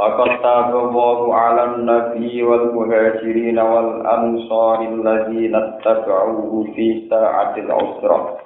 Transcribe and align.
لقد 0.00 0.42
تاب 0.42 0.76
الله 0.76 1.34
على 1.34 1.64
النبي 1.64 2.42
والمهاجرين 2.42 3.58
والأنصار 3.58 4.80
الذين 4.82 5.54
اتبعوه 5.54 6.64
في 6.74 7.06
ساعة 7.10 7.56
العسرة. 7.56 8.38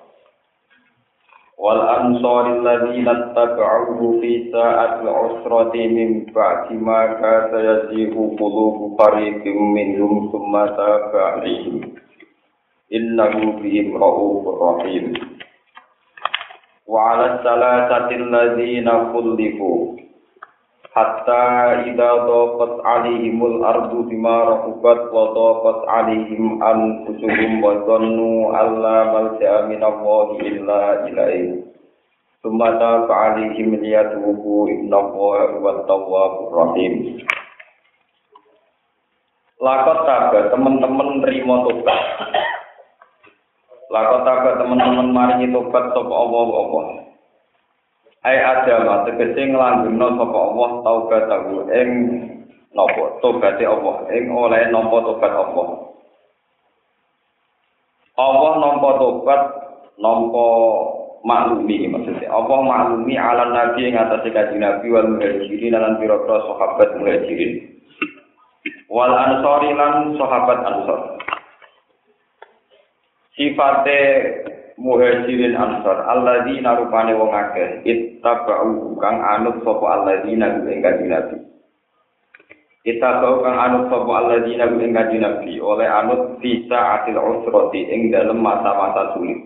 والأنصار 1.58 2.44
الذين 2.58 3.08
اتبعوه 3.08 4.20
في 4.20 4.50
ساعة 4.52 5.02
العسرة 5.02 5.74
من 5.74 6.24
بعد 6.34 6.72
ما 6.72 7.06
كاد 7.06 7.52
يزيغ 7.54 8.14
قلوب 8.40 9.02
فريق 9.02 9.46
منهم 9.46 10.28
ثم 10.32 10.52
تاب 10.66 11.16
عليهم. 11.16 11.80
إنه 12.94 13.52
بهم 13.62 13.96
رؤوف 14.04 14.62
رحيم. 14.62 15.12
وعلى 16.86 17.34
الثلاثة 17.34 18.10
الذين 18.10 18.88
خلفوا 18.90 20.03
hatta 20.94 21.82
idza 21.90 22.10
daqat 22.22 22.72
alaihimul 22.86 23.66
ardu 23.66 24.06
bima 24.06 24.46
rahubat 24.46 25.10
wa 25.10 25.34
daqat 25.34 25.78
alaihim 25.90 26.62
anfusuhum 26.62 27.58
wa 27.58 27.82
dhannu 27.82 28.54
alla 28.54 29.10
malja'a 29.10 29.66
min 29.66 29.82
Allah 29.82 30.26
illa 30.38 30.82
ilaihi 31.10 31.66
thumma 32.46 32.78
tafa 32.78 33.10
alaihim 33.10 33.74
liyatubu 33.74 34.70
inna 34.70 34.94
Allah 35.02 35.58
huwa 35.58 35.82
tawwabur 35.82 36.50
rahim. 36.62 37.18
Lakot 39.58 39.98
taga 40.06 40.54
teman-teman 40.54 41.26
nerima 41.26 41.66
tobat. 41.66 42.02
Lakot 43.90 44.22
taga 44.22 44.62
teman-teman 44.62 45.10
maringi 45.10 45.50
tobat 45.50 45.90
sapa 45.90 46.14
Allah 46.14 46.46
Allah 46.54 47.04
Ai 48.24 48.40
adama 48.40 49.04
tegese 49.04 49.52
nglanggengno 49.52 50.16
sapa 50.16 50.38
Allah 50.48 50.70
taubatahu 50.80 51.68
ing 51.68 51.88
napa 52.72 53.20
tobaté 53.20 53.68
Allah 53.68 54.08
ing 54.16 54.32
oleh 54.32 54.64
nampa 54.72 54.96
tobat 55.04 55.32
Allah. 55.32 55.68
Allah 58.16 58.52
nampa 58.64 58.88
tobat 58.96 59.40
nampa 60.00 60.46
maklumi 61.20 61.84
maksudnya 61.92 62.32
Allah 62.32 62.58
maklumi 62.64 63.14
ala 63.20 63.52
nabi 63.52 63.92
ing 63.92 64.00
atase 64.00 64.32
kanjeng 64.32 64.64
nabi 64.64 64.88
wal 64.88 65.04
muhajirin 65.04 65.76
lan 65.76 66.00
pira-pira 66.00 66.40
sahabat 66.48 66.88
muhajirin. 66.96 67.52
Wal 68.88 69.12
ansori 69.12 69.68
lan 69.76 70.16
sahabat 70.16 70.58
ansor 70.64 71.14
sifate 73.34 74.00
muhajirin 74.78 75.54
ansor 75.54 76.02
alladzina 76.02 76.74
rupane 76.78 77.14
wong 77.14 77.30
akeh 77.30 77.86
ittaba'u 77.86 78.98
kang 78.98 79.22
anut 79.22 79.62
sapa 79.62 79.86
alladzina 79.86 80.58
ing 80.66 80.82
kanjeng 80.82 81.10
Nabi. 81.10 81.36
Ittaba'u 82.84 83.42
kang 83.46 83.56
anut 83.58 83.84
sapa 83.90 84.12
alladzina 84.12 84.66
ing 84.66 84.92
kanjeng 84.92 85.22
Nabi 85.22 85.62
oleh 85.62 85.86
anut 85.86 86.42
bisa 86.42 87.00
atil 87.00 87.18
usrati 87.18 87.80
ing 87.86 88.10
dalem 88.10 88.42
masa-masa 88.42 89.14
sulit. 89.14 89.38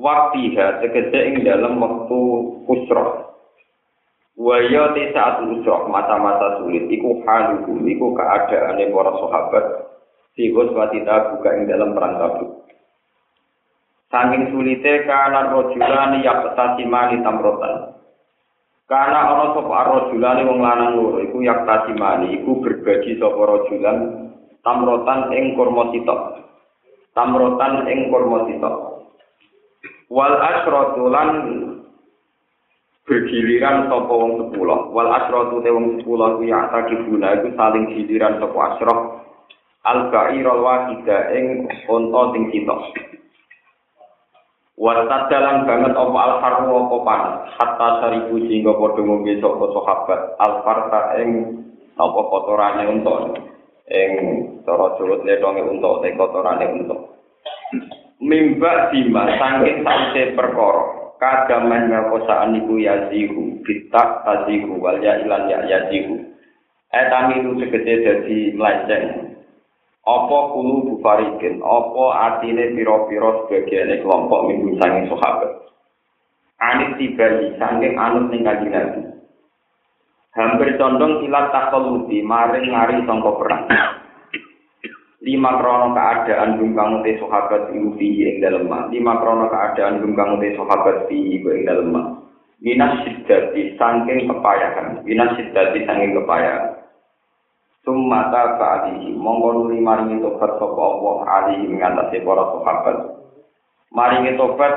Waktiha 0.00 0.84
tegese 0.84 1.20
ing 1.32 1.44
dalem 1.44 1.80
wektu 1.80 2.20
usrah. 2.68 3.28
Wa 4.40 4.56
ya 4.64 4.96
ti 4.96 5.12
saat 5.12 5.44
usrah 5.44 5.88
masa-masa 5.88 6.60
sulit 6.60 6.88
iku 6.92 7.24
haluhum 7.24 7.84
iku 7.88 8.12
keadaane 8.16 8.88
para 8.88 9.12
sahabat 9.20 9.66
Sihus 10.38 10.70
watita 10.72 11.34
buka 11.34 11.50
ing 11.58 11.66
dalam 11.66 11.92
perang 11.92 12.14
tabuk. 12.16 12.69
Saking 14.10 14.50
sulite 14.50 15.06
kana 15.06 15.54
rojulani 15.54 16.26
yak 16.26 16.58
tasimani 16.58 17.22
tamrotan. 17.22 17.94
Karena 18.90 19.30
ana 19.30 19.54
sapa 19.54 19.86
rojulani 19.86 20.42
wong 20.50 20.58
lanang 20.58 20.98
loro 20.98 21.22
iku 21.22 21.38
yak 21.46 21.62
tasimani 21.62 22.42
iku 22.42 22.58
berbagi 22.58 23.22
sapa 23.22 23.38
rojulan 23.38 23.96
tamrotan 24.66 25.30
ing 25.30 25.54
kurma 25.54 25.94
sitok. 25.94 26.42
Tamrotan 27.14 27.86
ing 27.86 28.10
kurma 28.10 28.50
sitok. 28.50 29.06
Wal 30.10 30.34
asratu 30.42 31.06
lan 31.06 31.28
bergiliran 33.06 33.94
sapa 33.94 34.10
wong 34.10 34.42
sepuluh. 34.42 34.90
Wal 34.90 35.06
asratu 35.06 35.62
te 35.62 35.70
wong 35.70 36.02
sepuluh 36.02 36.34
ku 36.34 36.50
yak 36.50 36.74
takibuna 36.74 37.38
iku 37.38 37.54
saling 37.54 37.94
giliran 37.94 38.42
sapa 38.42 38.58
asrah. 38.74 39.00
Al 39.86 40.10
ba'irul 40.10 40.66
wahida 40.66 41.30
ing 41.30 41.70
unta 41.86 42.22
sing 42.34 42.50
sitok. 42.50 43.09
Wasat 44.80 45.28
dalam 45.28 45.68
banget 45.68 45.92
apa 45.92 46.18
al 46.24 46.34
harmu 46.40 46.88
apa 46.88 46.96
panas 47.04 47.52
hatta 47.60 47.88
saribu 48.00 48.40
sehingga 48.48 48.72
padha 48.80 49.04
ngombe 49.04 49.36
sapa 49.36 49.64
sahabat. 49.76 50.20
Al 50.40 50.52
farta 50.64 51.00
ing 51.20 51.30
apa 52.00 52.20
kotorane 52.32 52.88
untuk 52.88 53.36
ing 53.92 54.12
cara 54.64 54.96
Jawa 54.96 55.20
letonge 55.20 55.68
untuk 55.68 56.00
te 56.00 56.16
kotorane 56.16 56.80
untuk 56.80 57.12
mimba 58.24 58.88
dima 58.88 59.28
saking 59.36 59.84
sause 59.84 60.32
perkara. 60.32 60.84
Kadaman 61.20 61.92
ngakosaan 61.92 62.56
iku 62.64 62.80
yazihu 62.80 63.60
bitak 63.60 64.24
tazihu 64.24 64.80
wal 64.80 64.96
ya 65.04 65.20
ilan 65.20 65.52
ya 65.52 65.60
yazihu. 65.68 66.24
Etami 66.88 67.44
itu 67.44 67.60
segede 67.60 67.94
dadi 68.00 68.56
melenceng 68.56 69.29
apa 70.10 70.38
kulu 70.50 70.74
bufarikin, 70.90 71.62
apa 71.62 72.04
artine 72.26 72.74
piro-piro 72.74 73.46
sebagian 73.46 73.94
kelompok 74.02 74.50
minggu 74.50 74.74
sanging 74.82 75.06
sahabat. 75.06 75.70
Anit 76.58 76.98
tibali, 76.98 77.54
sanging 77.56 77.94
anut 77.96 78.28
ning 78.28 78.42
kanjeng 78.42 78.74
Nabi. 78.74 79.00
Hampir 80.30 80.78
condong 80.78 81.26
ilat 81.26 81.50
takoludi, 81.50 82.22
maring 82.22 82.70
ngari 82.70 83.02
sangka 83.06 83.32
perang. 83.38 83.62
Lima 85.20 85.52
krono 85.60 85.92
keadaan 85.92 86.56
bungkang 86.56 87.04
te 87.04 87.20
sahabat 87.20 87.76
iku 87.76 87.92
fihi 88.00 88.24
ing 88.24 88.36
dalem 88.40 88.72
Lima 88.88 89.20
krono 89.20 89.52
keadaan 89.52 90.00
bungkang 90.00 90.40
te 90.40 90.56
sahabat 90.56 91.12
fihi 91.12 91.44
ing 91.44 91.68
dalem 91.68 91.92
Minas 92.60 93.08
siddati 93.08 93.72
sangking 93.80 94.28
kepayahan, 94.28 95.00
minas 95.08 95.32
siddati 95.32 95.80
sangking 95.88 96.12
kepayahan. 96.12 96.79
Sumata 97.80 98.60
ba'dihi 98.60 99.16
mongko 99.16 99.48
nuli 99.56 99.80
maringi 99.80 100.20
tobat 100.20 100.60
sapa 100.60 100.82
Allah 100.84 101.16
ali 101.40 101.64
ngatasi 101.64 102.20
para 102.20 102.44
sahabat. 102.52 102.96
Maringi 103.88 104.36
tobat 104.36 104.74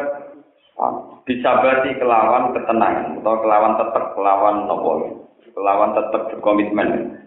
disabati 1.27 1.99
kelawan 1.99 2.55
ketenangan 2.55 3.19
atau 3.19 3.35
kelawan 3.43 3.75
tetap 3.75 4.03
kelawan 4.15 4.55
nopo 4.71 4.91
kelawan 5.51 5.91
tetap 5.99 6.31
berkomitmen. 6.31 7.19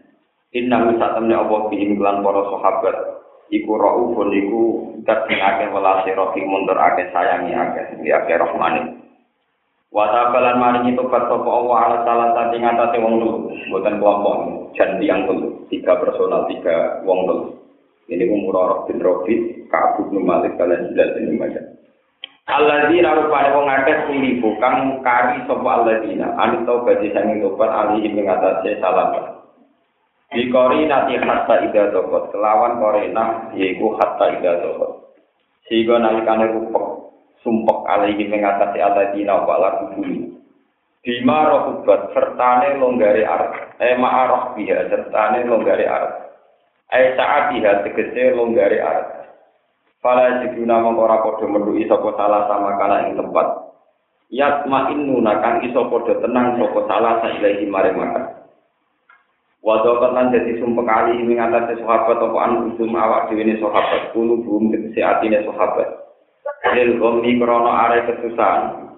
Inna 0.57 0.97
satamne 0.97 1.37
Allah 1.37 1.61
bihim 1.69 2.01
kelan 2.01 2.25
para 2.25 2.43
sahabat 2.49 2.97
iku 3.53 3.77
raufun 3.77 4.33
iku 4.33 4.63
dat 5.05 5.29
sing 5.29 5.39
akeh 5.39 5.69
akeh 5.69 7.07
sayangi 7.13 7.53
akeh 7.53 7.85
akeh 8.01 8.37
rahmane. 8.41 9.06
Wata 9.97 10.29
balan 10.29 10.61
maringi 10.61 10.93
tobat 10.93 11.25
sapa 11.25 11.49
Allah 11.49 11.77
ala 11.89 11.97
salah 12.05 12.29
satu 12.37 12.61
ngatasi 12.61 13.01
wong 13.01 13.17
dulu, 13.17 13.49
bukan 13.73 13.97
kelompok, 13.97 14.37
janji 14.77 15.09
yang 15.09 15.25
dulu, 15.25 15.65
tiga 15.73 15.97
personal, 15.97 16.45
tiga 16.53 17.01
wong 17.09 17.25
dulu. 17.25 17.57
Ini 18.13 18.29
umur 18.29 18.85
bin 18.85 19.01
Robi, 19.01 19.65
Ka'ab 19.73 20.13
bin 20.13 20.21
Malik, 20.21 20.53
kalian 20.61 20.93
jelas 20.93 21.17
ini 21.17 21.41
macam. 21.41 21.65
Alladzina 22.45 23.17
rupane 23.25 23.49
wong 23.57 23.67
akeh 23.73 23.99
sili 24.07 24.37
bukan 24.39 25.01
kari 25.01 25.43
sapa 25.49 25.65
alladzina 25.65 26.29
anu 26.45 26.63
tau 26.69 26.85
bagi 26.85 27.11
sangi 27.17 27.41
tobat 27.41 27.73
ali 27.73 28.05
ing 28.05 28.21
ngatasé 28.21 28.77
salam. 28.79 29.17
Di 30.29 30.45
kori 30.53 30.85
nati 30.87 31.17
hatta 31.19 31.67
ida 31.67 31.91
tokot 31.91 32.37
kelawan 32.37 32.79
korena 32.79 33.51
yaiku 33.57 33.97
hatta 33.99 34.29
ida 34.39 34.61
tokot. 34.61 35.17
Sehingga 35.67 35.99
nalikane 35.99 36.55
rupek 36.55 36.96
sumpek 37.41 37.79
alaihi 37.89 38.29
mengatasi 38.29 38.79
alladzina 38.81 39.43
wa 39.43 39.57
ala 39.57 39.71
kubuli 39.83 40.37
bima 41.03 41.39
rohubat 41.51 42.13
sertane 42.15 42.77
longgari 42.81 43.25
arah 43.25 43.77
eh 43.81 43.97
ma'arah 43.97 44.55
biha 44.55 44.89
sertane 44.93 45.45
longgari 45.45 45.85
arah 45.85 46.31
eh 46.93 47.17
saat 47.19 47.53
biha 47.53 47.85
tegese 47.85 48.33
longgari 48.33 48.79
arah 48.79 49.17
Fala 50.07 50.39
jiduna 50.39 50.79
mengora 50.87 51.19
podo 51.19 51.51
mendui 51.51 51.83
sopo 51.91 52.15
salah 52.15 52.47
sama 52.47 52.79
kala 52.79 53.11
ing 53.11 53.19
tempat. 53.19 53.75
Yat 54.31 54.63
ma'innu 54.71 55.19
nakang 55.19 55.67
iso 55.67 55.83
podo 55.91 56.23
tenang 56.23 56.63
sopo 56.63 56.87
salah 56.87 57.19
sa 57.19 57.35
ilahi 57.35 57.67
mare 57.67 57.91
makan. 57.91 58.47
Wadokot 59.67 60.15
lan 60.15 60.31
jadi 60.31 60.63
sumpah 60.63 60.87
kali 60.87 61.27
ini 61.27 61.43
ngatasi 61.43 61.83
sahabat 61.83 62.23
apa 62.23 62.39
anusum 62.39 62.95
awak 62.95 63.35
dewi 63.35 63.51
ini 63.51 63.59
sahabat? 63.59 64.15
Kulu 64.15 64.47
bum 64.47 64.71
tegesi 64.71 65.03
atine 65.03 65.43
sahabat. 65.43 66.06
Lil 66.75 66.99
gomi 66.99 67.39
krono 67.39 67.71
are 67.71 68.03
kesusahan. 68.09 68.91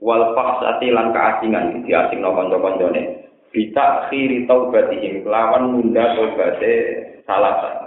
Wal 0.00 0.32
faksati 0.32 0.88
lan 0.88 1.12
keasingan 1.12 1.84
di 1.84 1.92
asing 1.92 2.24
no 2.24 2.32
konco-koncone. 2.32 3.28
Bisa 3.52 4.08
khiri 4.08 4.48
taubatihim 4.48 5.26
kelawan 5.26 5.76
nunda 5.76 6.16
taubate 6.16 6.72
salah 7.28 7.80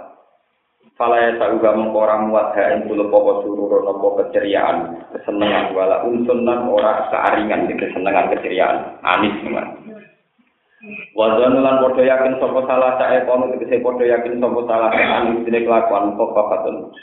Fala 0.94 1.18
ya 1.18 1.34
sauga 1.42 1.74
mengkora 1.74 2.22
muat 2.22 2.54
ha 2.54 2.70
ing 2.70 2.86
kulo 2.86 3.10
popo 3.10 3.42
sururo 3.42 3.82
nopo 3.82 4.14
keceriaan, 4.14 5.02
kesenangan 5.10 5.74
wala 5.74 6.06
unsun 6.06 6.46
ora 6.46 7.10
kearingan 7.10 7.66
di 7.66 7.74
kesenangan 7.74 8.30
keceriaan. 8.30 9.02
Anis 9.02 9.34
teman. 9.42 9.74
Wazan 11.18 11.64
lan 11.66 11.82
podo 11.82 11.98
yakin 11.98 12.38
sopo 12.38 12.62
salah 12.70 12.94
sae 13.02 13.26
kono 13.26 13.50
tegese 13.50 13.82
podo 13.82 14.06
yakin 14.06 14.38
sopo 14.38 14.70
salah 14.70 14.94
sae 14.94 15.02
anis 15.02 15.42
dine 15.42 15.66
kelakuan 15.66 16.14
papatun. 16.14 16.94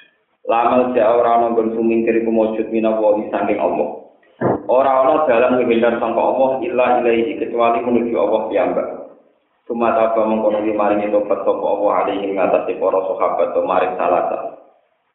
Lamal 0.50 0.98
ja 0.98 1.14
ora 1.14 1.38
ana 1.38 1.54
nggon 1.54 1.78
sumingkir 1.78 2.18
iku 2.18 2.34
mujud 2.34 2.66
minawa 2.74 3.14
saking 3.30 3.62
Allah. 3.62 4.02
Ora 4.66 4.92
ana 5.06 5.30
dalan 5.30 5.62
ngehindar 5.62 6.02
sangka 6.02 6.18
Allah 6.18 6.50
illa 6.66 6.86
ilaihi 6.98 7.38
kecuali 7.38 7.86
menuju 7.86 8.16
Allah 8.18 8.42
piyambak. 8.50 8.88
Cuma 9.70 9.94
apa 9.94 10.26
mengkono 10.26 10.66
di 10.66 10.74
maring 10.74 11.14
tobat 11.14 11.46
sapa 11.46 11.62
Allah 11.62 11.92
alaihi 12.04 12.34
ngatasi 12.34 12.76
para 12.82 13.00
sahabat 13.06 13.48
to 13.54 13.62
maring 13.62 13.94
salata. 13.96 14.58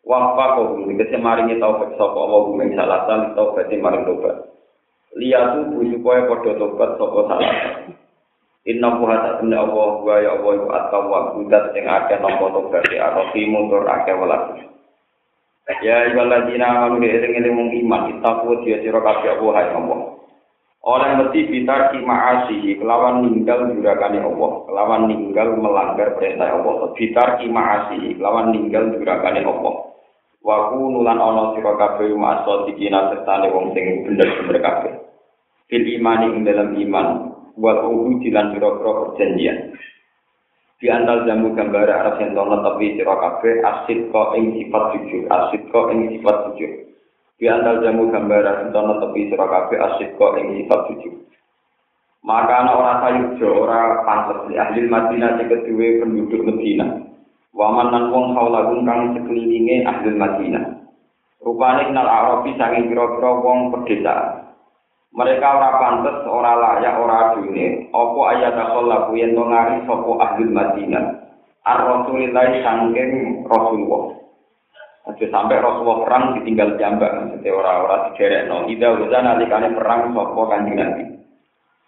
Waqfa 0.07 0.45
kok 0.55 0.69
dikese 0.87 1.19
maring 1.19 1.59
taubat 1.59 1.91
sapa 1.99 2.15
Allah 2.17 2.41
gumeng 2.47 2.73
salata 2.79 3.13
li 3.27 3.29
taubat 3.35 3.67
maring 3.69 4.07
tobat. 4.07 4.37
Liyatu 5.19 5.75
supaya 5.91 6.31
padha 6.31 6.53
tobat 6.55 6.91
sapa 6.95 7.21
salata. 7.27 7.71
Inna 8.67 8.89
buha 8.99 9.17
tak 9.23 9.43
Allah 9.43 9.91
wa 10.03 10.17
ya 10.19 10.31
Allah 10.39 10.53
iku 10.59 10.69
at-tawwab 10.75 11.25
budat 11.39 11.71
sing 11.71 11.87
akeh 11.87 12.19
nampa 12.19 12.47
tobat 12.51 12.83
ya 12.91 13.15
Rafi 13.15 13.47
mundur 13.51 13.87
akeh 13.87 14.15
welas. 14.15 14.75
Ya 15.67 16.07
ibadalladina 16.15 16.63
amanu 16.79 17.03
bi 17.03 17.11
eling-eling 17.11 17.75
iman 17.83 18.03
itaku 18.15 18.63
dia 18.63 18.79
sira 18.87 19.03
kabeh 19.03 19.35
Allah 19.35 19.53
hai 19.59 19.75
Allah. 19.75 20.01
Oleh 20.87 21.11
mesti 21.19 21.51
ki 21.51 21.67
ma'asihi 22.07 22.79
kelawan 22.79 23.27
ninggal 23.27 23.75
jurakane 23.75 24.23
Allah, 24.23 24.51
kelawan 24.71 25.11
ninggal 25.11 25.59
melanggar 25.59 26.15
perintah 26.15 26.55
Allah. 26.55 26.95
Ki 26.95 27.11
ma'asihi 27.51 28.15
kelawan 28.15 28.55
ninggal 28.55 28.95
jurakane 28.95 29.43
Allah. 29.43 29.75
Wa 30.47 30.71
nulan 30.71 31.19
ana 31.19 31.59
sira 31.59 31.75
kabeh 31.75 32.15
ma'asa 32.15 32.71
dikina 32.71 33.11
sertane 33.11 33.51
wong 33.51 33.75
sing 33.75 34.07
bener-bener 34.07 34.63
kabeh. 34.63 34.95
Fil 35.67 35.83
imani 35.83 36.31
ing 36.31 36.47
dalam 36.47 36.79
iman 36.79 37.07
wa 37.59 37.83
uhu 37.83 38.23
dilan 38.23 38.55
pira-pira 38.55 38.91
perjanjian. 39.03 39.75
Di 40.77 40.93
antal 40.93 41.25
jamu 41.25 41.57
gambar 41.57 41.89
arah 41.89 42.21
yang 42.21 42.37
tapi 42.37 43.01
sira 43.01 43.17
kabeh 43.17 43.65
asid 43.65 44.13
kok 44.13 44.37
ing 44.37 44.61
sifat 44.61 44.85
jujur, 44.93 45.25
asid 45.33 45.63
kok 45.73 45.89
ing 45.89 46.13
sifat 46.13 46.37
jujur. 46.53 46.73
Di 47.37 47.45
antar 47.53 47.85
jamu 47.85 48.09
gambaran 48.09 48.69
entono 48.69 48.97
tepi 48.97 49.29
sira 49.29 49.45
kabeh 49.45 49.77
asyik 49.77 50.17
kok 50.17 50.41
ing 50.41 50.57
sifat 50.57 50.81
jujur. 50.89 51.17
Maka 52.25 52.65
ana 52.65 52.73
ora 52.75 52.95
sayujo 53.05 53.49
ora 53.69 54.03
pantes 54.03 54.51
di 54.51 54.57
ahli 54.57 54.89
Madinah 54.89 55.37
sing 55.37 55.47
kedue 55.53 56.01
penduduk 56.01 56.43
Madinah. 56.43 56.91
Waman 57.53 57.89
nan 57.93 58.05
wong 58.09 58.35
haulagum 58.35 58.89
kang 58.89 59.13
sekelilinge 59.15 59.85
ahli 59.85 60.17
Madinah. 60.17 60.65
Rupane 61.45 61.93
kenal 61.93 62.09
Arabi 62.09 62.57
saking 62.57 62.89
pira-pira 62.91 63.31
wong 63.45 63.71
pedesaan. 63.71 64.46
Mereka 65.17 65.47
ora 65.49 65.81
pantes, 65.81 66.29
ora 66.29 66.53
layak, 66.61 67.01
ora 67.01 67.33
dunia. 67.41 67.89
Apa 67.89 68.21
ayat 68.37 68.53
akal 68.53 68.85
lagu 68.85 69.17
yang 69.17 69.33
ngari 69.33 69.89
sopo 69.89 70.21
ahli 70.21 70.45
Madinah. 70.45 71.05
Ar-Rasulillah 71.65 72.53
sangking 72.61 73.43
Rasulullah. 73.49 74.13
Aja 75.09 75.27
sampai 75.33 75.57
Rasulullah 75.65 76.05
perang 76.05 76.25
ditinggal 76.37 76.77
jambak, 76.77 77.17
maksudnya 77.17 77.49
orang-orang 77.49 78.13
dijerek 78.13 78.43
no. 78.45 78.69
Ida 78.69 78.93
udah 78.93 79.41
kalian 79.49 79.73
perang 79.73 80.13
sopo 80.13 80.41
kanjeng 80.53 80.77
nabi. 80.77 81.05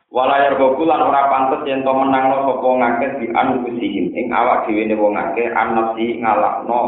Walayar 0.09 0.57
bokulan 0.57 1.05
ora 1.05 1.29
pantes 1.29 1.69
yang 1.69 1.85
to 1.85 1.93
menang 1.93 2.33
no 2.33 2.49
sopo 2.49 2.81
ngakeh 2.81 3.21
di 3.21 3.27
anusihim. 3.29 4.17
Ing 4.17 4.33
awak 4.33 4.65
dewi 4.65 4.89
ne 4.89 4.97
wong 4.97 5.21
ngakeh 5.21 5.53
anasi 5.53 6.17
ngalak 6.17 6.65
no 6.65 6.81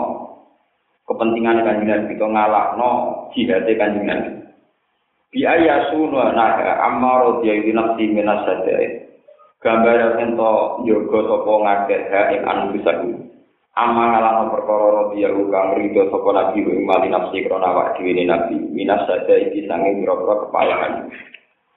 kepentingan 1.05 1.69
kanjeng 1.69 1.85
nabi 1.85 2.17
to 2.17 2.27
ngalak 2.33 2.81
no 2.81 2.91
jihadnya 3.37 3.77
kanjeng 3.77 4.09
nabi. 4.09 4.40
Bi 5.31 5.47
ayasuna 5.47 6.35
naga 6.35 6.83
amaro 6.91 7.39
dia 7.39 7.55
ini 7.55 7.71
nafsi 7.71 8.11
minas 8.11 8.43
gambar 9.61 10.19
ento 10.19 10.83
yoga 10.89 11.21
sapa 11.23 11.53
ngake 11.63 11.97
ha 12.11 12.21
ing 12.35 12.43
anu 12.49 12.75
bisa 12.75 12.99
ini 12.99 13.31
perkara 14.51 14.87
roti 14.91 15.23
ya 15.23 15.31
luka 15.31 15.77
sapa 15.79 16.03
sopo 16.11 16.29
nabi 16.35 16.67
ing 16.67 16.83
mali 16.83 17.09
nafsi 17.13 17.47
krona 17.47 17.71
wak 17.71 17.95
diwini 17.97 18.27
nabi. 18.27 18.59
Minas 18.75 19.07
saja 19.07 19.39
ini 19.39 19.71
sangi 19.71 20.03
mirokro 20.03 20.49
kepalahan 20.49 21.07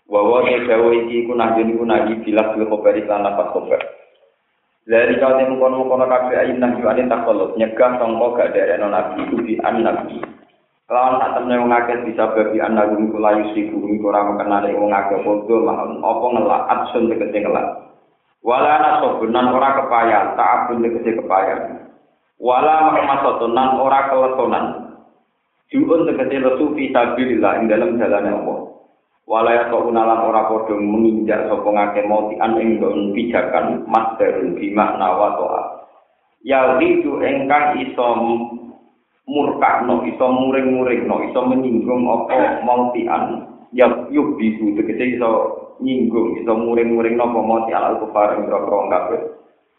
wawo 0.09 0.43
ni 0.43 0.57
jawa 0.65 0.89
ini 0.89 1.29
ku 1.29 1.37
nahi 1.37 1.61
ini 1.63 1.77
ku 1.77 1.85
nahi 1.85 2.13
bilah 2.25 2.57
bil 2.57 2.67
kobar 2.67 2.97
iklan 2.97 3.21
nafas 3.23 3.53
kobar. 3.53 3.81
Dari 4.83 5.15
kau 5.15 5.39
temukan 5.39 5.79
mukono 5.79 6.05
kafe 6.11 6.35
ayin 6.35 6.59
nabi 6.59 6.83
wanita 6.83 7.23
kolot 7.23 7.55
nyegah 7.55 8.01
tongkok 8.01 8.35
gak 8.35 8.51
dari 8.51 8.75
nabi 8.81 9.21
ubi 9.31 9.55
an 9.63 9.79
nabi. 9.79 10.19
Lawan 10.93 11.17
tak 11.17 11.41
temne 11.41 11.57
wong 11.57 11.73
akeh 11.73 12.05
bisa 12.05 12.29
babi 12.37 12.61
an 12.61 12.77
nabi 12.77 13.01
ku 13.09 13.17
layu 13.17 13.49
siku 13.57 13.81
iku 13.81 14.13
ora 14.13 14.29
mengenali 14.29 14.77
wong 14.77 14.93
akeh 14.93 15.25
padha 15.25 15.57
mahon 15.57 15.97
apa 16.05 16.25
ngelak 16.37 16.61
absun 16.69 17.09
tegese 17.09 17.37
ngelak. 17.41 17.67
Wala 18.45 18.77
nasobunan 18.77 19.57
ora 19.57 19.73
kepayan, 19.73 20.37
ta'abun 20.37 20.85
tegese 20.85 21.17
kepayan. 21.17 21.89
Wala 22.37 22.93
mahmasatunan 22.93 23.69
ora 23.81 23.99
keletonan. 24.13 24.65
Juun 25.73 26.05
tegese 26.13 26.37
lesu 26.37 26.65
fi 26.77 26.93
sabilillah 26.93 27.51
ing 27.57 27.73
dalam 27.73 27.97
jalan 27.97 28.29
Allah. 28.29 28.59
Wala 29.25 29.49
ya 29.49 29.73
unalan 29.73 30.29
ora 30.29 30.45
padha 30.45 30.77
menginjak 30.77 31.49
sapa 31.49 31.69
ngake 31.73 32.05
mati 32.05 32.37
an 32.37 32.53
ing 32.61 32.77
don 32.77 33.17
pijakan 33.17 33.81
masdarun 33.89 34.53
bi 34.61 34.69
makna 34.69 35.09
wa 35.09 35.41
to'a. 35.41 35.63
Ya 36.45 36.77
itu 36.77 37.17
engkang 37.17 37.81
iso 37.81 38.07
murkakno 39.23 40.03
iso 40.03 40.25
muring-muringno 40.27 41.15
iso 41.31 41.39
menyinggung 41.47 42.03
apa 42.11 42.59
mautian 42.67 43.47
ya 43.71 43.87
yuk 44.11 44.35
bisu 44.35 44.75
tegese 44.75 45.15
iso 45.15 45.29
nyinggung 45.79 46.43
iso 46.43 46.51
muring-muring 46.53 47.15
napa 47.15 47.39
mati 47.39 47.71
alal 47.71 48.03
kufar 48.03 48.35
ing 48.35 48.51
rokro 48.51 48.91
kafir 48.91 49.21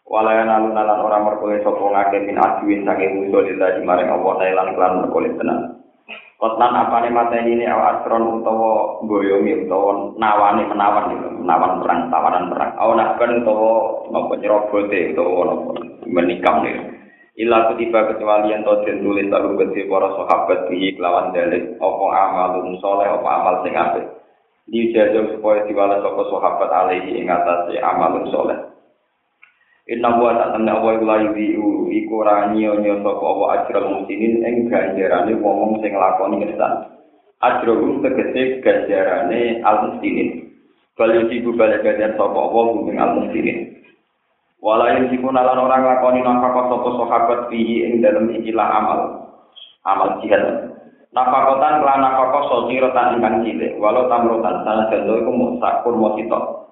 walayan 0.09 0.49
alun 0.49 0.73
alan 0.73 1.01
ora 1.01 1.17
merkole 1.21 1.61
sapa 1.61 1.81
ngake 1.81 2.25
min 2.25 2.41
ajuin 2.41 2.85
saking 2.85 3.11
musuh 3.21 3.41
lillah 3.45 3.77
maring 3.85 4.09
Allah 4.09 4.35
lan 4.53 4.67
klan 4.73 4.93
merkole 5.05 5.29
tenan 5.37 5.75
Kotlan 6.35 6.75
apane 6.75 7.15
mateni 7.15 7.55
ini 7.55 7.63
awak 7.63 8.03
astron 8.03 8.43
utawa 8.43 8.99
goyomi 9.07 9.55
utawa 9.65 10.11
nawane 10.19 10.67
menawan 10.67 11.15
gitu, 11.15 11.31
menawan 11.31 11.79
perang, 11.79 12.11
tawanan 12.11 12.51
perang. 12.51 12.75
Awan 12.75 12.99
kan 13.15 13.39
utawa 13.39 14.03
napa 14.11 14.33
nyerobote 14.43 15.15
napa 15.15 15.73
menikam 16.03 16.67
gitu. 16.67 16.83
Ila 17.35 17.67
kutiba 17.67 18.15
kecuali 18.15 18.55
yang 18.55 18.63
tau 18.63 18.79
den 18.87 19.03
tulis 19.03 19.27
taru 19.27 19.59
gede 19.59 19.91
para 19.91 20.07
sahabat 20.15 20.71
bihi 20.71 20.95
kelawan 20.95 21.35
dalil 21.35 21.75
apa 21.83 22.05
amalun 22.15 22.79
soleh 22.79 23.11
apa 23.11 23.27
amal 23.27 23.55
sing 23.59 23.75
apik. 23.75 24.07
dijajah 24.71 25.35
supaya 25.35 25.67
diwales 25.67 25.99
sapa 25.99 26.21
sahabat 26.31 26.69
alaihi 26.71 27.21
ing 27.21 27.27
atase 27.27 27.75
amalun 27.83 28.31
saleh. 28.31 28.59
Inna 29.91 30.15
wa 30.17 30.33
ta'ala 30.33 30.81
wa 30.81 30.95
la 30.95 31.15
yudhi'u 31.27 31.91
iku 31.91 32.23
ora 32.23 32.55
nyonya 32.55 33.03
sapa 33.03 33.27
wa 33.27 33.45
ajral 33.61 33.85
muslimin 33.99 34.41
ing 34.41 34.55
ganjarane 34.71 35.35
wong 35.37 35.83
sing 35.83 35.91
nglakoni 35.91 36.39
ihsan. 36.49 36.73
Ajrul 37.43 37.99
tegese 37.99 38.63
ganjarane 38.63 39.59
al 39.61 39.91
muslimin. 39.91 40.55
Kalau 40.95 41.27
ibu 41.27 41.51
balik 41.53 41.83
ganjar 41.83 42.15
sapa 42.15 42.41
wa 42.47 42.79
ing 42.79 42.95
al 42.95 43.11
muslimin. 43.21 43.74
Wala 44.65 44.97
yang 44.97 45.13
jikun 45.13 45.37
alan 45.37 45.61
orang 45.61 45.85
lakoni 45.85 46.25
nafkah 46.25 46.73
sapa 46.73 46.89
sahabat 46.97 47.39
fihi 47.53 47.85
ing 47.85 48.01
dalam 48.01 48.33
ikilah 48.33 48.65
amal. 48.65 48.99
Amal 49.85 50.17
jihad. 50.25 50.73
Nafakotan 51.13 51.85
kelan 51.85 52.01
nafako 52.01 52.39
sotirotan 52.49 53.21
ingkang 53.21 53.45
cilik, 53.45 53.77
walau 53.77 54.09
tamrotan 54.09 54.65
sana 54.65 54.89
jando 54.89 55.21
iku 55.21 55.31
musakur 55.31 55.93
mosito. 55.93 56.65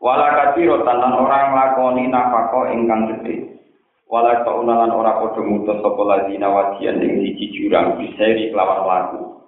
Wala 0.00 0.32
kacirotan 0.32 0.96
lan 0.96 1.12
orang 1.12 1.52
lakoni 1.52 2.08
nafako 2.08 2.72
ingkang 2.72 3.12
gede. 3.12 3.60
Wala 4.08 4.40
kaunalan 4.40 4.96
ora 4.96 5.20
podo 5.20 5.44
mutus 5.44 5.76
sapa 5.84 6.02
ladina 6.08 6.48
wadian 6.48 7.04
ing 7.04 7.20
siji 7.20 7.52
jurang 7.52 8.00
biseri 8.00 8.48
kelawan 8.48 8.88
lagu. 8.88 9.44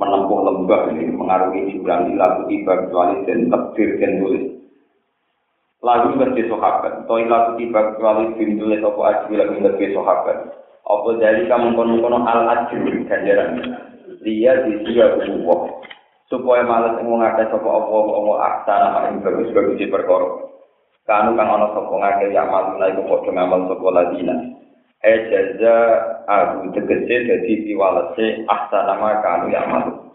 Menempuh 0.00 0.40
lembah 0.40 0.88
ini 0.96 1.12
mengarungi 1.12 1.76
jurang 1.76 2.08
di 2.08 2.14
lagu 2.16 2.48
tiba 2.48 2.80
kecuali 2.80 3.28
dan 3.28 3.52
tebir 3.52 3.88
dan 4.00 4.12
tulis. 4.24 4.55
Lagu 5.86 6.18
berarti 6.18 6.50
sahabat, 6.50 7.06
toy 7.06 7.30
lagu 7.30 7.54
tiba 7.54 7.94
kecuali 7.94 8.34
bin 8.34 8.58
tulis 8.58 8.82
apa 8.82 9.00
aji 9.06 9.38
lagu 9.38 9.54
berarti 9.62 9.94
sahabat. 9.94 10.36
Apa 10.82 11.08
dari 11.22 11.46
kamu 11.46 11.78
kono-kono 11.78 12.26
al 12.26 12.42
ajur 12.50 13.06
ganjaran. 13.06 13.62
Dia 14.26 14.66
di 14.66 14.82
dia 14.82 15.14
Allah. 15.14 15.60
Supaya 16.26 16.66
malas 16.66 16.98
ngomong 16.98 17.22
ngake 17.22 17.54
sapa 17.54 17.68
apa 17.70 17.96
apa 18.02 18.32
aksa 18.50 18.74
nama 18.82 18.98
yang 19.06 19.22
bagus 19.22 19.54
bagus 19.54 19.78
di 19.78 19.86
kanu 21.06 21.38
kang 21.38 21.48
ana 21.54 21.70
sapa 21.70 21.94
ngake 21.94 22.34
ya 22.34 22.42
malu 22.50 22.82
iku 22.82 23.02
padha 23.06 23.30
ngamal 23.30 23.60
sapa 23.70 23.86
ladina 23.94 24.34
e 25.06 25.14
aku 26.26 26.58
tegese 26.74 27.16
dadi 27.30 27.52
piwalese 27.62 28.42
ahsana 28.50 28.98
ma 28.98 29.22
kanu 29.22 29.46
ya 29.54 29.62
malu 29.70 30.05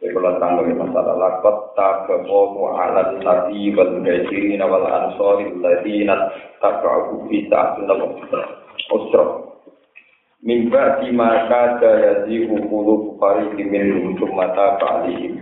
Terang 0.00 0.40
bagi 0.40 0.72
masalah 0.80 1.12
lakot 1.12 1.76
tabakomu 1.76 2.72
ala 2.72 3.20
nabi 3.20 3.68
wal 3.76 4.00
mudajirin 4.00 4.64
wal 4.64 4.88
ansori 4.88 5.52
ladina 5.60 6.32
tabaku 6.56 7.28
bisa 7.28 7.76
sunnah 7.76 8.08
usra 8.96 9.24
mimba 10.40 11.04
di 11.04 11.12
maka 11.12 11.76
daya 11.84 12.24
di 12.24 12.48
hukulu 12.48 13.12
bukari 13.12 13.52
dimin 13.60 14.16
untuk 14.16 14.32
mata 14.32 14.80
bali 14.80 15.36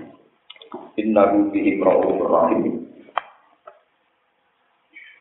innahu 0.98 1.54
bihim 1.54 1.78
ra'ufur 1.78 2.26
rahim. 2.26 2.82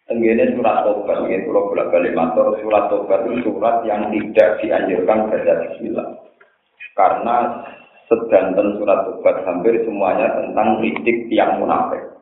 Tenggene 0.07 0.55
surat 0.55 0.87
tobat, 0.87 1.27
ini 1.27 1.43
kalau 1.43 1.67
bolak 1.67 1.91
balik 1.91 2.15
matur, 2.15 2.55
surat 2.63 2.87
tobat 2.87 3.27
itu 3.27 3.43
surat 3.43 3.83
yang 3.83 4.07
tidak 4.07 4.55
dianjurkan 4.63 5.27
baca 5.27 5.53
bismillah. 5.67 6.07
Karena 6.95 7.37
sedanten 8.07 8.79
surat 8.79 9.03
tobat 9.07 9.43
hampir 9.43 9.83
semuanya 9.83 10.31
tentang 10.39 10.79
kritik 10.79 11.27
tiang 11.27 11.59
munafik. 11.59 12.17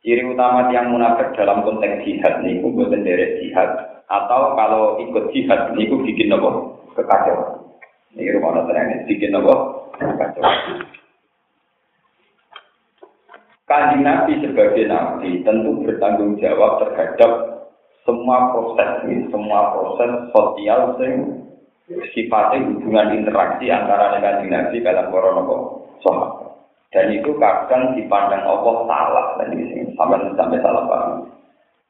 Ciri 0.00 0.24
utama 0.24 0.72
tiang 0.72 0.92
munafik 0.92 1.36
dalam 1.36 1.60
konteks 1.60 2.08
jihad 2.08 2.40
ini, 2.40 2.64
bukan 2.64 3.04
dari 3.04 3.36
jihad. 3.44 3.68
Atau 4.08 4.56
kalau 4.56 4.96
ikut 4.96 5.28
jihad 5.32 5.76
ini, 5.76 5.92
bikin 5.92 6.32
apa? 6.32 6.50
Kekacauan. 6.96 7.68
Ini 8.16 8.32
rumah 8.40 8.64
ini, 8.64 9.04
bikin 9.04 9.36
apa? 9.36 9.54
Kekacauan. 10.00 10.56
Kanjeng 13.68 14.02
Nabi 14.02 14.42
sebagai 14.42 14.82
Nabi 14.90 15.46
tentu 15.46 15.86
bertanggung 15.86 16.42
jawab 16.42 16.82
terhadap 16.82 17.62
semua 18.02 18.50
proses 18.50 19.06
ini, 19.06 19.30
semua 19.30 19.70
proses 19.70 20.10
sosial 20.34 20.98
yang 20.98 21.14
sifatnya 22.14 22.70
hubungan 22.70 23.18
interaksi 23.18 23.66
antara 23.66 24.18
kanjeng 24.22 24.50
Nabi 24.50 24.78
dalam 24.78 25.10
corona 25.10 25.42
sahabat. 26.02 26.50
Dan 26.90 27.06
itu 27.14 27.30
kadang 27.38 27.94
dipandang 27.94 28.42
Allah 28.42 28.76
salah 28.86 29.26
dan 29.38 29.54
ini 29.54 29.94
sampai 29.94 30.26
sampai 30.34 30.58
salah 30.58 30.84
paham. 30.90 31.30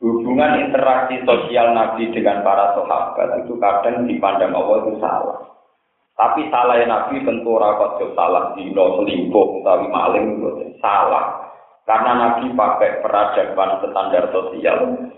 Hubungan 0.00 0.60
interaksi 0.60 1.20
sosial 1.24 1.72
Nabi 1.72 2.08
dengan 2.12 2.40
para 2.44 2.76
sahabat 2.76 3.44
itu 3.44 3.56
kadang 3.60 4.04
dipandang 4.04 4.52
Allah 4.52 4.76
itu 4.84 4.92
salah. 5.00 5.38
Tapi 6.20 6.52
salah 6.52 6.76
Nabi 6.84 7.24
tentu 7.24 7.56
rapat 7.56 8.00
salah 8.12 8.52
di 8.52 8.68
selingkuh 8.76 9.64
utawi 9.64 9.88
maling 9.88 10.36
salah. 10.84 11.48
Karena 11.88 12.12
Nabi 12.12 12.52
pakai 12.52 13.00
peradaban 13.00 13.80
standar 13.80 14.28
sosial, 14.28 15.10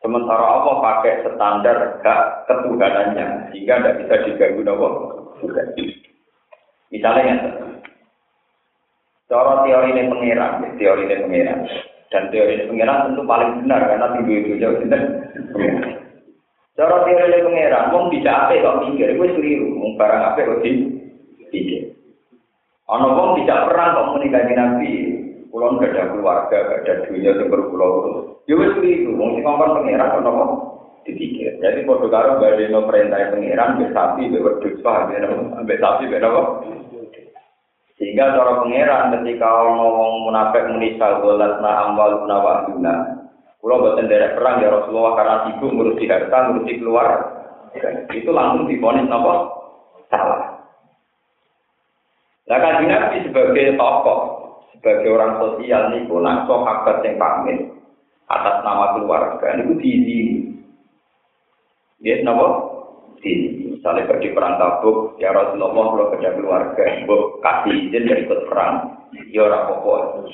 sementara 0.00 0.44
Allah 0.44 0.74
pakai 0.80 1.24
standar 1.24 2.00
hak 2.02 2.22
ketuhanannya, 2.48 3.52
sehingga 3.52 3.80
tidak 3.80 3.96
bisa 4.04 4.14
diganggu 4.26 4.62
Allah. 4.66 4.92
Misalnya 6.90 7.22
yang 7.22 7.40
Cara 9.30 9.62
teori 9.62 9.94
ini 9.94 10.10
pengiran, 10.10 10.58
teori 10.74 11.06
ini 11.06 11.22
pengiran. 11.22 11.62
Dan 12.10 12.34
teori 12.34 12.58
ini 12.58 12.64
pengiran 12.66 13.06
tentu 13.06 13.22
paling 13.22 13.62
benar 13.62 13.86
karena 13.86 14.10
tinggi 14.18 14.34
itu 14.42 14.58
jauh 14.58 14.74
benar. 14.82 15.02
Cara 16.74 16.96
teori 17.06 17.30
ini 17.30 17.46
pengiran, 17.46 17.94
mau 17.94 18.10
tidak 18.10 18.50
apa 18.50 18.58
kok 18.58 18.78
mikir, 18.82 19.14
gue 19.14 19.28
seliru, 19.38 19.70
mau 19.78 19.94
barang 19.94 20.22
apa 20.34 20.40
kok 20.42 20.60
pikir. 20.66 21.94
Ono 22.90 23.06
wong 23.14 23.30
tidak 23.38 23.70
perang 23.70 23.94
kok 23.94 24.08
menikahi 24.18 24.54
Nabi, 24.58 24.92
Kulon 25.50 25.82
gak 25.82 25.90
ada 25.98 26.14
keluarga, 26.14 26.56
gak 26.62 26.80
ada 26.86 26.94
dunia 27.10 27.34
yang 27.34 27.50
berpulau 27.50 27.92
Ya 28.46 28.54
wes 28.54 28.78
itu, 28.82 29.10
mau 29.14 29.34
sih 29.34 29.42
ngomong 29.42 29.82
pangeran 29.82 30.10
kan 30.14 30.26
apa? 30.26 30.44
Dipikir. 31.06 31.58
Jadi 31.58 31.86
foto 31.86 32.06
karo 32.06 32.38
no 32.38 32.86
perintah 32.86 33.34
pangeran, 33.34 33.78
be 33.78 33.86
sapi, 33.90 34.30
be 34.30 34.38
wedus, 34.42 34.78
paham 34.82 35.10
ya? 35.14 35.26
Be 35.66 35.74
sapi, 35.78 36.10
be 36.10 36.18
apa? 36.18 36.42
Sehingga 37.98 38.34
cara 38.34 38.62
pangeran 38.62 39.14
ketika 39.22 39.50
ngomong 39.70 40.26
munafik 40.26 40.66
menisal 40.70 41.22
dolat 41.22 41.62
na 41.62 41.70
amwal 41.86 42.26
nawakuna. 42.26 42.94
Kulo 43.60 43.74
buatan 43.76 44.08
derek 44.08 44.40
perang 44.40 44.64
ya 44.64 44.72
Rasulullah 44.72 45.14
karena 45.20 45.36
sibuk 45.46 45.68
ngurusi 45.68 46.08
harta, 46.08 46.38
ngurusi 46.48 46.80
keluar. 46.80 47.10
Itu 48.08 48.32
langsung 48.32 48.66
diponis 48.66 49.06
apa? 49.06 49.34
Salah. 50.08 50.42
Nah, 52.50 52.58
kan 52.58 52.82
Nabi 52.82 53.22
sebagai 53.22 53.78
tokoh 53.78 54.49
sebagai 54.80 55.12
orang 55.12 55.36
sosial 55.36 55.92
nih 55.92 56.08
nak 56.08 56.48
sahabat 56.48 57.04
yang 57.04 57.20
pamit 57.20 57.68
atas 58.32 58.56
nama 58.64 58.96
keluarga 58.96 59.46
ini 59.60 59.76
diisi 59.76 60.20
ya 62.00 62.24
napa? 62.24 62.72
Di 63.20 63.68
misalnya 63.76 64.08
pergi 64.08 64.32
perang 64.32 64.56
tabuk 64.56 65.20
ya 65.20 65.28
Rasulullah 65.36 65.92
kalau 65.92 66.10
kerja 66.16 66.32
keluarga 66.32 66.84
bu 67.04 67.36
kasih 67.44 67.92
izin 67.92 68.08
ya 68.08 68.16
ikut 68.24 68.48
perang. 68.48 69.04
Ya 69.28 69.44
orang 69.44 69.68
pokok 69.68 70.24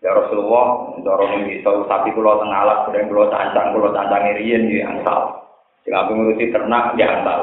ya 0.00 0.10
Rasulullah 0.16 0.96
dorong 1.04 1.46
bisa 1.46 1.70
sapi 1.86 2.10
pulau 2.16 2.40
tengah 2.42 2.58
alat 2.64 2.78
kemudian 2.88 3.06
pulau 3.12 3.28
cancang 3.28 3.70
pulau 3.70 3.94
cancang 3.94 4.34
irian 4.34 4.66
ya 4.66 4.90
ansal 4.90 5.46
jika 5.86 6.10
mengurusi 6.10 6.50
ternak 6.50 6.98
ya 6.98 7.06
ansal 7.06 7.40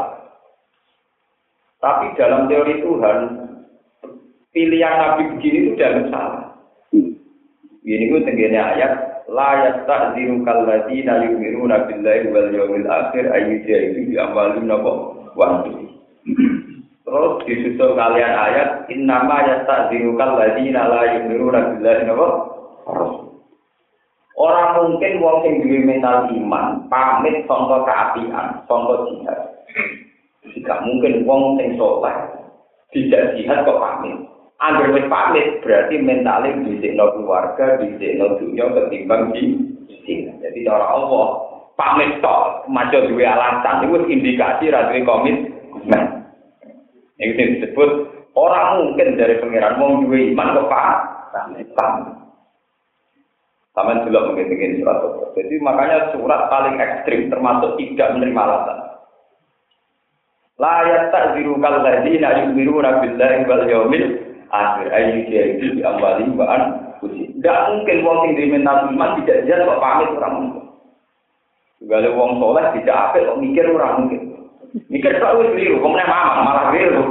tapi 1.79 2.12
dalam 2.20 2.51
teori 2.51 2.84
Tuhan 2.84 3.18
pilihan 4.60 4.96
Nabi 5.00 5.24
begini 5.39 5.58
itu 5.63 5.72
tidak 5.80 6.12
salah. 6.12 6.51
Ini 7.80 8.12
gue 8.12 8.28
tenggine 8.28 8.60
ayat 8.60 9.24
la 9.32 9.72
yasta'ziru 9.72 10.44
kalladzina 10.44 11.24
yu'minuna 11.24 11.88
billahi 11.88 12.28
wal 12.28 12.51
yawmil 12.51 12.84
akhir 12.92 13.32
ayyujahidu 13.32 14.12
bi 14.12 14.20
amwalihim 14.20 14.68
napa 14.68 14.92
wa 15.39 15.63
Terus 17.10 17.34
disusul 17.48 17.96
kalian 17.96 18.36
ayat 18.36 18.84
innama 18.92 19.48
yasta'ziru 19.48 20.20
kalladzina 20.20 20.92
la 20.92 21.04
yu'minuna 21.18 21.80
billahi 21.80 22.04
napa 22.04 22.28
Orang 24.39 24.70
mungkin 24.75 25.20
wong 25.20 25.44
sing 25.44 25.54
duwe 25.63 25.84
mental 25.84 26.32
iman 26.32 26.88
pamit 26.88 27.44
contoh 27.44 27.84
keapian, 27.84 28.63
contoh 28.72 29.12
jihad. 29.12 29.39
Jika 30.56 30.80
mungkin 30.80 31.28
wong 31.28 31.60
sing 31.60 31.75
soleh 31.75 32.16
tidak 32.96 33.36
jihad 33.36 33.68
kok 33.68 33.82
pamit. 33.84 34.29
Angger 34.60 34.92
wis 34.92 35.08
pamit 35.08 35.63
berarti 35.63 35.96
mentale 36.04 36.51
dhisikno 36.68 37.16
keluarga, 37.16 37.80
dhisikno 37.80 38.36
dunya 38.44 38.68
ketimbang 38.68 39.32
di 39.32 39.56
sini. 40.04 40.36
Jadi 40.44 40.68
cara 40.68 40.84
Allah 40.84 41.25
pamit 41.80 42.20
tok, 42.20 42.68
maca 42.68 43.08
duwe 43.08 43.24
alasan 43.24 43.88
itu 43.88 44.04
indikasi 44.12 44.68
ra 44.68 44.92
duwe 44.92 45.08
komitmen. 45.08 46.04
Ini 47.24 47.56
disebut 47.56 47.89
orang 48.36 48.84
mungkin 48.84 49.16
dari 49.16 49.39
pangeran 49.39 49.80
mau 49.80 50.04
duwe 50.04 50.36
iman 50.36 50.51
kok 50.51 50.68
pak 50.68 50.88
pamit. 51.32 51.68
Sama 53.72 54.04
juga 54.04 54.28
mungkin 54.28 54.84
surat. 54.84 55.00
Jadi 55.39 55.56
makanya 55.63 56.12
surat 56.12 56.51
paling 56.51 56.75
ekstrim 56.84 57.32
termasuk 57.32 57.80
tidak 57.80 58.12
menerima 58.12 58.44
alasan. 58.44 58.80
La 60.60 60.84
yastaziru 60.84 61.56
kalladzina 61.63 62.44
yu'minuna 62.44 63.00
billahi 63.00 63.48
wal 63.48 63.63
yawmil 63.63 64.29
akhir 64.50 64.88
ayu 64.89 65.25
dia 65.29 65.44
itu 65.56 65.77
di 65.77 65.82
awali 65.86 66.25
bahan 66.34 66.62
kusi. 67.00 67.29
Tidak 67.38 67.60
mungkin 67.72 67.98
wong 68.06 68.18
sing 68.25 68.32
diminta 68.36 68.86
iman 68.89 69.22
tidak 69.24 69.46
jelas 69.48 69.65
kok 69.65 69.82
pamit 69.82 70.10
orang 70.18 70.34
mungkin. 70.38 70.63
Kalau 71.79 72.18
wong 72.20 72.32
soleh 72.44 72.65
tidak 72.75 72.98
apa 72.98 73.18
kok 73.24 73.39
mikir 73.39 73.65
orang 73.72 73.96
mungkin. 74.06 74.22
Mikir 74.86 75.18
selalu 75.18 75.58
keliru, 75.58 75.82
kemudian 75.82 76.06
mama 76.06 76.46
malah 76.46 76.65
keliru. 76.70 77.03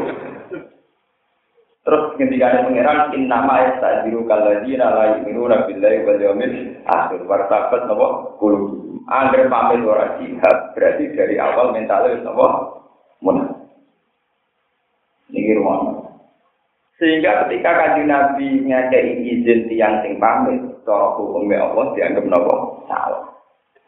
Terus 1.82 2.04
ketika 2.20 2.44
ada 2.52 2.68
pangeran 2.68 3.00
inna 3.16 3.38
ma 3.48 3.64
yastajiru 3.64 4.28
kalladina 4.28 4.92
la 4.92 5.04
yu'minuna 5.18 5.64
billahi 5.64 6.04
wal 6.04 6.20
yawmil 6.20 6.54
akhir 6.84 7.20
wartabat 7.24 7.82
napa 7.88 8.06
kulu. 8.36 8.92
Angger 9.08 9.48
pamit 9.48 9.80
ora 9.88 10.20
jihad 10.20 10.56
berarti 10.76 11.16
dari 11.16 11.40
awal 11.40 11.72
mentalnya 11.72 12.20
napa 12.22 12.46
munafik. 13.24 13.56
Ini 15.32 15.56
rumah. 15.56 15.97
Sehingga 16.98 17.46
ketika 17.46 17.70
kaji 17.78 18.10
Nabi 18.10 18.48
ngajai 18.66 19.22
izin 19.22 19.70
tiang 19.70 20.02
sing 20.02 20.18
pamit, 20.18 20.58
cara 20.82 21.14
hukumnya 21.14 21.62
Allah 21.62 21.94
dianggap 21.94 22.26
nopo 22.26 22.82
salah. 22.90 23.22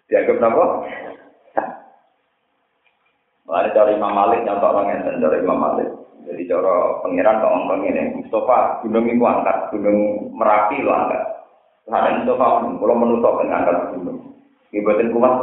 Dianggap 0.07 0.39
nopo 0.39 0.87
salah. 1.51 1.75
Ada 3.51 3.75
cara 3.75 3.91
Imam 3.91 4.15
Malik 4.15 4.47
nyontok 4.47 4.71
orang 4.71 4.95
yang 4.95 5.19
cara 5.19 5.37
Imam 5.43 5.59
Malik. 5.59 5.91
Jadi 6.23 6.47
cara 6.47 7.03
pangeran 7.03 7.43
kok 7.43 7.51
ngomong 7.51 7.83
ini, 7.91 8.03
Mustafa 8.15 8.79
gunung 8.87 9.11
itu 9.11 9.25
angkat, 9.27 9.59
gunung 9.75 9.99
Merapi 10.39 10.79
lo 10.79 10.95
angkat. 10.95 11.23
Ada 11.91 12.23
Mustafa 12.23 12.47
kalau 12.79 12.95
menutup 12.95 13.43
dengan 13.43 13.67
angkat 13.67 13.77
gunung. 13.91 14.19
Ibatin 14.71 15.11
kuat. 15.11 15.35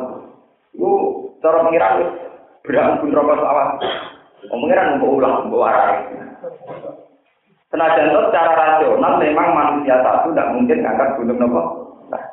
Itu 0.72 0.90
cara 1.44 1.68
pangeran 1.68 2.16
berampun 2.64 3.12
rokok 3.12 3.44
sawah. 3.44 3.68
Pangeran 4.48 5.04
mau 5.04 5.20
ulang, 5.20 5.52
mau 5.52 5.68
arah. 5.68 6.00
Senajan 7.68 8.08
itu 8.08 8.20
secara 8.32 8.52
rasional 8.56 9.20
memang 9.20 9.48
manusia 9.52 10.00
satu 10.00 10.32
tidak 10.32 10.56
mungkin 10.56 10.80
ngangkat 10.80 11.10
gunung 11.20 11.36
nopo. 11.36 11.62
Nah, 12.08 12.24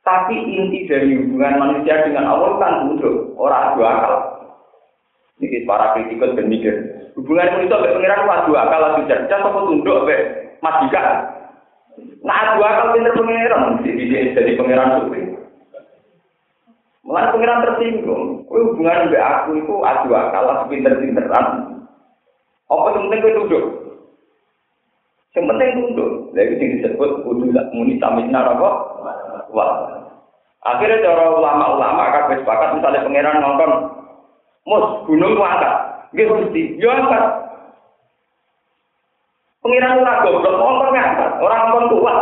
Tapi 0.00 0.32
inti 0.32 0.88
dari 0.88 1.12
hubungan 1.20 1.60
manusia 1.60 2.00
dengan 2.00 2.32
Allah 2.32 2.56
kan 2.56 2.88
tunduk, 2.88 3.36
orang 3.36 3.76
dua 3.76 3.88
akal. 3.92 4.14
Ini 5.44 5.68
para 5.68 5.92
kritikus 5.92 6.32
dan 6.32 6.48
mikir. 6.48 6.74
Hubungan 7.20 7.52
manusia 7.52 7.76
dengan 7.76 7.92
pengiran 8.00 8.24
itu 8.24 8.48
dua 8.48 8.60
akal, 8.64 8.80
adu 8.80 9.02
cerdas, 9.04 9.44
apa 9.44 9.60
tunduk, 9.60 9.96
apa 10.08 10.16
majikan. 10.64 11.08
Nah, 12.24 12.56
dua 12.56 12.66
akal 12.72 12.86
pinter 12.96 13.12
pengiran, 13.12 13.76
jadi, 13.84 14.56
pengiran 14.56 14.90
sufi. 15.04 15.20
Mulai 17.04 17.28
pengiran 17.28 17.64
tersinggung, 17.68 18.48
hubungan 18.48 19.12
dengan 19.12 19.44
aku 19.44 19.60
itu 19.60 19.74
adu 19.84 20.16
akal, 20.16 20.48
aku 20.48 20.64
pinter-pinteran. 20.72 21.76
Apa 22.72 22.88
yang 22.96 23.12
penting 23.12 23.20
gue 23.20 23.36
tunduk? 23.36 23.81
Yang 25.32 25.44
penting 25.48 25.70
tunduk. 25.80 26.10
Yang 26.36 26.48
disebut 26.60 27.10
kudu 27.24 27.48
muni 27.72 27.96
samisna 27.96 28.44
apa? 28.44 28.70
Wah. 29.48 29.70
Akhirnya 30.62 31.02
cara 31.02 31.34
ulama-ulama 31.34 32.14
kabeh 32.14 32.38
sepakat 32.38 32.78
misalnya 32.78 33.02
pangeran 33.02 33.42
ngongkon 33.42 33.72
mus 34.62 34.84
gunung 35.10 35.34
ku 35.34 35.42
angkat. 35.42 35.74
Nggih 36.14 36.28
Gusti, 36.30 36.62
yo 36.78 36.86
angkat. 36.92 37.24
Pangeran 39.58 39.98
ora 39.98 40.22
goblok 40.22 40.54
ngongkon 40.54 40.94
ngangkat, 40.94 41.30
ora 41.42 41.54
ngongkon 41.66 41.90
kuat. 41.98 42.18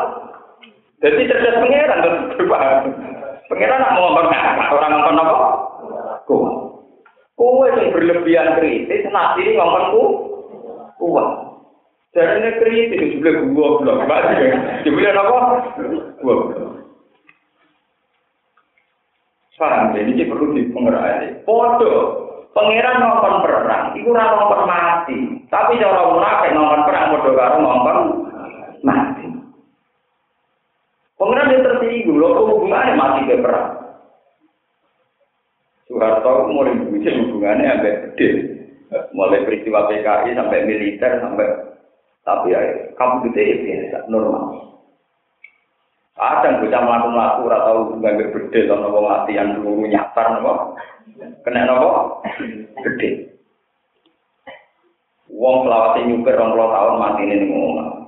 Jadi 1.04 1.28
cerdas 1.28 1.60
pangeran 1.60 2.00
terus 2.00 2.20
berpaham. 2.40 2.78
Pangeran 3.52 3.80
nak 3.82 3.94
ngongkon 3.98 4.26
ngangkat, 4.32 4.66
ora 4.72 4.86
ngongkon 4.88 5.20
apa? 5.20 5.36
Kuat. 6.24 6.54
Kowe 7.36 7.66
sing 7.76 7.92
berlebihan 7.92 8.56
kritis, 8.56 9.04
nanti 9.12 9.52
ku 9.92 10.04
kuat. 10.96 11.49
Jadi 12.10 12.42
ini 12.42 12.50
kritis, 12.58 13.14
juga 13.22 13.30
gua 13.54 13.68
belum. 13.78 13.98
Jadi 14.82 15.10
apa? 15.14 15.36
Gua. 16.18 16.34
Paham 19.60 19.92
ya? 19.92 20.00
Ini 20.08 20.24
perlu 20.24 20.56
dipengerti. 20.56 21.44
Podo, 21.44 21.92
pangeran 22.56 22.96
nonton 22.96 23.44
perang, 23.44 23.92
itu 23.92 24.08
ora 24.08 24.32
nonton 24.32 24.62
mati. 24.64 25.18
Tapi 25.52 25.76
cara 25.76 26.08
munafik 26.08 26.56
nonton 26.56 26.80
perang 26.88 27.12
podo 27.12 27.30
karo 27.36 27.56
nonton 27.60 27.98
mati. 28.80 29.28
Pangeran 31.20 31.52
yang 31.52 31.60
tersinggung, 31.68 32.16
lo 32.16 32.28
hubungannya 32.48 32.96
mati 32.96 33.28
ke 33.28 33.36
perang. 33.44 33.68
Soeharto 35.84 36.48
mulai 36.48 36.80
bikin 36.96 37.28
hubungannya 37.28 37.68
sampai 37.68 37.98
gede. 38.16 38.28
Mulai 39.12 39.44
peristiwa 39.44 39.92
PKI 39.92 40.40
sampai 40.40 40.64
militer 40.64 41.20
sampai 41.20 41.69
tapi 42.20 42.52
ya 42.52 42.60
kamu 43.00 43.30
gede 43.30 43.44
biasa 43.64 43.98
normal. 44.12 44.70
Kadang 46.20 46.60
bocah 46.60 46.82
melaku-melaku 46.84 47.40
ora 47.48 47.58
tau 47.64 47.78
ngambil 47.96 48.28
bedil 48.28 48.68
ana 48.68 48.88
wong 48.92 49.04
latihan 49.08 49.56
peluru 49.56 49.88
nyasar 49.88 50.26
napa? 50.36 50.76
Kena 51.48 51.64
napa? 51.64 52.20
Gede. 52.84 53.40
Wong 55.32 55.64
selawase 55.64 56.04
nyupir 56.04 56.36
20 56.36 56.60
tahun 56.60 57.00
mati 57.00 57.22
ini. 57.24 57.46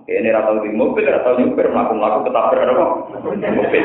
Kene 0.05 0.29
ora 0.29 0.45
tau 0.45 0.61
di 0.61 0.77
mobil, 0.77 1.09
ora 1.09 1.25
tau 1.25 1.41
nyupir 1.41 1.73
mlaku-mlaku 1.73 2.29
ketabrak 2.29 2.65
napa? 2.69 2.85
Mobil. 3.33 3.85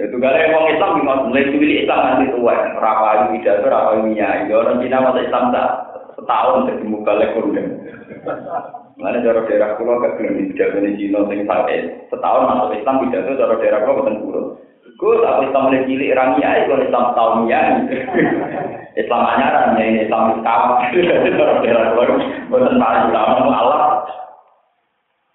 Itu 0.00 0.16
gale 0.16 0.48
wong 0.48 0.64
Islam 0.72 0.96
di 0.96 1.02
mulai 1.04 1.44
cilik 1.44 1.80
Islam 1.84 2.00
nanti 2.00 2.32
tua, 2.32 2.56
ora 2.56 2.92
ayu 3.04 3.36
pidato, 3.36 3.68
ora 3.68 3.78
ayu 3.92 4.08
nyai. 4.08 4.48
Orang 4.48 4.80
Cina 4.80 5.04
masih 5.04 5.28
Islam 5.28 5.52
tak 5.52 5.89
setahun 6.20 6.68
jadi 6.68 6.84
muka 6.84 7.12
lekundeng. 7.16 7.80
Mana 9.00 9.24
cara 9.24 9.40
daerah 9.48 9.80
kulo 9.80 9.96
gak 9.96 10.20
belum 10.20 10.36
di 10.36 10.44
pidato 10.52 10.76
di 10.84 10.92
Cina 11.00 11.24
sing 11.32 11.48
sakit. 11.48 12.12
Setahun 12.12 12.44
masuk 12.44 12.76
Islam 12.76 13.00
pidato 13.08 13.30
cara 13.40 13.54
daerah 13.56 13.80
kulo 13.82 13.92
bukan 14.04 14.16
kurun. 14.22 14.46
Gue 15.00 15.16
tak 15.24 15.40
Islam 15.48 15.72
mulai 15.72 15.88
cilik 15.88 16.12
rangnya, 16.12 16.68
gue 16.68 16.84
Islam 16.84 17.04
tahun 17.16 17.48
ya. 17.48 17.60
Islam 19.00 19.22
anyaran 19.24 19.80
ya 19.80 19.84
ini 19.88 20.00
Islam 20.04 20.36
Islam. 20.36 20.60
Cara 20.84 21.54
daerah 21.64 21.86
kulo 21.96 22.12
paling 22.52 23.08
utama 23.08 23.52
Allah. 23.56 23.80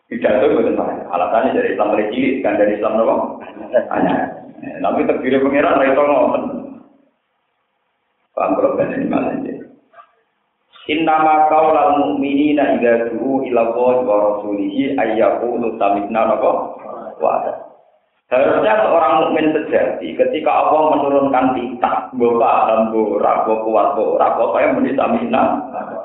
Pidato 0.06 0.46
bukan 0.54 0.78
paling. 0.78 1.00
Alasannya 1.10 1.58
dari 1.58 1.74
Islam 1.74 1.90
mulai 1.90 2.10
cilik 2.14 2.34
kan 2.46 2.62
dari 2.62 2.78
Islam 2.78 3.02
nopo. 3.02 3.42
Anyaran. 3.74 4.30
Tapi 4.56 5.10
terdiri 5.10 5.42
pengiran 5.42 5.82
itu 5.82 6.04
ngoten. 6.06 6.44
Paham 8.36 8.52
kalau 8.60 8.76
ini 8.84 9.08
malah 9.08 9.32
Innama 10.86 11.50
qaulal 11.50 11.98
mu'minina 11.98 12.78
idza 12.78 13.10
du'u 13.10 13.42
ila 13.50 13.74
Allah 13.74 13.96
wa 14.06 14.16
rasulihi 14.22 14.94
ayyaqulu 14.94 15.82
sami'na 15.82 16.22
wa 16.38 17.34
Harusnya 18.26 18.74
seorang 18.82 19.14
mukmin 19.22 19.54
sejati 19.54 20.18
ketika 20.18 20.50
Allah 20.50 20.98
menurunkan 20.98 21.54
paham, 21.78 22.90
mbok 22.90 23.22
ora, 23.22 23.46
mbok 23.46 23.60
kuat, 23.62 23.94
ora, 24.02 24.34
pokoke 24.34 24.66
muni 24.74 24.98
sami'na 24.98 25.42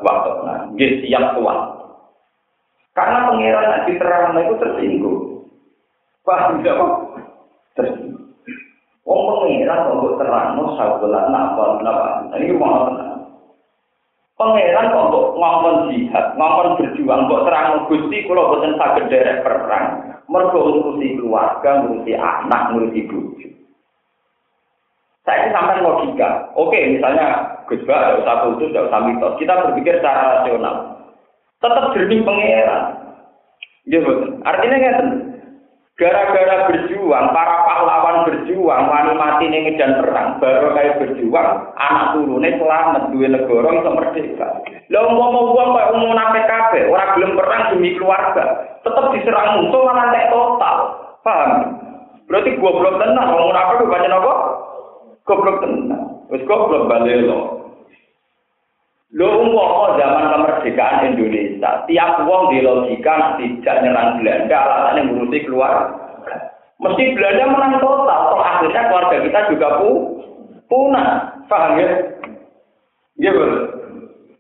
wa 0.05 0.15
ta'ala. 0.25 0.69
Nggih 0.77 1.01
siap 1.01 1.33
kuat. 1.41 1.59
Karena 2.93 3.25
pangeran 3.25 3.73
yang 3.73 3.85
diterang 3.89 4.37
itu 4.37 4.55
tersinggung. 4.61 5.21
Paham 6.21 6.61
tidak? 6.61 6.77
Tersinggung. 7.73 8.37
Wong 9.09 9.21
pangeran 9.41 9.89
kok 9.89 10.17
terang, 10.21 10.49
mau 10.61 10.77
sabulan 10.77 11.25
napa 11.33 11.81
napa. 11.81 12.37
Ini 12.37 12.53
mau 12.53 12.85
tenang. 12.93 13.20
Pangeran 14.41 14.89
kok 14.89 15.07
untuk 15.13 15.37
ngomong 15.37 15.93
jihad, 15.93 16.33
ngomong 16.41 16.81
berjuang, 16.81 17.29
kok 17.29 17.45
terang 17.45 17.85
gusti 17.93 18.25
kalau 18.25 18.57
boten 18.57 18.73
saged 18.81 19.13
derek 19.13 19.45
perang, 19.45 20.17
mergo 20.33 20.65
ngurusi 20.65 21.21
keluarga, 21.21 21.85
ngurusi 21.85 22.17
anak, 22.17 22.73
ngurusi 22.73 23.05
bojo. 23.05 23.49
Saya 25.29 25.53
sampai 25.53 25.85
logika. 25.85 26.49
Oke, 26.57 26.81
misalnya 26.97 27.61
Gus 27.69 27.85
Ba, 27.85 28.17
tidak 28.17 28.25
usah 28.25 28.37
khusus, 28.49 28.73
tidak 28.73 29.05
mitos. 29.05 29.37
Kita 29.37 29.53
berpikir 29.69 30.01
secara 30.01 30.41
rasional. 30.41 30.75
Tetap 31.61 31.93
jernih 31.93 32.25
pangeran. 32.25 32.83
Ya 33.85 34.01
betul. 34.01 34.41
Artinya 34.41 34.77
nggak 34.81 34.97
Gara-gara 36.01 36.65
berjuang, 36.65 37.29
para 37.37 37.61
pahlawan 37.69 38.25
berjuang, 38.25 38.89
wani 38.89 39.13
mati 39.21 39.53
ning 39.53 39.69
medan 39.69 40.01
perang, 40.01 40.41
baru 40.41 40.73
kayak 40.73 40.97
berjuang, 40.97 41.77
anak 41.77 42.17
turune 42.17 42.57
selamat 42.57 43.13
duwe 43.13 43.29
negara 43.29 43.69
iso 43.69 43.91
merdeka. 43.93 44.49
Lah 44.89 45.03
umpama 45.05 45.53
wong 45.53 45.69
kaya 45.77 45.93
umum 45.93 46.17
nafek 46.17 46.49
kabeh, 46.49 46.89
ora 46.89 47.13
gelem 47.13 47.37
perang 47.37 47.77
demi 47.77 48.01
keluarga, 48.01 48.45
tetep 48.81 49.13
diserang 49.13 49.61
musuh 49.61 49.81
malah 49.85 50.09
tek 50.09 50.33
total. 50.33 50.77
Paham? 51.21 51.53
Berarti 52.33 52.57
goblok 52.57 52.97
tenan 52.97 53.37
wong 53.37 53.53
munafik 53.53 53.85
baca 53.85 54.09
napa? 54.09 54.33
Goblok 55.29 55.61
tenan. 55.61 56.01
Wis 56.33 56.49
goblok 56.49 56.89
balik 56.89 57.29
lo. 59.15 59.27
Umpama 59.47 59.99
zaman 59.99 60.31
kemerdekaan 60.31 61.15
Indonesia, 61.15 61.71
tiap 61.91 62.23
wong 62.27 62.55
di 62.55 62.59
logika 62.63 63.39
tidak 63.41 63.77
nyerang 63.83 64.23
Belanda, 64.23 64.57
alasannya 64.59 65.01
ngurusi 65.11 65.39
keluar. 65.47 65.75
Mesti 66.81 67.13
Belanda 67.13 67.45
menang 67.53 67.75
total, 67.85 68.21
toh 68.33 68.41
akhirnya 68.41 68.89
keluarga 68.89 69.17
kita 69.21 69.41
juga 69.53 69.69
pu 69.83 69.91
punah. 70.71 71.09
Paham 71.51 71.83
ya? 71.83 71.89
Iya 73.21 73.31
betul. 73.35 73.55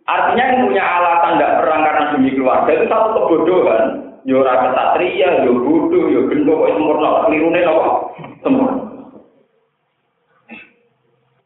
Artinya 0.08 0.44
yang 0.46 0.62
punya 0.66 0.82
alasan 0.82 1.36
tidak 1.36 1.56
perang 1.62 1.80
karena 1.86 2.02
demi 2.14 2.30
keluarga 2.34 2.70
itu 2.70 2.86
satu 2.88 3.08
kebodohan. 3.14 3.82
Yo 4.28 4.44
ora 4.44 4.68
kesatria, 4.68 5.48
yo 5.48 5.52
bodoh, 5.64 6.12
yo 6.12 6.28
gendong, 6.28 6.60
kok 6.60 6.72
sempurna, 6.76 7.24
kelirune 7.24 7.60
apa? 7.64 7.84
Sempurna. 8.44 8.89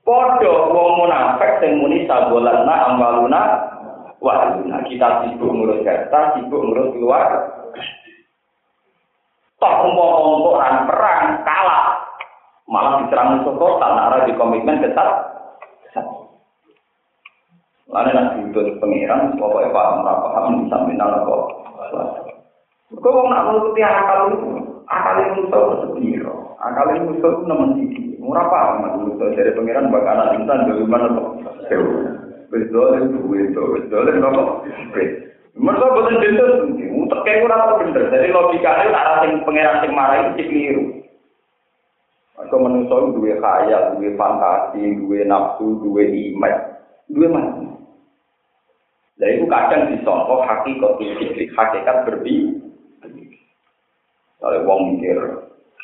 Podo 0.05 0.69
wong 0.69 1.01
munafik 1.01 1.64
sing 1.64 1.81
muni 1.81 2.05
sabolana 2.05 2.93
ambaluna 2.93 3.43
wahuna 4.21 4.85
kita 4.85 5.25
sibuk 5.25 5.49
ngurus 5.49 5.81
harta, 5.88 6.37
sibuk 6.37 6.61
ngurus 6.61 6.93
keluar. 6.93 7.29
Umpama 9.64 10.45
orang 10.45 10.85
perang 10.85 11.40
kalah, 11.40 11.97
malah 12.69 13.01
diserang 13.01 13.40
musuh 13.40 13.57
total, 13.57 13.97
nara 13.97 14.29
di 14.29 14.37
komitmen 14.37 14.85
ketat. 14.85 15.09
Lalu 17.88 18.11
nanti 18.12 18.45
itu 18.45 18.61
pengiran, 18.77 19.40
pokoknya 19.40 19.73
paham, 19.73 20.05
paham, 20.05 20.69
bisa 20.69 20.77
minal 20.85 21.17
kok. 21.25 21.43
Kau 23.01 23.09
mau 23.09 23.33
nak 23.33 23.45
menuruti 23.49 23.81
akal 23.81 24.21
itu, 24.37 24.49
akal 24.88 25.16
itu 25.20 25.49
musuh 25.49 25.64
sepiro, 25.85 26.57
akal 26.61 26.87
itu 26.92 27.05
musuh 27.09 27.31
itu 27.33 27.42
nemen 27.49 27.70
sisi. 27.81 28.03
Murah 28.25 28.49
apa 28.49 29.05
itu 29.05 29.20
dari 29.37 29.53
pangeran 29.53 29.92
bakal 29.92 30.16
anak 30.16 30.40
insan 30.40 30.64
bagaimana 30.64 31.12
kok? 31.12 31.29
Betul, 32.49 32.92
betul, 33.12 33.66
betul, 33.77 34.05
nopo. 34.16 34.64
Mereka 35.55 35.87
betul 35.94 36.16
betul, 36.18 36.51
untuk 37.05 37.20
kayak 37.23 37.47
kurang 37.47 37.61
tahu 37.62 37.79
bener. 37.85 38.03
Jadi 38.11 38.27
logikanya 38.33 38.90
arah 38.90 39.16
sing 39.23 39.33
pangeran 39.47 39.81
sing 39.85 39.92
marah 39.94 40.18
itu 40.35 40.42
keliru. 40.51 40.85
Mereka 42.35 42.57
manusia 42.59 42.97
dua 43.14 43.35
khayal, 43.38 43.83
dua 43.94 44.11
fantasi, 44.18 44.83
dua 44.99 45.20
nafsu, 45.23 45.66
dua 45.85 46.03
iman, 46.03 46.55
dua 47.07 47.27
mana? 47.31 47.64
Nah 49.14 49.29
itu 49.31 49.47
kadang 49.47 49.94
disongkok 49.94 50.42
hakikat 50.42 50.92
hakikat 51.55 51.97
berbeda. 52.03 52.74
Kalau 54.42 54.66
wong 54.66 54.81
mikir 54.99 55.18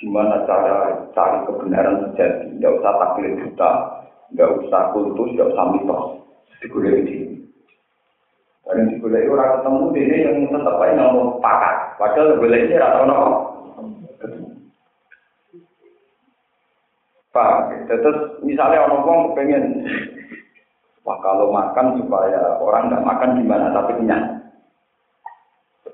gimana 0.01 0.43
cara 0.49 1.07
cari 1.13 1.39
kebenaran 1.45 2.09
sejati, 2.11 2.57
tidak 2.57 2.73
usah 2.81 2.93
taklid 2.97 3.37
buta, 3.37 3.71
tidak 4.33 4.51
usah 4.65 4.83
kultus, 4.97 5.29
tidak 5.37 5.49
usah 5.53 5.65
mitos, 5.77 6.05
digulai 6.65 7.05
di 7.05 7.17
Dan 8.65 8.87
digulai 8.87 9.27
orang 9.27 9.61
ketemu 9.61 9.85
ini 9.99 10.17
yang 10.25 10.37
tetap 10.47 10.79
aja 10.79 10.95
ngomong 10.95 11.43
pakat, 11.43 11.77
padahal 11.99 12.39
digulai 12.39 12.65
ini 12.65 12.81
rata 12.81 13.01
nopo. 13.03 13.31
Pak, 17.31 17.87
terus 17.87 18.19
misalnya 18.43 18.91
orang 18.91 19.03
ngomong 19.07 19.39
pengen, 19.39 19.87
wah 21.07 21.19
kalau 21.23 21.55
makan 21.55 21.99
supaya 22.03 22.59
orang 22.59 22.91
nggak 22.91 23.07
makan 23.07 23.31
gimana? 23.39 23.67
Tapi 23.71 23.93
kenyang. 24.03 24.25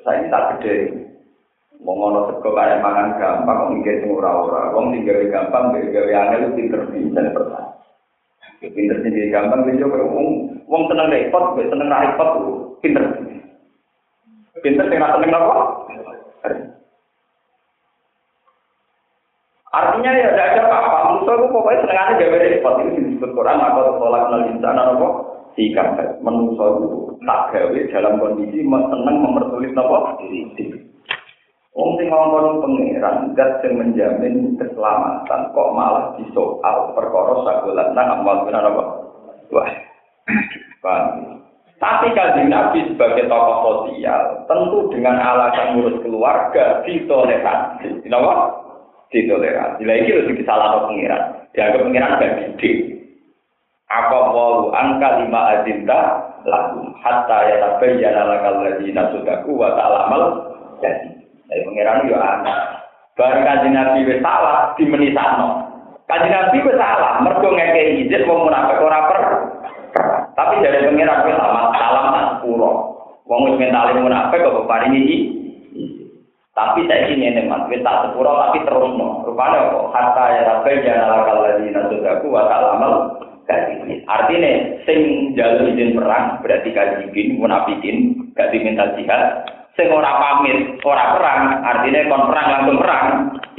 Saya 0.00 0.22
ini 0.22 0.32
tak 0.32 0.44
gede, 0.56 0.76
mau 1.82 1.92
ngono 1.92 2.32
sego 2.32 2.50
kayak 2.56 2.80
mangan 2.80 3.20
gampang, 3.20 3.56
kok 3.56 3.72
mikir 3.76 3.94
sing 4.00 4.10
ora-ora. 4.14 4.72
Wong 4.72 4.94
sing 4.94 5.04
gawe 5.04 5.24
gampang, 5.28 5.74
gawe 5.74 5.86
gawe 5.92 6.10
angel 6.12 6.52
pinter 6.56 6.80
bisa 6.88 7.20
pertanyaan. 7.34 7.74
Pinter 8.56 8.96
sendiri 9.04 9.28
gampang, 9.28 9.68
bisa 9.68 9.84
wong 9.84 10.26
wong 10.64 10.82
seneng 10.88 11.12
repot, 11.12 11.44
seneng 11.60 11.92
repot, 11.92 12.30
pinter. 12.80 13.04
Pinter 14.64 14.84
sing 14.88 15.00
seneng 15.00 15.30
apa? 15.36 15.56
Artinya 19.76 20.10
ya 20.16 20.32
tidak 20.32 20.48
ada 20.56 20.62
apa-apa. 20.72 20.98
Musuh 21.20 21.34
itu 21.36 21.46
pokoknya 21.52 21.82
senengannya 21.84 22.16
gawe 22.16 22.36
repot. 22.48 22.74
Itu 22.80 23.00
disebut 23.12 23.30
Quran, 23.36 23.60
maka 23.60 23.92
tolak 24.00 24.24
nal 24.32 24.42
insana 24.48 24.82
apa? 24.96 25.08
Sikap. 25.52 25.88
Manusia 26.24 26.64
itu 26.64 26.88
tak 27.28 27.52
gawe 27.52 27.80
dalam 27.92 28.16
kondisi 28.16 28.64
seneng 28.64 29.16
mempersulit 29.20 29.76
apa? 29.76 30.16
Wong 31.76 32.00
sing 32.00 32.08
ngomong 32.08 32.64
pangeran 32.64 33.36
dat 33.36 33.60
sing 33.60 33.76
menjamin 33.76 34.56
keselamatan 34.56 35.52
kok 35.52 35.72
malah 35.76 36.16
disoal 36.16 36.96
perkara 36.96 37.44
sakulan 37.44 37.92
nang 37.92 38.24
amal 38.24 38.48
benar 38.48 38.64
apa? 38.64 38.84
Wah. 39.52 39.70
Tapi 41.76 42.08
kajian 42.16 42.48
Nabi 42.48 42.88
sebagai 42.88 43.28
tokoh 43.28 43.56
sosial, 43.60 44.48
tentu 44.48 44.88
dengan 44.88 45.20
alasan 45.20 45.76
ngurus 45.76 46.00
keluarga, 46.00 46.80
ditoleransi. 46.88 48.00
Kenapa? 48.00 48.48
Ditoleransi. 49.12 49.84
Lah 49.84 49.96
ini 50.00 50.08
harus 50.08 50.32
disalah 50.32 50.88
pengiran. 50.88 51.36
Dianggap 51.52 51.84
pengiran 51.84 52.16
gak 52.16 52.32
gede. 52.40 52.72
Apa 53.92 54.18
walu 54.32 54.72
angka 54.72 55.20
lima 55.20 55.40
azinta 55.60 56.00
lakum 56.48 56.96
hatta 57.04 57.38
ya 57.44 57.56
tabayyana 57.60 58.24
lakal 58.24 58.64
ladina 58.64 59.12
sudaku 59.12 59.52
wa 59.52 59.76
ta'lamal 59.76 60.22
jadi. 60.80 61.15
Dari 61.46 61.62
pengiran 61.62 62.10
yo 62.10 62.18
anak. 62.18 62.58
Barang 63.16 63.46
kanjeng 63.46 63.72
Nabi 63.72 64.04
wis 64.04 64.20
salah 64.20 64.74
dimenisano. 64.76 65.48
Kanjeng 66.04 66.34
Nabi 66.34 66.58
wis 66.60 66.76
salah 66.76 67.22
mergo 67.22 67.48
ngekei 67.54 68.04
izin 68.04 68.26
wong 68.28 68.50
munafik 68.50 68.82
ora 68.82 69.00
per. 69.08 69.22
Tapi 70.36 70.60
dari 70.60 70.84
pengiran 70.90 71.24
wis 71.24 71.38
sama 71.38 71.72
salam 71.78 72.06
tak 72.12 72.26
sepuro. 72.36 72.70
Wong 73.24 73.40
wis 73.48 73.58
mentale 73.62 73.96
munafik 73.96 74.42
kok 74.42 74.68
paringi 74.68 75.00
iki. 75.06 75.18
Tapi 76.56 76.88
saya 76.88 77.12
ini 77.12 77.36
nih 77.36 77.44
mas, 77.46 77.68
wis 77.68 77.84
tak 77.84 78.10
sepuro 78.10 78.36
tapi 78.36 78.60
terus 78.66 78.92
no. 78.98 79.22
Rupanya 79.24 79.70
kok 79.70 79.86
hatta 79.94 80.24
ya 80.34 80.40
rabbal 80.44 80.76
ya 80.82 80.94
lakal 81.08 81.38
ladina 81.40 81.80
sudaku 81.88 82.26
wa 82.28 82.48
ta'lamal 82.50 82.92
kadibin. 83.46 84.02
Artinya 84.10 84.82
sing 84.84 85.32
jalur 85.38 85.70
izin 85.70 85.94
perang 85.94 86.42
berarti 86.42 86.74
kadibin 86.74 87.38
munafikin 87.38 88.28
gak 88.34 88.50
diminta 88.52 88.92
jihad 88.98 89.46
sing 89.76 89.92
ora 89.92 90.12
pamit, 90.16 90.80
ora 90.80 91.12
perang, 91.12 91.40
artinya 91.60 92.08
kon 92.08 92.26
perang 92.32 92.46
langsung 92.48 92.78
perang, 92.80 93.04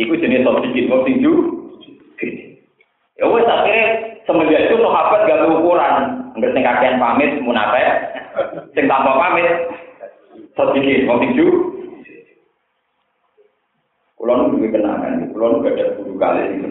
iku 0.02 0.18
jenis 0.18 0.42
bikin 0.42 0.90
wong 0.90 1.06
sing 1.06 1.16
Ya 3.18 3.26
wes 3.26 3.50
akhirnya 3.50 3.86
semenjak 4.30 4.70
itu 4.70 4.78
sahabat 4.78 5.26
gak 5.26 5.50
ukuran, 5.50 5.94
nggak 6.38 6.54
sing 6.54 6.62
kakean 6.62 7.02
pamit 7.02 7.38
munafik, 7.42 7.86
sing 8.78 8.86
tanpa 8.86 9.14
pamit 9.18 9.50
sedikit 10.54 11.06
wong 11.06 11.18
sing 11.22 11.34
Kulo 14.18 14.34
nu 14.34 14.58
duwe 14.58 14.74
kenangan, 14.74 15.30
kulo 15.30 15.46
nu 15.46 15.62
gak 15.62 15.78
ada 15.78 15.94
guru 15.94 16.18
kali 16.18 16.42
ini. 16.58 16.70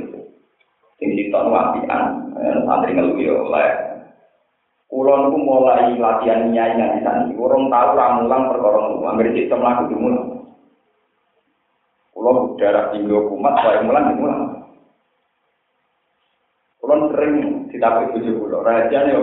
Sing 0.98 1.08
sitok 1.14 1.46
wapian, 1.46 2.34
santri 2.66 2.90
ngeluh 2.90 3.22
yo 3.22 3.46
oleh 3.46 3.95
Kulon 5.06 5.30
ku 5.30 5.38
mulai 5.38 5.94
latihan 6.02 6.50
nyai 6.50 6.74
di 6.74 6.98
sana. 7.06 7.30
Orang 7.38 7.70
tahu 7.70 7.94
ramulang 7.94 8.50
perkara 8.50 8.90
nu. 8.90 9.06
Ambil 9.06 9.38
sistem 9.38 9.62
lagu 9.62 9.86
di 9.86 9.94
mulang. 9.94 10.50
Kulon 12.10 12.58
darah 12.58 12.90
tinggi 12.90 13.14
kumat, 13.14 13.54
saya 13.62 13.86
mulang 13.86 14.10
di 14.10 14.14
mulang. 14.18 14.66
Kulon 16.82 17.14
sering 17.14 17.34
ditapai 17.70 18.18
tujuh 18.18 18.34
pulau. 18.34 18.66
Raja 18.66 19.06
nih 19.06 19.14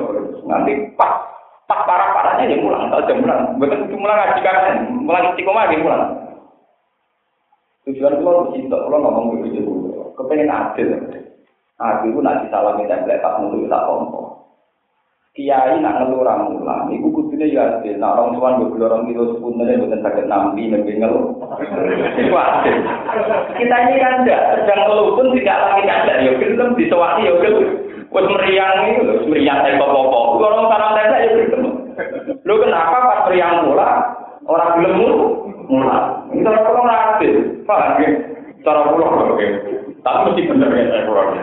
nanti 0.47 0.87
pas 0.95 1.19
pas 1.67 1.83
parah 1.83 2.15
parahnya 2.15 2.55
di 2.55 2.63
mulang. 2.63 2.87
Tahu 2.87 3.03
jam 3.03 3.19
mulang. 3.19 3.59
Betul 3.59 3.83
itu 3.83 3.95
mulang 3.99 4.17
ngaji 4.23 4.39
kan? 4.39 4.87
Mulang 4.87 5.23
istiqomah 5.35 5.67
di 5.67 5.83
mulang. 5.83 6.03
Tujuan 7.91 8.23
kulon 8.23 8.55
itu 8.55 8.71
kulon 8.71 9.03
ngomong 9.03 9.35
tujuh 9.35 9.67
pulau. 9.67 10.15
Kepengen 10.15 10.47
adil. 10.47 10.95
Adil 11.75 12.07
itu 12.07 12.19
nanti 12.23 12.47
salah 12.47 12.71
minta 12.79 13.03
tak 13.03 13.35
mutu 13.43 13.67
tak 13.67 13.83
kompor. 13.83 14.42
Kiai 15.33 15.81
nak 15.81 15.97
ngeluh 15.97 16.21
orang 16.21 16.53
mulang, 16.53 16.93
ibu 16.93 17.09
kudune 17.09 17.49
ya 17.49 17.81
adil. 17.81 17.97
Nak 17.97 18.21
orang 18.21 18.37
tuan 18.37 18.69
beli 18.69 18.85
orang 18.85 19.09
kilo 19.09 19.33
sepuntennya 19.33 19.81
bukan 19.81 20.03
sakit 20.05 20.25
nampi 20.29 20.69
nabi 20.69 20.93
ngeluh. 20.93 21.25
Itu 22.21 22.33
adil. 22.37 22.75
Kita 23.57 23.75
ini 23.89 23.97
kan 23.97 24.21
tidak 24.21 24.41
sedang 24.61 24.79
ngeluh 24.85 25.17
pun 25.17 25.33
tidak 25.33 25.57
lagi 25.57 25.89
ada. 25.89 26.13
Ya 26.21 26.31
film 26.37 26.77
disewaki 26.77 27.25
ya 27.25 27.33
film. 27.41 27.65
Wes 28.13 28.29
meriang 28.29 28.93
itu, 28.93 29.25
meriang 29.25 29.65
saya 29.65 29.81
kok 29.81 29.89
Orang 30.37 30.69
salam 30.69 30.93
tenda 30.93 31.17
ya 31.17 31.29
film. 31.33 31.63
Lu 32.45 32.53
kenapa 32.61 32.97
pas 33.01 33.19
meriang 33.25 33.65
mula 33.65 33.89
orang 34.45 34.71
film 34.77 35.01
mula? 35.65 35.97
Ini 36.29 36.45
cara 36.45 36.61
orang 36.61 36.93
adil, 37.17 37.33
paham 37.65 38.05
ya? 38.05 38.09
Cara 38.61 38.85
oke. 38.85 39.47
Tapi 40.05 40.19
mesti 40.29 40.41
bener 40.45 40.69
ya 40.77 40.83
saya 40.93 41.01
pulau. 41.09 41.33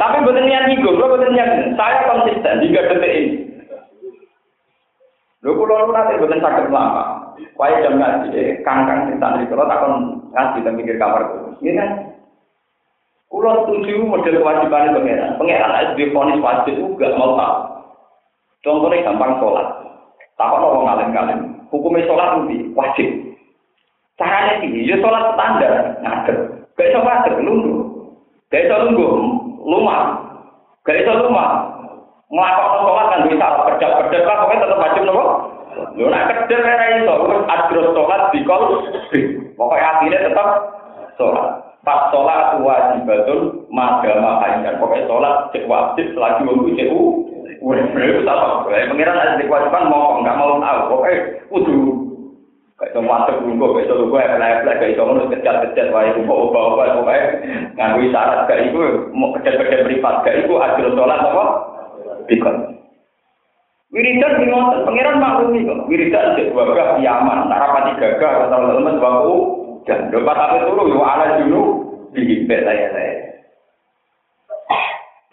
Tapi 0.00 0.24
bukan 0.24 0.48
niat 0.48 0.72
ego, 0.72 0.96
lo 0.96 1.12
bukan 1.12 1.36
niat. 1.36 1.76
Saya 1.76 2.08
konsisten 2.08 2.64
hingga 2.64 2.88
detik 2.88 3.12
ini. 3.12 3.36
Lo 5.44 5.52
kulo 5.60 5.84
lu 5.84 5.92
nanti 5.92 6.16
bukan 6.16 6.40
sakit 6.40 6.72
lama. 6.72 7.36
Kaya 7.36 7.84
jam 7.84 8.00
ngaji, 8.00 8.32
eh, 8.32 8.56
kangkang 8.64 9.12
sing 9.12 9.20
santri 9.20 9.44
kalau 9.52 9.68
takon 9.68 10.24
ngaji 10.32 10.64
dan 10.64 10.72
mikir 10.80 10.96
kamar 10.96 11.28
tuh. 11.28 11.52
Ini 11.60 11.76
kan 11.76 11.90
Kulo 13.30 13.62
setuju 13.62 14.10
model 14.10 14.42
kewajiban 14.42 14.90
pangeran. 14.90 15.38
Pangeran 15.38 15.70
ada 15.70 15.94
di 15.94 16.10
ponis 16.10 16.42
wajib 16.42 16.74
juga 16.82 17.14
mau 17.14 17.38
tahu. 17.38 17.56
Contohnya 18.66 19.06
gampang 19.06 19.38
sholat. 19.38 19.68
Takon 20.34 20.66
orang 20.66 20.82
ngalim-ngalim. 20.90 21.40
Hukumnya 21.70 22.10
sholat 22.10 22.42
lebih 22.42 22.74
wajib. 22.74 23.06
Caranya 24.18 24.66
ini, 24.66 24.82
ya 24.82 24.98
sholat 24.98 25.32
standar, 25.38 25.72
ngaget. 26.02 26.36
Gak 26.74 26.86
bisa 26.90 27.00
ngaget, 27.00 27.34
nunggu. 27.40 27.72
Gak 28.50 28.66
bisa 28.66 28.76
lumah. 29.70 30.02
Gak 30.82 31.06
lumah. 31.06 31.50
Ngelakon 32.30 32.82
sholat 32.86 33.06
kan 33.10 33.20
bisa 33.26 33.46
kerja-kerja 33.66 34.18
kan 34.22 34.38
pokoknya 34.46 34.62
tetap 34.62 34.78
wajib 34.82 35.02
nopo. 35.02 35.24
Lu 35.98 36.06
nak 36.06 36.26
kerja 36.30 36.56
era 36.62 36.86
itu, 37.02 37.10
terus 37.10 37.42
adros 37.50 37.90
sholat 37.94 38.22
di 38.30 38.40
kol. 38.46 38.62
Pokoknya 39.58 39.86
akhirnya 39.98 40.18
tetap 40.30 40.48
sholat. 41.18 41.48
Pas 41.82 42.12
sholat 42.14 42.62
wajibatun 42.62 43.66
madama 43.72 44.46
pokoknya 44.78 45.08
sholat 45.10 45.34
cek 45.50 45.66
wajib 45.66 46.06
selagi 46.14 46.42
waktu 46.46 46.70
cek 46.78 46.90
Wah, 47.60 47.76
itu 47.76 48.24
apa? 48.24 48.72
Pengiran 48.72 49.20
ada 49.20 49.36
kewajiban 49.36 49.92
mau 49.92 50.16
nggak 50.24 50.38
mau 50.40 50.56
tahu. 50.64 50.80
Pokoknya 50.96 51.16
kudu 51.52 51.76
Kayak 52.80 52.96
itu 52.96 53.00
masuk 53.04 53.36
dulu, 53.44 53.76
kayak 53.76 53.92
itu 53.92 53.94
gue 54.08 54.20
efek-efek, 54.24 54.74
kayak 54.80 54.92
itu 54.96 55.02
menurut 55.04 55.28
kejar-kejar, 55.28 55.86
itu 55.92 56.20
bawa 56.24 56.44
bawa 56.48 56.96
pokoknya 56.96 57.24
nganggu 57.76 57.98
isyarat, 58.08 58.40
kayak 58.48 58.72
itu 58.72 58.80
mau 59.12 59.36
kejar-kejar 59.36 59.84
privat, 59.84 60.14
kayak 60.24 60.48
itu 60.48 60.52
hasil 60.56 60.86
sholat 60.96 61.20
apa? 61.20 61.44
Bikon. 62.24 62.56
Wiridan 63.92 64.40
di 64.40 64.48
ngotot, 64.48 64.88
pangeran 64.88 65.20
maklumi 65.20 65.68
kok. 65.68 65.92
Wiridan 65.92 66.40
di 66.40 66.48
wabah 66.56 66.96
yaman, 67.04 67.52
narapati 67.52 68.00
gagah, 68.00 68.48
atau 68.48 68.72
teman 68.72 68.96
waku, 68.96 69.36
dan 69.84 70.08
dapat 70.08 70.40
apa 70.40 70.56
dulu, 70.64 70.88
yo 70.88 71.04
ala 71.04 71.36
dulu, 71.36 71.62
dihimpit 72.16 72.64
saya-saya. 72.64 73.44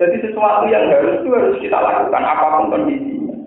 Jadi 0.03 0.19
sesuatu 0.19 0.67
yang 0.67 0.91
harus 0.91 1.23
itu 1.23 1.31
harus 1.31 1.55
kita 1.63 1.79
lakukan 1.79 2.21
apa 2.27 2.60
pun 2.60 2.75
kondisinya. 2.75 3.39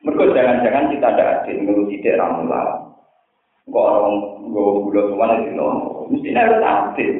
Mereka 0.00 0.32
jangan-jangan 0.32 0.90
kita 0.96 1.06
ada 1.12 1.24
adil 1.44 1.56
ngeluh 1.60 1.86
tidak 1.92 2.18
ramulah. 2.18 2.87
Kok 3.68 3.84
orang 3.84 4.16
gue 4.48 4.80
gula 4.88 5.02
semua 5.12 5.36
di 5.36 5.52
sini, 5.52 5.66
mesti 6.08 6.28
harus 6.32 6.64
aktif. 6.64 7.10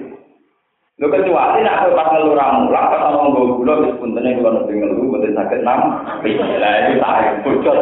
Lo 0.99 1.07
kecuali 1.13 1.63
nak 1.63 1.87
aku 1.87 1.95
pas 1.95 2.11
ngeluh 2.11 2.35
ramu, 2.35 2.75
lah 2.75 2.91
pas 2.91 3.05
orang 3.13 3.37
gue 3.37 3.55
gula 3.61 3.75
di 3.85 3.89
sepuntennya 3.93 4.35
kalau 4.41 4.51
nanti 4.57 4.73
ngeluh, 4.75 5.07
betul 5.13 5.31
sakit 5.37 5.61
nam, 5.63 5.81
lah 6.03 6.73
itu 6.83 6.95
tarik, 6.99 7.33
bocor. 7.45 7.77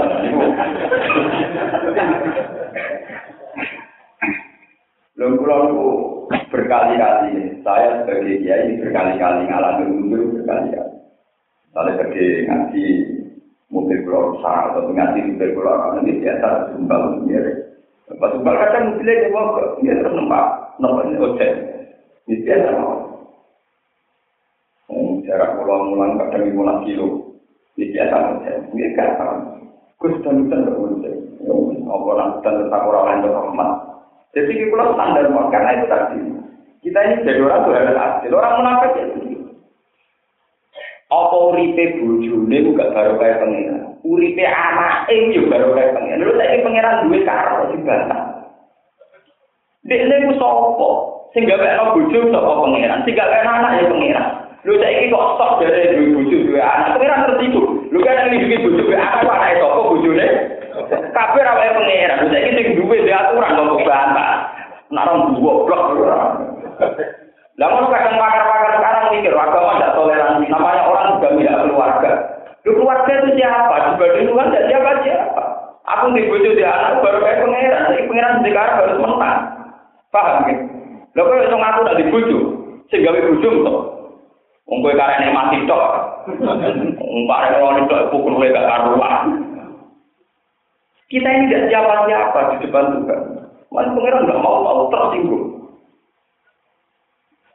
Lho 5.16 5.26
kula 5.40 5.56
niku 5.64 5.88
berkali-kali 6.52 7.62
saya 7.64 8.04
sebagai 8.04 8.36
kiai 8.44 8.76
berkali-kali 8.84 9.48
ngalami 9.48 9.84
mundur 9.88 10.28
berkali-kali. 10.36 10.92
Saya 11.72 11.92
pergi 11.96 12.26
ngaji 12.44 12.84
mobil 13.72 13.98
kula 14.04 14.18
rusak 14.28 14.58
atau 14.76 14.92
ngaji 14.92 15.20
mobil 15.32 15.50
kula 15.56 15.72
ini 16.04 16.20
biasa 16.20 16.76
sumbang 16.76 17.22
sendiri. 17.22 17.65
Pas 18.06 18.30
sumbang 18.30 18.54
kadang 18.54 18.94
mobilnya 18.94 19.18
dia 19.18 19.34
mau 19.34 19.58
dia 19.82 19.98
terus 19.98 20.14
nempak 20.14 20.46
nempak 20.78 21.04
ini 21.10 21.16
ojek. 21.18 21.52
Ini 22.30 22.34
biasa 22.46 22.68
mau. 22.78 22.94
Jarak 25.26 25.50
pulau 25.58 25.90
mulang 25.90 26.14
kadang 26.22 26.46
lima 26.46 26.86
kilo. 26.86 27.34
Ini 27.74 27.90
biasa 27.90 28.14
ojek. 28.14 28.54
Ini 28.70 28.94
kan 28.94 29.10
Gus 29.96 30.14
dan 30.22 30.44
hutan 30.44 30.68
berwujud. 30.70 31.14
Apa 31.86 32.04
orang 32.14 32.30
hutan 32.38 32.54
tetap 32.62 32.82
orang 32.84 33.04
lain 33.10 33.32
rahmat. 33.32 33.70
Jadi 34.36 34.52
kita 34.52 34.84
standar 34.92 35.24
mau 35.32 35.48
karena 35.48 35.70
itu 35.80 35.86
tadi. 35.88 36.18
Kita 36.84 36.98
ini 37.00 37.24
jadi 37.24 37.40
orang 37.42 37.64
tuh 37.64 37.72
harus 37.74 37.96
adil. 37.96 38.36
Orang 38.36 38.54
munafik 38.60 38.92
ya 38.94 39.04
Apa 41.06 41.54
uripe 41.54 42.02
bojone 42.02 42.56
juga 42.66 42.90
baru 42.90 43.14
kayak 43.22 43.38
pengiran. 43.38 43.94
Uripe 44.02 44.42
anak 44.42 45.06
juga 45.30 45.54
baru 45.54 45.68
kayak 45.78 45.94
pengiran. 45.94 46.18
Lalu 46.18 46.34
saya 46.34 46.64
pengiran 46.66 47.02
duit 47.06 47.22
karo 47.22 47.70
dibantah. 47.70 48.22
Dek 49.86 50.02
ini 50.02 50.26
ku 50.26 50.34
sopo. 50.34 50.90
Sehingga 51.30 51.62
kayak 51.62 51.94
bojo 51.94 52.18
sopo 52.34 52.52
pengiran. 52.66 53.06
Sehingga 53.06 53.22
kayak 53.22 53.46
anak 53.46 53.78
ya 53.78 53.84
pengiran. 53.86 54.28
Saya 54.66 54.98
ini 54.98 55.14
kok 55.14 55.26
stok 55.38 55.62
dari 55.62 55.94
duit 55.94 56.10
bojo 56.10 56.36
duit 56.42 56.58
anak. 56.58 56.98
Pengiran 56.98 57.26
tertidur. 57.30 57.66
Lu 57.94 57.98
kan 58.02 58.26
ini 58.26 58.42
bikin 58.42 58.66
bojo 58.66 58.82
duit 58.82 58.98
anak. 58.98 59.30
Anak 59.30 59.62
sopo 59.62 59.80
bojone. 59.94 60.26
Kabeh 60.90 61.42
ra 61.46 61.54
wae 61.54 61.70
pangeran. 61.70 62.26
Saiki 62.34 62.50
sing 62.50 62.66
duwe 62.82 62.98
dhe 63.06 63.14
aturan 63.14 63.54
kok 63.54 63.86
bantah. 63.86 64.32
Nek 64.90 65.06
orang 65.06 65.38
goblok. 65.38 65.82
Lah 67.56 67.72
ngono 67.72 67.88
kadang 67.88 68.20
pakar-pakar 68.20 68.65
sekarang 69.06 69.22
mikir 69.22 69.34
agama 69.38 69.78
tidak 69.78 69.94
toleransi. 69.94 70.46
Namanya 70.50 70.82
orang 70.90 71.06
juga 71.18 71.28
tidak 71.38 71.58
keluarga. 71.62 72.12
Lu 72.66 72.70
keluarga 72.74 73.12
itu 73.14 73.28
siapa? 73.38 73.74
Dibanding 73.94 74.26
Tuhan 74.26 74.46
tidak 74.50 74.66
siapa 74.66 74.90
siapa. 75.06 75.44
Aku 75.86 76.04
di 76.10 76.26
bojo 76.26 76.50
di 76.50 76.64
anak 76.66 76.98
baru 76.98 77.18
kayak 77.22 77.38
pangeran. 77.46 77.82
Jadi 77.94 78.02
pangeran 78.10 78.42
sekarang 78.42 78.76
harus 78.82 78.98
menang. 78.98 79.40
Paham 80.10 80.36
gitu? 80.50 80.64
Lho 81.14 81.22
kok 81.22 81.44
iso 81.46 81.56
ngaku 81.56 81.80
nak 81.86 81.98
di 82.02 82.04
bojo? 82.10 82.38
Sing 82.90 83.00
gawe 83.06 83.18
bojo 83.22 83.50
to. 83.62 83.74
Wong 84.66 84.78
kowe 84.82 84.94
karene 84.98 85.30
mati 85.30 85.62
tok. 85.70 85.82
Wong 86.98 87.22
parek 87.30 87.54
ngono 87.62 87.86
tok 87.86 88.10
pukul 88.10 88.42
gak 88.42 88.66
karuan. 88.66 89.22
Kita 91.06 91.28
ini 91.30 91.46
tidak 91.46 91.70
siapa-siapa 91.70 92.38
di 92.50 92.66
depan 92.66 93.06
Tuhan. 93.06 93.22
Mana 93.70 93.94
pengiran 93.94 94.26
nggak 94.26 94.42
mau 94.42 94.58
mau 94.66 94.90
tersinggung. 94.90 95.55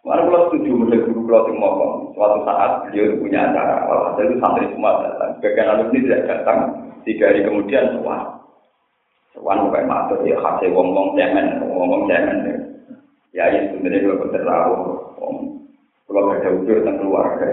Mana 0.01 0.25
kalau 0.25 0.49
setuju 0.49 0.73
menjadi 0.73 1.13
guru 1.13 1.29
kalau 1.29 1.45
yang 1.45 1.57
ngomong 1.61 1.93
suatu 2.17 2.39
saat 2.41 2.71
beliau 2.89 3.21
punya 3.21 3.39
acara. 3.53 3.85
Kalau 3.85 4.03
ada 4.09 4.21
itu 4.25 4.35
santri 4.41 4.65
semua 4.73 4.91
datang. 5.05 5.31
Bagian 5.37 5.69
alumni 5.69 5.99
tidak 6.01 6.25
datang. 6.25 6.57
Tiga 7.05 7.23
hari 7.29 7.45
kemudian 7.45 7.85
semua. 7.93 8.17
Sewan 9.37 9.69
bukan 9.69 9.85
matur 9.85 10.19
ya 10.25 10.35
hasil 10.41 10.69
ngomong 10.73 11.13
cemen, 11.13 11.61
ngomong 11.69 12.09
cemen. 12.09 12.37
Ya 13.31 13.45
ini 13.53 13.77
sebenarnya 13.77 14.01
kalau 14.09 14.21
berterlalu. 14.25 14.77
Kalau 16.09 16.21
ada 16.33 16.49
udur 16.49 16.77
tentang 16.81 16.97
keluarga. 16.99 17.49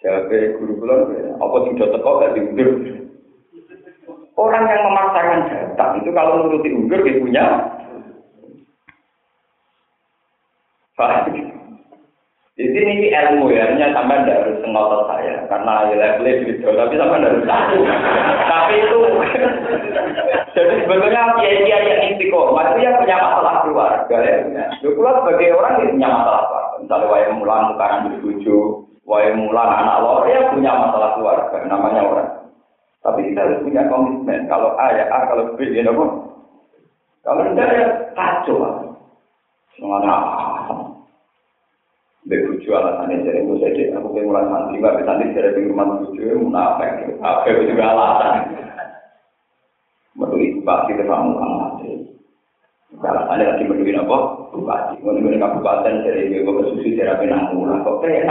Jadi 0.00 0.56
guru 0.56 0.72
guru 0.78 0.94
apa 1.36 1.56
sudah 1.68 1.88
teko 1.90 2.10
gak 2.22 2.32
diudur? 2.38 2.70
Orang 4.34 4.64
yang 4.66 4.82
memaksakan 4.90 5.40
datang 5.46 5.90
itu 6.02 6.10
kalau 6.10 6.42
menuruti 6.42 6.68
unggur 6.74 7.00
dia 7.02 7.22
punya 7.22 7.46
Di 10.94 11.42
sini 12.54 12.86
ini 12.86 13.08
ilmu 13.10 13.50
ya, 13.50 13.66
hanya 13.66 13.90
sampai 13.90 14.22
tidak 14.22 14.46
harus 14.46 14.62
ngotot 14.62 15.10
saya, 15.10 15.42
karena 15.50 15.90
ya 15.90 15.94
levelnya 15.98 16.32
gitu, 16.46 16.70
tapi 16.70 16.94
sampai 16.94 17.18
tidak 17.18 17.30
harus 17.34 17.44
satu. 17.50 17.78
tapi 18.46 18.74
itu, 18.78 18.98
jadi 20.54 20.74
sebetulnya 20.86 21.34
kiai-kiai 21.34 21.90
yang 21.90 22.00
istiqomah 22.14 22.62
itu 22.70 22.86
yang 22.86 22.94
punya 23.02 23.16
masalah 23.18 23.54
keluarga 23.66 24.16
ya. 24.22 24.66
Itu 24.78 24.94
sebagai 24.94 25.50
orang 25.50 25.82
yang 25.82 25.90
punya 25.98 26.08
masalah 26.14 26.42
keluarga. 26.46 26.74
Misalnya 26.78 27.06
wayang 27.10 27.34
mulan 27.42 27.62
sekarang 27.74 28.00
berbuju, 28.06 28.58
wayang 29.02 29.36
mulan 29.42 29.70
anak 29.74 29.96
lo, 29.98 30.22
ya 30.30 30.40
punya 30.54 30.72
masalah 30.78 31.10
keluarga, 31.18 31.56
namanya 31.66 32.02
orang. 32.06 32.30
Tapi 33.02 33.20
kita 33.34 33.40
harus 33.50 33.66
punya 33.66 33.82
komitmen. 33.90 34.46
Kalau 34.46 34.78
A 34.78 34.94
ya 34.94 35.10
A, 35.10 35.18
kalau 35.26 35.58
B 35.58 35.74
ya 35.74 35.90
apa? 35.90 36.06
Kalau 37.26 37.42
tidak 37.50 37.68
ya 37.74 37.86
kacau. 38.14 38.62
Bekucu 42.24 42.72
alasan 42.72 43.12
ini 43.12 43.28
jadi 43.28 43.44
gue 43.44 43.60
sedih, 43.60 43.92
aku 43.92 44.16
pengen 44.16 44.32
mulai 44.32 44.48
santri, 44.48 44.80
tapi 44.80 45.04
santri 45.04 45.36
jadi 45.36 45.52
pengen 45.52 45.76
rumah 45.76 45.86
bekucu, 45.92 46.24
ya 46.24 46.32
apa 47.20 47.44
itu 47.52 47.68
juga 47.68 47.84
alasan. 47.92 48.34
Menurut 50.16 50.56
bupati 50.56 50.96
ke 50.96 51.04
kamu 51.04 51.36
kan 51.36 51.50
mati. 51.60 51.90
Alasan 52.96 53.36
ini 53.36 53.44
lagi 53.44 53.62
menurut 53.68 54.00
apa? 54.08 54.18
Bupati. 54.56 54.94
Mau 55.04 55.12
kabupaten 55.12 55.20
mereka 55.20 55.52
bupati, 55.52 55.88
jadi 56.00 56.20
gue 56.32 56.48
gue 56.48 56.64
susu, 56.72 56.88
jadi 56.96 57.12
apa 57.12 57.28
yang 57.28 57.84
kok 57.84 58.00
kayak 58.00 58.24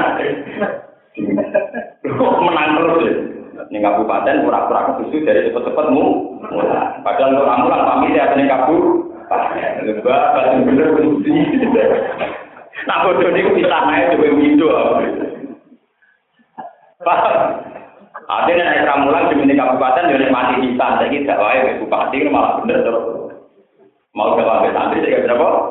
menang 2.41 2.69
terus 2.73 2.97
ya? 2.97 3.13
Ini 3.69 3.77
kabupaten, 3.77 4.41
pura-pura 4.41 4.89
ke 4.89 4.91
susu, 5.05 5.21
jadi 5.21 5.53
cepet-cepet 5.53 5.85
mu. 5.93 6.33
Padahal 7.05 7.29
untuk 7.29 7.45
orang-orang, 7.45 7.85
pamit 7.85 8.17
ya, 8.17 8.33
ini 8.33 8.49
kabur. 8.49 9.05
Lebah, 9.85 10.21
kasih 10.33 10.57
bener, 10.65 10.87
kasih. 10.97 12.41
Nah, 12.83 13.05
bodoh 13.05 13.29
ini 13.29 13.41
bisa 13.53 13.77
naik 13.85 14.17
juga 14.17 14.33
begitu. 14.33 14.67
Artinya 18.23 18.63
naik 18.65 18.87
ramulan 18.87 19.29
cuma 19.29 19.45
di 19.45 19.55
kabupaten, 19.55 20.09
jadi 20.09 20.31
mati 20.31 20.63
di 20.63 20.69
saiki 20.79 20.99
Jadi 21.03 21.17
tidak 21.27 21.41
baik, 21.43 21.63
bupati 21.83 22.17
malah 22.31 22.51
bener 22.63 22.81
terus. 22.81 23.05
Mau 24.15 24.33
ke 24.33 24.41
kabupaten 24.41 24.73
santri, 24.73 25.03
saya 25.03 25.21
kira 25.25 25.35
apa? 25.37 25.47
Oh, 25.47 25.61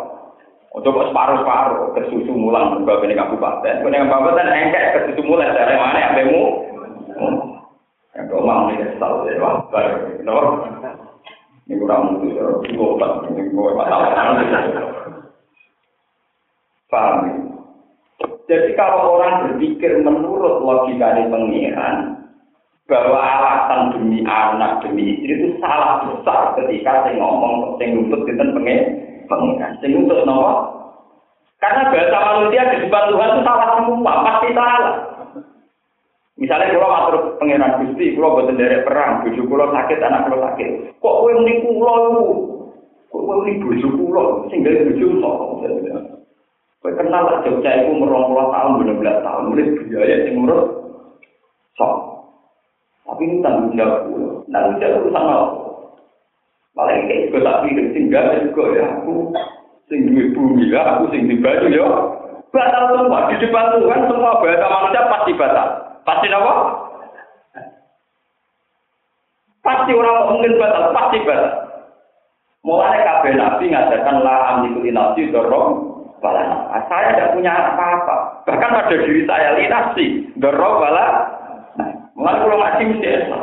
Untuk 0.73 0.99
separuh-separuh 0.99 1.95
ke 1.95 2.01
susu 2.11 2.33
mulang, 2.33 2.83
ke 2.83 2.93
ini 3.07 3.15
kabupaten. 3.19 3.75
Ini 3.83 4.09
kabupaten 4.09 4.47
engkek 4.51 4.85
ke 4.95 4.99
susu 5.11 5.23
mulang, 5.27 5.53
dari 5.53 5.75
mana 5.79 5.99
yang 6.01 6.15
bemu? 6.17 6.43
Hmm. 7.13 7.37
Yang 8.13 8.25
domang 8.29 8.61
ini, 8.73 8.85
setahu 8.93 9.25
saya, 9.25 9.41
wabar. 9.41 9.87
Ini 11.63 11.79
kurang 11.79 12.03
mutu, 12.19 12.27
ya. 12.35 12.45
Ini 12.67 12.75
kurang. 12.77 13.13
Ini 13.31 13.43
kurang 13.55 14.29
mutu. 14.37 15.22
Paham 16.93 17.17
ya? 17.25 17.35
Jadi 18.53 18.77
kalau 18.77 19.17
orang 19.17 19.49
berpikir 19.49 20.05
menurut 20.05 20.61
logika 20.61 21.17
di 21.17 21.25
pengiran, 21.33 22.21
bahwa 22.85 23.17
alasan 23.17 23.97
demi 23.97 24.21
anak 24.29 24.85
demi 24.85 25.17
istri 25.17 25.33
itu 25.41 25.49
salah 25.65 26.05
besar 26.05 26.53
ketika 26.61 27.09
saya 27.09 27.17
ngomong 27.17 27.81
saya 27.81 27.97
nuntut 27.97 28.21
kita 28.29 28.45
pengen 28.53 28.81
pengiran, 29.25 29.73
saya 29.81 29.89
nuntut 29.89 30.21
nomor. 30.29 30.69
Karena 31.63 31.95
bahasa 31.95 32.19
manusia 32.21 32.63
di 32.75 32.77
depan 32.85 33.09
Tuhan 33.09 33.31
itu 33.33 33.41
salah 33.47 33.69
semua, 33.79 34.13
pasti 34.27 34.49
salah. 34.53 34.95
Misalnya 36.37 36.75
kalau 36.75 36.91
matur 36.91 37.17
pengiran 37.39 37.79
Gusti, 37.87 38.19
kalau 38.19 38.35
buat 38.35 38.51
dari 38.51 38.83
perang, 38.83 39.23
bujuk 39.23 39.47
kulo 39.47 39.71
sakit, 39.71 39.99
anak 40.03 40.27
kulo 40.27 40.43
sakit. 40.43 40.71
Kok 40.99 41.17
kowe 41.23 41.31
muni 41.39 41.55
kulo 41.63 41.95
itu? 42.03 42.25
Kok 43.15 43.23
kowe 43.23 43.35
muni 43.47 43.63
bujuk 43.63 43.93
kulo? 43.95 44.25
Sehingga 44.51 44.91
bujuk 44.91 45.23
sok. 45.23 45.41
Kowe 46.83 46.91
kenal 46.99 47.23
lah 47.31 47.47
Jogja 47.47 47.87
itu 47.87 47.95
merong 47.95 48.35
tahun, 48.35 48.83
bener 48.83 48.99
belas 48.99 49.23
tahun, 49.23 49.55
mulai 49.55 49.71
biaya 49.87 50.27
yang 50.27 50.35
menurut 50.43 50.67
sok. 51.79 51.95
Tapi 53.07 53.23
ini 53.23 53.39
tanggung 53.39 53.79
jawab 53.79 54.11
kulo, 54.11 54.43
tanggung 54.51 54.83
jawab 54.83 54.99
urusan 55.07 55.23
apa? 55.31 55.47
Malah 56.75 56.95
ini 56.99 57.31
juga 57.31 57.39
tak 57.47 57.59
pikir, 57.63 57.87
tinggal 57.95 58.35
juga 58.51 58.65
ya 58.75 58.85
aku. 58.99 59.31
Sing 59.87 60.11
duwe 60.11 60.35
bumi 60.35 60.75
ya, 60.75 60.83
aku 60.83 61.15
sing 61.15 61.31
di 61.31 61.39
baju 61.39 61.67
ya. 61.71 61.87
Batal 62.51 62.85
semua, 62.99 63.31
di 63.31 63.37
depan 63.39 63.79
Tuhan 63.79 64.03
semua 64.11 64.43
bahasa 64.43 64.67
manusia 64.67 65.03
pasti 65.07 65.33
batal. 65.39 65.69
Pasti 66.03 66.27
apa? 66.35 66.55
Pasti 69.63 69.91
orang 69.95 70.35
mungkin 70.35 70.59
batal, 70.59 70.91
pasti 70.91 71.19
batal. 71.23 71.53
Mulai 72.67 73.07
kabeh 73.07 73.33
nabi 73.39 73.71
ngajarkan 73.71 74.17
la 74.27 74.35
amliku 74.51 74.83
nafsi 74.91 75.31
dorong 75.31 75.92
bala. 76.23 76.71
Nah, 76.71 76.83
saya 76.87 77.13
tidak 77.13 77.35
punya 77.35 77.53
apa-apa. 77.53 78.47
Bahkan 78.47 78.71
pada 78.71 78.95
diri 78.95 79.27
saya 79.27 79.59
linasi 79.59 80.07
dorong 80.39 80.79
bala. 80.79 81.07
Nah, 81.77 81.91
kalau 82.15 82.57
ngaji 82.57 82.83
mesti 82.95 83.35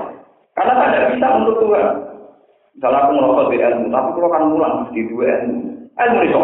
Karena 0.56 0.74
saya 0.80 0.90
tidak 0.96 1.10
bisa 1.14 1.28
untuk 1.36 1.56
Tuhan. 1.62 1.88
Misalnya 2.80 3.00
aku 3.04 3.12
merokok 3.12 3.48
di 3.52 3.58
ilmu, 3.60 3.86
tapi 3.92 4.10
kalau 4.16 4.30
kan 4.32 4.44
mulang 4.48 4.74
mesti 4.88 5.00
dua 5.12 5.26
ilmu. 5.44 5.60
Ilmu 6.00 6.20
itu 6.24 6.40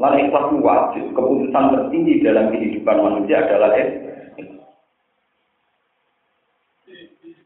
Lalu 0.00 0.16
ikhlas 0.28 0.48
wajib, 0.64 1.04
keputusan 1.12 1.64
tertinggi 1.76 2.24
dalam 2.24 2.48
kehidupan 2.52 2.96
manusia 3.00 3.44
adalah 3.44 3.72
ikhlas. 3.76 4.20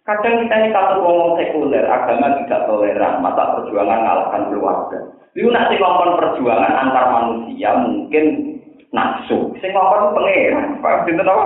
Kadang 0.05 0.45
kita 0.45 0.55
ini 0.61 0.69
satu 0.69 1.01
ngomong 1.01 1.41
sekuler, 1.41 1.89
agama 1.89 2.37
tidak 2.45 2.69
toleran, 2.69 3.25
mata 3.25 3.57
perjuangan 3.57 4.05
ngalahkan 4.05 4.43
keluarga. 4.53 5.01
Itu 5.35 5.51
nanti 5.51 5.75
ngomong 5.83 6.14
perjuangan 6.14 6.73
antar 6.79 7.05
manusia 7.11 7.75
mungkin 7.83 8.55
nafsu. 8.94 9.51
Sing 9.59 9.75
ngomong 9.75 10.14
pengeran, 10.14 10.79
paham 10.79 11.11
itu 11.11 11.23
apa? 11.27 11.44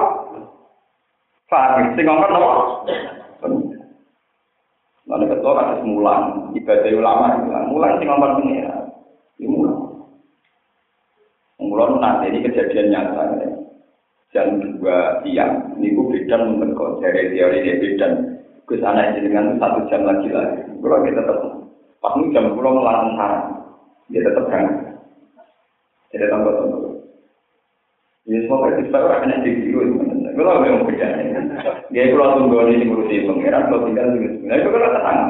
Paham, 1.48 1.96
sing 1.96 2.04
ngomong 2.04 2.28
apa? 2.28 2.50
Lalu 5.08 5.24
ketua 5.32 5.52
kan 5.56 5.80
mulan, 5.88 6.52
ibadah 6.52 6.92
ulama, 6.92 7.28
mulan 7.72 7.96
sing 7.96 8.12
ngomong 8.12 8.44
pengeran. 8.44 8.92
Ini 9.40 9.48
mulan. 9.48 9.76
Mulan 11.64 11.96
nanti 11.96 12.28
ini 12.28 12.44
kejadian 12.44 12.92
nyata. 12.92 13.24
Jam 14.36 14.60
dua 14.60 15.24
siang, 15.24 15.72
ini 15.80 15.96
beda 15.96 16.36
menurut 16.44 17.00
dari 17.00 17.32
teori 17.32 17.64
dia 17.64 17.80
beda. 17.80 18.08
Gus 18.68 18.84
anak 18.84 19.16
jenengan 19.16 19.56
satu 19.56 19.88
jam 19.88 20.04
lagi 20.04 20.28
lagi. 20.28 20.68
Kalau 20.68 21.00
kita 21.00 21.24
tetap 21.24 21.56
pas 22.04 22.12
jam 22.36 22.52
pulau 22.52 22.76
melarang 22.76 23.16
sarang, 23.16 23.58
dia 24.08 24.24
tetap 24.24 24.44
berangkat. 24.48 24.96
Jadi 26.12 26.24
tambah 26.32 26.52
tambah. 26.56 26.80
Ya 28.28 28.44
semua 28.44 28.68
kita 28.76 28.96
orang 28.96 29.20
kena 29.24 29.40
jadi 29.40 29.60
itu. 29.64 29.80
Kalau 30.36 30.60
memang 30.60 30.84
beda. 30.84 31.08
Dia 31.88 32.12
pulau 32.12 32.36
tunggu 32.36 32.68
ini 32.68 32.84
ngurusi 32.84 33.24
pangeran, 33.24 33.72
kalau 33.72 33.88
tinggal 33.88 34.12
di 34.12 34.18
sini. 34.28 34.52
Itu 34.52 34.68
kan 34.68 34.92
tenang. 34.96 35.20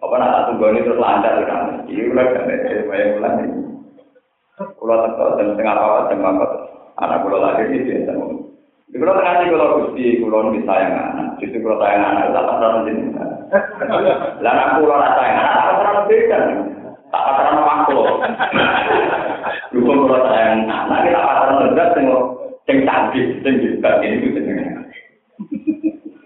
Apa 0.00 0.14
nak 0.16 0.44
tunggu 0.48 0.64
ini 0.72 0.84
terus 0.84 1.00
lancar 1.00 1.44
kan? 1.44 1.84
Iya 1.88 2.02
udah 2.12 2.26
kan. 2.32 2.44
Banyak 2.88 3.08
bulan 3.20 3.32
ini. 3.44 3.58
Pulau 4.80 4.96
tetap 5.04 5.28
jam 5.36 5.46
setengah 5.52 5.76
apa 5.76 6.08
jam 6.08 6.24
apa. 6.24 6.46
Anak 6.96 7.20
pulau 7.24 7.44
lagi 7.44 7.68
di 7.68 7.78
sini. 7.84 8.08
Di 8.86 8.96
kalau 9.02 9.18
tengah 9.18 9.34
sih 9.42 9.50
kalau 9.50 9.76
gusti 9.82 10.04
kulon 10.22 10.54
bisa 10.54 10.70
sayang 10.70 10.94
anak, 10.94 11.42
justru 11.42 11.58
kalau 11.58 11.82
sayang 11.82 12.06
anak 12.06 12.30
tak 12.30 12.46
pernah 12.48 12.68
menjadi. 12.80 13.02
Kulon 14.78 15.02
rasa 15.02 15.16
sayang 15.18 15.36
anak 15.42 15.58
tak 15.58 15.76
pernah 15.76 16.04
beda, 16.06 16.38
tak 17.10 17.22
pasaran 17.22 17.62
pangkul. 17.62 18.02
Dukung 19.74 19.98
kalau 20.08 20.26
tak 20.26 20.34
yang 20.36 20.66
anak, 20.66 21.00
kita 21.06 21.20
pasaran 21.22 21.60
tegas, 21.70 21.88
sing 21.94 22.06
sing 22.66 22.76
cantik, 22.82 23.26
sing 23.42 23.54
juga 23.62 23.90
ini 24.02 24.16
gitu. 24.26 24.40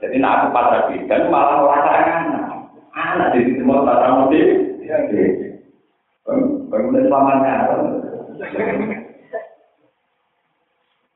Jadi 0.01 0.17
nak 0.17 0.49
aku 0.49 0.57
pasar 0.57 0.81
bidan 0.89 1.29
malah 1.29 1.61
merasa 1.61 1.91
anak, 1.93 2.45
anak 2.97 3.29
di 3.37 3.41
sini 3.45 3.63
mau 3.63 3.85
tak 3.85 4.01
ramu 4.01 4.33
di. 4.33 4.41
Bagaimana 6.71 6.99
selamanya? 7.05 7.55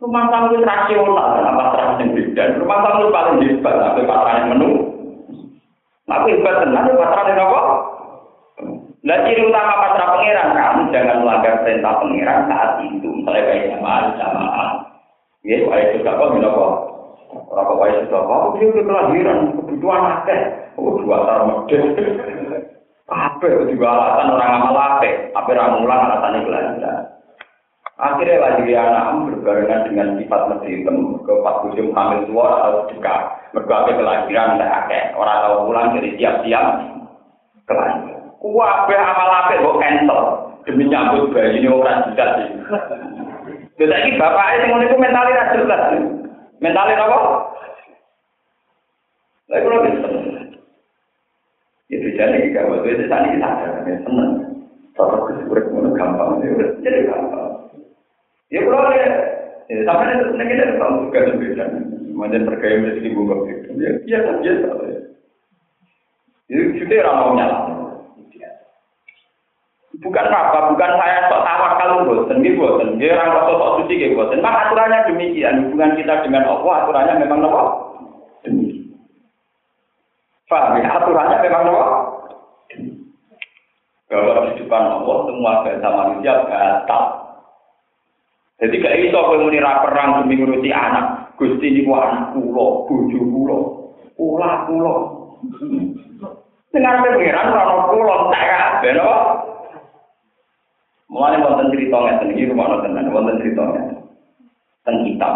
Rumah 0.04 0.24
tangga 0.28 0.52
itu 0.52 0.66
rasional, 0.68 1.26
kenapa 1.32 1.62
terasa 1.72 2.04
bidan? 2.12 2.60
Rumah 2.60 2.78
tangga 2.84 3.04
paling 3.08 3.36
hebat, 3.40 3.74
tapi 3.80 4.00
pasaran 4.04 4.50
menu. 4.52 4.70
Tapi 6.04 6.36
hebat 6.36 6.54
tenang, 6.60 6.92
pasaran 6.92 7.30
yang 7.32 7.48
apa? 7.48 7.62
Nah, 9.04 9.20
ciri 9.28 9.44
utama 9.44 9.84
pacaran 9.84 10.16
pangeran, 10.16 10.48
kamu 10.56 10.82
jangan 10.88 11.16
melanggar 11.20 11.60
perintah 11.60 11.92
pangeran 12.00 12.48
saat 12.48 12.70
itu. 12.88 13.08
Misalnya 13.12 13.42
kayak 13.52 13.66
jamaah, 13.76 14.04
jamaah. 14.16 14.68
Ya, 15.44 15.60
kayak 15.60 15.90
juga 16.00 16.10
kok, 16.16 16.30
gila 16.32 16.48
kok. 16.48 16.72
Orang 17.52 17.66
kok 17.68 17.78
kayak 17.84 18.00
juga 18.08 18.18
kok, 18.24 18.42
dia 18.56 18.64
udah 18.72 18.84
kelahiran, 18.88 19.38
kebutuhan 19.60 20.02
akeh. 20.08 20.40
Oh, 20.80 20.96
dua 21.04 21.16
tar 21.28 21.40
medit. 21.44 21.84
Apa 23.04 23.44
juga 23.68 23.86
alasan 23.92 24.32
orang 24.32 24.52
amal 24.56 24.72
apa? 24.72 25.10
Apa 25.36 25.50
ramulan 25.52 26.08
alasannya 26.08 26.46
kelahiran. 26.48 27.00
Akhirnya 28.00 28.40
lagi 28.40 28.72
anak 28.72 29.06
berbarengan 29.28 29.86
dengan 29.86 30.08
sifat 30.16 30.40
medhi 30.48 30.82
ke 30.82 31.32
pas 31.44 31.60
ujung 31.68 31.92
hamil 31.92 32.24
tua 32.24 32.46
atau 32.58 32.88
dekat. 32.88 33.22
Berbagai 33.52 34.00
kelahiran 34.00 34.56
tidak 34.56 34.72
akeh. 34.88 35.04
Orang 35.12 35.38
tahu 35.44 35.68
pulang 35.68 35.92
jadi 35.92 36.10
siap-siap 36.16 36.66
kelahiran. 37.68 38.13
Wabah 38.44 39.00
amal 39.08 39.30
apik 39.40 39.64
kok 39.64 39.78
cancel 39.80 40.20
demi 40.68 40.84
nyambut 40.84 41.32
bayi 41.32 41.64
ini 41.64 41.68
orang 41.72 42.12
tidak 42.12 42.28
sih. 42.44 42.48
Jadi 43.80 44.20
bapak 44.20 44.60
itu 44.60 44.64
ngono 44.68 44.84
itu 44.84 44.96
mentalnya 45.00 45.48
jelas. 45.56 45.82
Apa? 46.60 47.18
Kalau 49.48 49.84
bisa. 49.88 50.08
Itu 51.88 52.08
jadi 52.16 52.36
kita 52.48 52.68
waktu 52.68 52.88
itu 52.96 53.04
tadi 53.08 53.32
kita 53.32 53.48
sadar, 53.48 53.80
seneng. 54.04 54.30
Sosok 54.92 55.20
kesurit 55.26 55.64
ngono 55.72 55.96
gampang, 55.96 56.44
jadi 56.84 57.08
gampang. 57.08 57.72
Ya 58.52 58.60
kalau 58.62 58.92
ya, 58.94 59.08
ya 59.72 59.82
sampai 59.88 60.14
itu 60.14 60.24
sebenarnya 60.30 60.52
kita 60.52 60.74
tahu 60.78 60.92
juga 61.08 61.20
beda. 61.34 61.64
Kemudian 62.14 62.46
terkait 62.46 62.78
rezeki 62.78 63.10
bunga 63.10 63.36
itu, 63.50 63.70
ya 63.74 63.90
biasa 64.06 64.30
biasa. 64.38 64.68
Itu 66.46 66.62
sudah 66.78 66.98
ramah 67.02 67.30
nyala. 67.34 67.73
Bukan 70.02 70.26
apa, 70.26 70.74
bukan 70.74 70.90
saya 70.98 71.30
sok 71.30 71.44
tawakal 71.46 72.02
bosen, 72.02 72.42
gitu 72.42 72.58
bosen. 72.58 72.98
Dia 72.98 73.14
orang 73.14 73.30
rasa 73.38 73.52
sok 73.54 73.72
suci 73.84 73.94
gitu 74.00 74.18
bosen. 74.18 74.42
Memang 74.42 74.56
aturannya 74.66 75.06
demikian. 75.06 75.70
Hubungan 75.70 75.94
kita 75.94 76.14
dengan 76.26 76.50
Allah, 76.50 76.74
aturannya 76.82 77.14
memang 77.22 77.38
apa? 77.46 77.62
Demikian. 78.42 78.98
Paham 80.50 80.82
ya? 80.82 80.88
Aturannya 80.98 81.36
memang 81.46 81.62
apa? 81.70 81.84
Bahwa 84.10 84.46
di 84.46 84.62
depan 84.62 84.82
Allah 84.94 85.16
semua 85.26 85.52
bahasa 85.66 85.88
manusia 85.90 86.32
batal. 86.46 87.04
Jadi 88.62 88.78
gak 88.78 88.96
iso 89.02 89.18
kowe 89.18 89.36
muni 89.42 89.58
ra 89.58 89.82
perang 89.82 90.22
demi 90.22 90.38
ngurusi 90.38 90.70
anak. 90.70 91.34
Gusti 91.34 91.74
niku 91.74 91.98
anak 91.98 92.30
kula, 92.30 92.86
bojo 92.86 93.18
kula, 93.18 93.58
kula 94.14 94.50
kula. 94.70 94.94
Dengar 96.70 97.02
pengiran 97.02 97.50
ora 97.50 97.62
ono 97.66 97.84
kula 97.90 98.14
tak 98.30 98.44
kabeh. 98.46 98.94
Mulane 101.14 101.46
wonten 101.46 101.70
cerita 101.70 101.94
ngeten 101.94 102.34
iki 102.34 102.50
rumah 102.50 102.82
tenan, 102.82 103.14
wonten 103.14 103.38
cerita 103.38 103.62
ngeten. 103.62 104.02
Teng 104.82 104.96
kitab. 105.06 105.34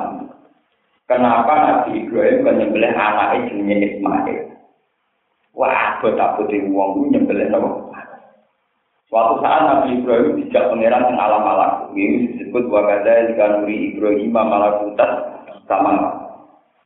Kenapa 1.07 1.55
Nabi 1.55 2.03
Ibrahim 2.03 2.43
kan 2.43 2.59
nyembelih 2.59 2.93
anaknya 2.93 3.47
jenenge 3.47 3.77
Ismail? 3.95 4.39
Wah, 5.55 6.03
abot-abot 6.03 6.51
wong 6.51 6.89
ku 6.99 7.01
nyembelih 7.15 7.47
napa? 7.47 7.71
Suatu 9.09 9.41
saat 9.41 9.63
Nabi 9.65 10.03
Ibrahim 10.03 10.37
tidak 10.51 10.69
pangeran 10.69 11.09
yang 11.09 11.17
alam 11.17 11.45
alam. 11.47 11.73
Ini 11.97 12.37
disebut 12.37 12.69
wakada 12.69 13.31
jika 13.33 13.57
nuri 13.57 13.95
Ibrahim 13.95 14.35
malakutas 14.37 15.13
sama. 15.65 16.28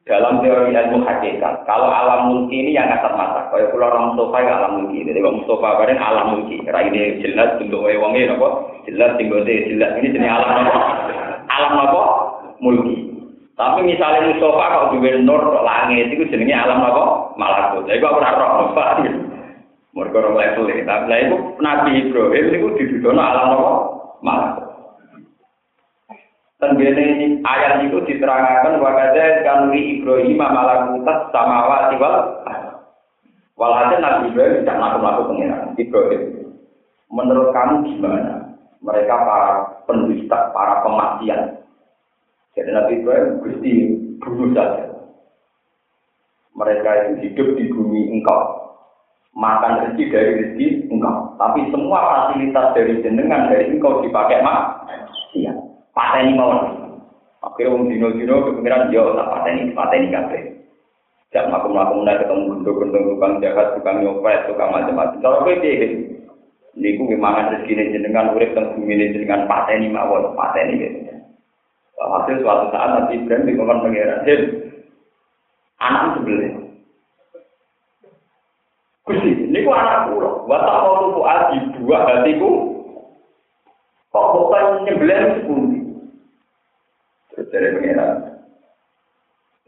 Dalam 0.03 0.43
teori 0.43 0.75
ilmu 0.75 1.07
hakikat, 1.07 1.62
kalau 1.62 1.87
alam 1.87 2.35
mulki 2.35 2.59
ini 2.59 2.75
yang 2.75 2.91
kasat 2.91 3.15
mata. 3.15 3.47
Kalau 3.55 3.71
pulau 3.71 3.87
orang 3.87 4.11
Mustafa 4.11 4.38
ya 4.43 4.53
alam 4.59 4.73
mulki. 4.83 5.07
Jadi 5.07 5.19
kalau 5.23 5.38
Mustafa 5.38 5.79
bareng 5.79 6.01
alam 6.03 6.27
mulki. 6.35 6.57
Ini 6.59 7.03
jelas 7.23 7.55
bentuk 7.62 7.87
wongnya 7.87 8.35
apa? 8.35 8.49
Jelas 8.91 9.15
tinggal 9.15 9.47
jelas. 9.47 9.95
Ini 10.03 10.11
jenis 10.11 10.27
alam 10.27 10.67
apa? 10.67 10.75
Alam 11.47 11.73
apa? 11.87 12.03
Mulki. 12.59 13.15
Tapi 13.55 13.79
misalnya 13.87 14.35
Mustafa 14.35 14.65
kalau 14.75 14.91
di 14.91 14.99
nur 15.23 15.43
langit 15.62 16.11
itu 16.11 16.27
jenisnya 16.35 16.67
alam 16.67 16.83
apa? 16.83 17.05
Malakut. 17.38 17.87
Jadi 17.87 18.03
aku 18.03 18.19
ora 18.19 18.31
roh. 18.35 18.75
Mereka 19.93 20.19
orang 20.19 20.35
level 20.35 20.67
ini. 20.67 20.83
Tapi 20.83 21.05
lah 21.07 21.19
itu 21.23 21.37
Nabi 21.62 21.91
Ibrahim 22.03 22.47
itu 22.51 22.69
didudono 22.75 23.23
alam 23.23 23.55
apa? 23.55 23.73
Malah. 24.19 24.72
Ini 26.62 27.42
ayat 27.42 27.90
itu 27.90 27.98
diterangkan 28.07 28.79
wakadah 28.79 29.42
kanuri 29.42 29.98
Ibrahim 29.98 30.38
malakutas 30.38 31.18
sama 31.35 31.66
wati 31.66 31.98
wal 31.98 32.38
Walhasil 33.59 33.98
Nabi 33.98 34.31
Ibrahim 34.31 34.62
tidak 34.62 34.79
melakukan 34.79 35.27
pengiran 35.29 35.62
Ibrahim. 35.77 36.22
Menurut 37.12 37.51
kamu 37.53 37.75
gimana? 37.85 38.35
Mereka 38.83 39.14
para 39.14 39.51
pendusta, 39.87 40.51
para 40.51 40.83
pemaksiat. 40.83 41.62
Jadi 42.59 42.70
Nabi 42.75 42.92
Ibrahim 43.03 43.38
gusti 43.44 43.72
bunuh 44.18 44.51
saja. 44.57 44.87
Mereka 46.59 46.90
yang 46.90 47.12
hidup 47.22 47.49
di 47.55 47.64
bumi 47.70 48.18
engkau 48.18 48.62
makan 49.32 49.89
rezeki 49.89 50.05
dari 50.12 50.30
rezeki 50.43 50.66
engkau. 50.93 51.39
Tapi 51.39 51.70
semua 51.70 52.01
fasilitas 52.03 52.66
dari 52.74 53.01
jenengan 53.01 53.49
dari 53.49 53.72
engkau 53.72 54.03
dipakai 54.05 54.43
mak. 54.45 54.84
Iya. 55.39 55.62
Pateni 55.93 56.32
mau. 56.36 56.53
Oke, 57.43 57.68
wong 57.68 57.90
dino-dino 57.90 58.49
kepikiran 58.49 58.93
yo 58.95 59.12
tak 59.18 59.28
pateni, 59.28 59.74
pateni 59.76 60.14
kabeh. 60.14 60.43
Jak 61.32 61.49
makum-makum 61.49 62.05
mulai 62.05 62.20
ketemu 62.20 62.61
gendong-gendong 62.61 63.05
tukang 63.09 63.32
jahat, 63.40 63.72
tukang 63.74 64.05
nyopet, 64.05 64.47
tukang 64.47 64.70
macam-macam. 64.70 65.18
Kalau 65.24 65.43
kowe 65.43 65.55
piye? 65.59 66.12
Niku 66.72 67.05
mangan 67.16 67.53
rezeki 67.53 67.93
jenengan 67.93 68.32
urip 68.32 68.57
teng 68.57 68.72
bumi 68.76 68.97
jenengan 68.97 69.45
pateni 69.45 69.93
mawon, 69.93 70.32
pateni 70.32 70.80
gitu. 70.80 71.12
Hasil 72.01 72.40
suatu 72.40 72.72
saat 72.72 72.90
nanti 72.97 73.20
Ibrahim 73.20 73.47
dikongkon 73.47 73.84
pengiran, 73.84 74.26
anak 75.78 76.18
sebelah 76.18 76.62
ini 79.53 79.66
ku 79.66 79.70
anak 79.74 80.09
kula. 80.09 80.30
Wa 80.49 80.59
tuku 81.03 81.20
aji 81.26 81.57
dua 81.76 81.99
hatiku. 82.07 82.51
Kok 84.12 84.28
bukan 84.36 84.84
nyembelih 84.84 85.40
sepundi? 85.40 85.72
Dari 87.51 87.68
pengiran. 87.74 88.32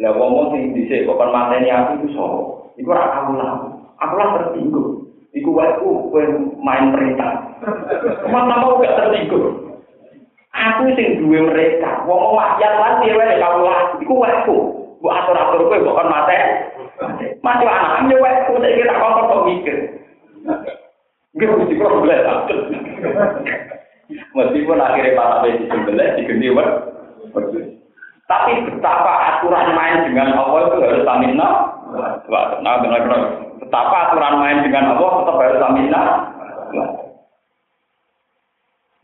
Lah 0.03 0.11
ngomong 0.11 0.51
sing 0.55 0.75
dhisik 0.75 1.07
kok 1.07 1.19
kan 1.19 1.31
mateni 1.31 1.71
aku 1.71 2.03
iku 2.03 2.09
sapa? 2.15 2.39
Iku 2.79 2.89
ora 2.91 3.05
kaulah. 3.15 3.53
Aku 4.03 4.15
lah 4.19 4.29
tertinggung. 4.39 5.07
Iku 5.35 5.51
waeku 5.55 6.11
kowe 6.11 6.23
main 6.59 6.91
perintah. 6.91 7.59
Cuma 8.27 8.47
mau 8.47 8.79
gak 8.83 8.99
tertinggung. 8.99 9.79
Aku 10.51 10.83
sing 10.99 11.23
duwe 11.23 11.47
mereka. 11.47 12.03
Wong 12.11 12.35
wakyat 12.35 12.75
lan 12.75 12.95
dhewe 13.07 13.27
kaulah. 13.39 13.79
Iku 14.03 14.15
waeku. 14.19 14.57
Bu 14.99 15.07
atur-atur 15.11 15.71
kowe 15.71 15.79
kok 15.79 15.97
kon 15.99 16.11
mate. 16.11 16.39
Mati 17.39 17.65
anak 17.67 18.11
yo 18.11 18.19
waeku 18.19 18.59
nek 18.59 18.75
kira 18.75 18.99
kok 18.99 19.15
kok 19.31 19.47
mikir. 19.47 19.77
Nggih 21.35 21.49
mesti 21.51 21.75
kok 21.79 21.95
boleh 22.03 22.19
Meskipun 24.35 24.79
akhirnya 24.79 25.17
para 25.17 25.41
besi 25.43 25.65
sebelah 25.65 26.15
diganti 26.19 26.53
Tapi 28.25 28.53
betapa 28.65 29.13
aturan 29.37 29.77
main 29.77 30.09
dengan 30.09 30.33
Allah 30.39 30.59
itu 30.65 30.77
harus 30.81 31.03
stamina. 31.05 31.49
Wah, 32.31 32.57
nah, 32.65 32.81
benar-benar. 32.81 33.21
Betapa 33.61 33.97
aturan 34.09 34.35
main 34.41 34.59
dengan 34.65 34.97
Allah 34.97 35.11
tetap 35.21 35.37
harus 35.37 35.59
stamina. 35.61 36.03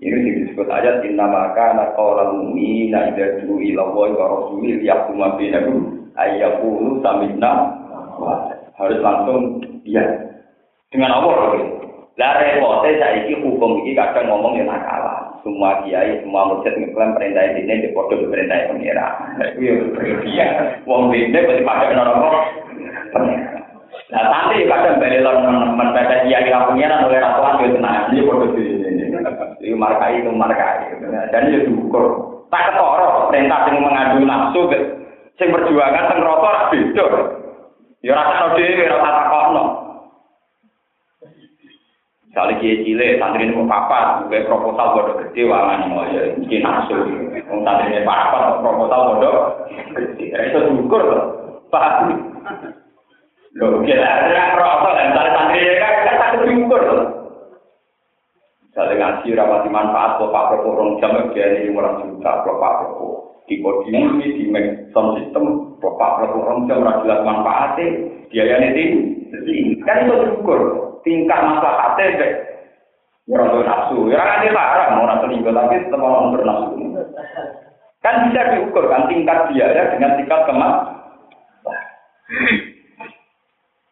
Ini 0.01 0.17
disebut 0.17 0.65
ayat 0.65 1.05
inna 1.05 1.29
maka 1.29 1.77
orang 2.01 2.41
mu'mina 2.41 3.13
idza 3.13 3.45
du'u 3.45 3.61
ila 3.61 3.85
Allah 3.85 4.09
wa 4.17 4.27
rasulih 4.33 4.81
yaquma 4.81 5.37
bainahum 5.37 6.09
ayyaqulu 6.17 7.05
samina 7.05 7.77
harus 8.81 8.99
langsung 9.05 9.61
iya 9.85 10.01
dengan 10.89 11.21
Allah 11.21 11.53
lah 12.17 12.33
repote 12.41 12.91
saiki 12.97 13.45
hukum 13.45 13.85
iki 13.85 13.93
kadang 13.93 14.29
ngomong 14.29 14.57
ya 14.57 14.65
nakal. 14.65 15.30
Semua 15.41 15.81
kiai, 15.81 16.21
semua 16.21 16.53
mujid 16.53 16.77
ngeklaim 16.77 17.17
perintah 17.17 17.45
ini 17.57 17.85
di 17.85 17.89
foto 17.97 18.13
di 18.13 18.29
perintah 18.29 18.69
pengira. 18.69 19.07
Itu 19.57 19.61
ya 19.65 19.73
berlebihan. 19.97 20.85
Wong 20.85 21.09
ini 21.17 21.33
pasti 21.33 21.65
pakai 21.65 21.97
pengira. 23.11 23.49
Nah, 24.11 24.27
nanti 24.27 24.67
kadang 24.67 24.99
beli 24.99 25.23
teman-teman 25.23 25.95
baca 25.95 26.17
kiai 26.27 26.51
yang 26.51 26.67
pengira 26.69 27.07
oleh 27.07 27.23
ratuan 27.23 27.57
itu 27.63 27.79
tenang. 27.79 28.11
Ini 28.13 28.27
foto 28.29 28.45
di 28.53 28.63
sini. 28.69 29.05
Ini 29.65 29.77
markai 29.77 30.21
itu 30.21 30.31
markai. 30.35 30.99
Dan 31.33 31.49
itu 31.49 31.73
diukur. 31.73 32.05
Tak 32.51 32.75
ketoro 32.75 33.31
perintah 33.31 33.63
yang 33.71 33.79
mengadu 33.79 34.27
nafsu, 34.27 34.61
sing 35.39 35.55
perjuangan 35.55 36.11
sing 36.11 36.19
rokok 36.19 36.75
beda. 36.75 37.07
Ya 38.03 38.13
rasa 38.19 38.59
dhewe, 38.59 38.91
rasa 38.91 39.09
takokno. 39.09 39.65
Misalnya 42.31 42.63
kiai 42.63 42.87
cilik, 42.87 43.19
santri 43.19 43.43
ini 43.43 43.59
mau 43.59 43.67
papa, 43.67 44.23
gue 44.31 44.47
proposal 44.47 44.95
bodoh 44.95 45.19
gede, 45.19 45.51
wangan 45.51 45.91
mau 45.91 46.07
ya, 46.15 46.31
mungkin 46.39 46.63
nafsu. 46.63 46.95
Mau 47.51 47.67
santri 47.67 47.91
ini 47.91 48.07
papa, 48.07 48.63
proposal 48.63 49.01
bodoh 49.19 49.35
gede. 49.99 50.31
Itu 50.31 50.59
syukur 50.71 51.11
loh, 51.11 51.23
pak. 51.75 52.07
Loh, 53.59 53.83
kira 53.83 54.07
ada 54.07 54.55
proposal, 54.55 55.11
misalnya 55.11 55.31
santri 55.35 55.59
ini 55.59 55.75
kan, 55.83 55.95
kan 56.07 56.15
tak 56.23 56.33
syukur 56.47 56.81
loh. 56.87 57.01
Misalnya 58.71 58.95
ngaji 58.95 59.29
rapati 59.35 59.69
manfaat, 59.75 60.11
kalau 60.23 60.31
pak 60.31 60.47
Propo 60.55 60.69
orang 60.79 60.91
jam, 61.03 61.35
dia 61.35 61.47
ini 61.51 61.75
orang 61.75 62.07
juta, 62.07 62.47
kalau 62.47 62.63
pak 62.63 62.75
Propo. 62.79 63.07
Di 63.51 63.59
ini, 63.59 64.27
di 64.39 64.45
sound 64.95 65.19
system, 65.19 65.75
kalau 65.83 65.99
pak 65.99 66.15
Propo 66.23 66.47
orang 66.47 66.71
jam, 66.71 66.87
orang 66.87 67.03
jelas 67.03 67.27
manfaatnya, 67.27 68.07
biayanya 68.31 68.71
tinggi. 68.71 69.83
Kan 69.83 70.07
itu 70.07 70.15
syukur 70.31 70.90
tingkat 71.07 71.41
masalah 71.43 71.97
deh. 71.99 72.33
Orang 73.31 73.63
nafsu, 73.63 74.11
ya 74.11 74.19
kan 74.19 74.43
dia 74.43 74.51
larang 74.51 74.91
mau 74.99 75.07
nafsu 75.07 75.31
selingkuh 75.31 75.55
tapi 75.55 75.87
tetap 75.87 76.03
orang 76.03 76.35
bernafsu. 76.35 76.75
Kan 78.03 78.27
bisa 78.27 78.43
diukur 78.57 78.91
kan 78.91 79.07
tingkat 79.07 79.39
biaya 79.55 79.95
dengan 79.95 80.19
tingkat 80.19 80.41
kemas. 80.51 80.77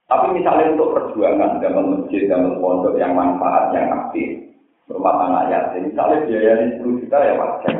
Tapi 0.08 0.26
misalnya 0.32 0.72
untuk 0.72 0.96
perjuangan 0.96 1.60
dalam 1.60 2.00
masjid, 2.00 2.24
dalam 2.26 2.56
pondok 2.58 2.96
yang 2.96 3.12
manfaat, 3.12 3.76
yang 3.76 3.92
aktif, 3.92 4.56
rumah 4.88 5.20
tangga 5.20 5.52
yatim, 5.52 5.92
misalnya 5.92 6.24
biayanya 6.24 6.80
10 6.80 7.00
juta 7.04 7.18
ya 7.20 7.32
wajar. 7.36 7.76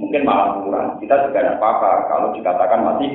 Mungkin 0.00 0.24
malah 0.24 0.60
kurang. 0.64 0.88
Kita 1.04 1.28
juga 1.28 1.38
tidak 1.44 1.56
apa-apa 1.60 1.90
kalau 2.08 2.28
dikatakan 2.32 2.80
masih. 2.80 3.12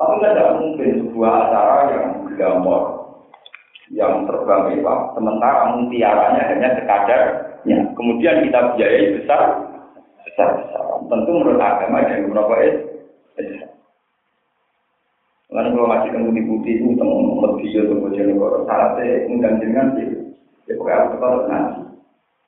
Tapi 0.00 0.14
tidak 0.24 0.56
mungkin 0.56 0.88
sebuah 1.04 1.32
acara 1.48 1.76
yang 1.92 2.04
glamor, 2.32 3.07
yang 3.88 4.28
terbang 4.28 4.68
mewah, 4.68 5.16
sementara 5.16 5.72
mutiaranya 5.76 6.42
hanya 6.52 6.68
sekadar, 6.76 7.22
ya. 7.64 7.78
kemudian 7.96 8.44
kita 8.44 8.76
biayai 8.76 9.16
besar, 9.16 9.40
besar 10.28 10.48
besar. 10.60 10.84
Tentu 11.08 11.30
menurut 11.32 11.60
agama 11.60 12.04
yang 12.04 12.28
berapa 12.28 12.54
es. 12.68 12.76
Lalu 15.48 15.68
kalau 15.72 15.88
masih 15.88 16.12
temu 16.12 16.28
di 16.36 16.42
putih 16.44 16.74
itu 16.76 16.92
temu 17.00 17.40
media 17.40 17.80
atau 17.88 17.96
bocor 18.04 18.20
negara, 18.20 18.58
syaratnya 18.68 19.24
undang 19.32 19.56
dengan 19.56 19.86
sih, 19.96 20.06
ya 20.68 20.76
pokoknya 20.76 20.98
aku 21.00 21.08
tetap 21.16 21.32
ngaji. 21.48 21.82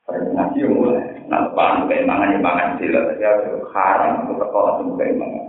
Pada 0.05 0.19
ngaji 0.29 0.57
yang 0.61 0.73
mulai, 0.77 1.05
nah 1.25 1.39
depan 1.49 1.89
kayak 1.89 2.05
mangan 2.05 2.33
yang 2.37 2.43
mangan 2.45 2.69
sih 2.77 2.89
lah, 2.93 3.01
tapi 3.09 3.23
aku 3.25 3.65
haram 3.73 4.13
aku 4.21 4.33
sekolah 4.37 4.71
temu 4.77 4.93
kayak 5.01 5.17
mangan. 5.17 5.45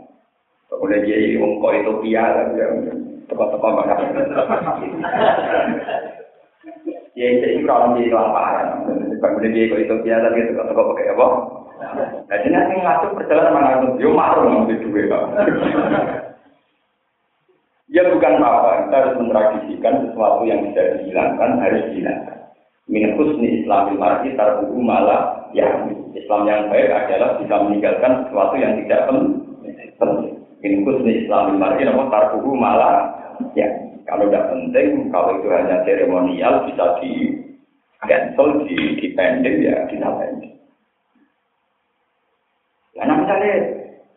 Kemudian 0.73 1.05
dia 1.05 1.17
kau 1.37 1.73
itu 1.77 1.93
piala, 2.01 2.43
teko-teko 3.29 3.67
bakal. 3.77 3.99
Ya 7.13 7.27
itu 7.29 7.45
itu 7.45 7.69
kalau 7.69 7.93
di 7.93 8.09
lapangan, 8.09 8.89
kemudian 9.21 9.53
dia 9.53 9.77
itu 9.77 9.95
biasa 10.01 10.27
gitu 10.33 10.51
teko-teko 10.57 10.83
pakai 10.97 11.13
apa? 11.13 11.27
Jadi 12.31 12.47
nanti 12.49 12.73
ngatur 12.79 13.11
perjalanan 13.19 13.53
mana 13.53 13.71
itu, 13.83 14.07
yo 14.07 14.11
maru 14.15 14.49
nanti 14.49 14.79
dua 14.81 15.19
Ya 17.93 18.09
bukan 18.09 18.41
apa, 18.41 18.89
kita 18.89 18.97
harus 19.05 19.19
mentradisikan 19.21 20.09
sesuatu 20.09 20.49
yang 20.49 20.65
bisa 20.65 20.97
dihilangkan 20.97 21.61
harus 21.61 21.85
dihilangkan. 21.93 22.39
Min 22.89 23.13
husni 23.21 23.61
islamil 23.61 24.01
mar'i 24.01 24.33
tarbuhu 24.33 24.81
malah 24.81 25.53
ya 25.53 25.69
Islam 26.17 26.49
yang 26.49 26.73
baik 26.73 26.89
adalah 26.89 27.37
bisa 27.37 27.55
meninggalkan 27.61 28.25
sesuatu 28.25 28.55
yang 28.57 28.81
tidak 28.81 29.01
penting. 30.01 30.32
Min 30.63 30.87
husni 30.87 31.27
islamil 31.27 31.59
mar'i 31.59 31.83
nama 31.83 32.07
tarbuhu 32.09 32.55
malah 32.55 33.23
Ya, 33.59 33.69
kalau 34.07 34.31
tidak 34.31 34.55
penting, 34.55 35.11
kalau 35.11 35.35
itu 35.37 35.51
hanya 35.51 35.83
seremonial 35.83 36.63
bisa 36.71 36.87
di 37.03 37.11
cancel, 38.07 38.65
di, 38.67 38.77
di 38.99 39.07
pending 39.19 39.67
ya 39.67 39.77
kita 39.91 40.09
pending. 40.09 40.55
Nah, 43.03 43.19
misalnya, 43.19 43.55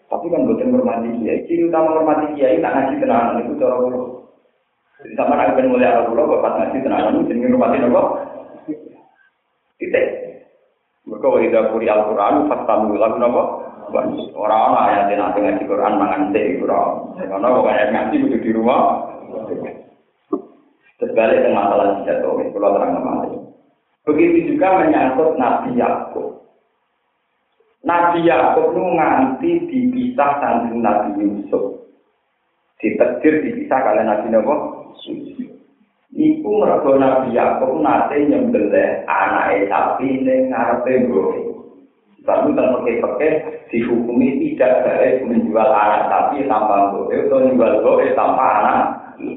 tapi 0.06 0.26
kan 0.30 0.46
bukan 0.46 0.70
menghormati 0.70 1.10
kiai. 1.20 1.42
Ciri 1.50 1.66
utama 1.66 1.98
menghormati 1.98 2.38
kiai 2.38 2.62
tak 2.62 2.74
ngaji 2.76 2.96
tenanan 3.02 3.42
itu 3.42 3.54
cara 3.58 3.76
dulu. 3.82 4.02
Jadi 5.02 5.14
sama 5.18 5.34
nak 5.36 5.54
ben 5.58 5.70
mulai 5.74 5.92
aku 5.92 6.14
loh, 6.14 6.26
bapak 6.38 6.54
ngaji 6.62 6.78
tenanan 6.86 7.14
itu 7.18 7.28
jadi 7.34 7.40
menghormati 7.42 7.78
nopo. 7.82 8.02
Titik. 9.82 10.08
Mereka 11.06 11.28
wajib 11.30 11.54
kuri 11.74 11.86
Al-Quran, 11.90 12.50
fastamu 12.50 12.96
lagu 12.98 13.18
nopo. 13.18 13.44
Orang-orang 14.36 15.10
yang 15.10 15.20
nanti 15.20 15.40
ngaji 15.42 15.64
Quran 15.70 15.94
mangan 16.00 16.34
teh 16.34 16.58
Quran. 16.62 16.92
Karena 17.18 17.48
orang 17.48 17.90
ngaji 17.94 18.16
butuh 18.26 18.42
di 18.42 18.52
rumah. 18.54 18.82
Terbalik 20.96 21.44
dengan 21.44 21.60
masalah 21.60 22.08
jatuh, 22.08 22.40
kalau 22.56 22.72
terang 22.72 22.96
nama 22.96 23.28
Begitu 24.08 24.56
juga 24.56 24.80
menyangkut 24.80 25.36
Nabi 25.36 25.76
Yakub. 25.76 26.40
Nabi 27.84 28.24
Yakub 28.24 28.72
itu 28.72 28.82
nganti 28.96 29.52
dipisah 29.68 30.32
dengan 30.40 30.80
Nabi 30.80 31.10
Yusuf. 31.20 31.84
Ditekdir 32.80 33.44
dipisah 33.44 33.80
kalian 33.82 34.08
Nabi 34.08 34.28
Nabi 34.32 34.56
Iku 36.16 36.50
mergo 36.64 36.96
Nabi 36.96 37.36
Yakub 37.36 37.82
nate 37.84 38.16
nyembelih 38.32 39.04
anake 39.04 39.68
sapi 39.68 40.24
ning 40.24 40.48
ngarepe 40.54 41.12
mbok. 41.12 41.30
Lalu 42.26 42.58
kan 42.58 42.72
pakai-pakai 42.80 43.32
dihukumi 43.76 44.40
tidak 44.40 44.88
baik 44.88 45.28
menjual 45.28 45.68
anak 45.68 46.08
sapi 46.08 46.48
tanpa 46.48 46.96
mbok 46.96 47.12
atau 47.12 47.44
menjual 47.44 47.84
mbok 47.84 48.00
tanpa 48.16 48.46
anak 48.64 48.80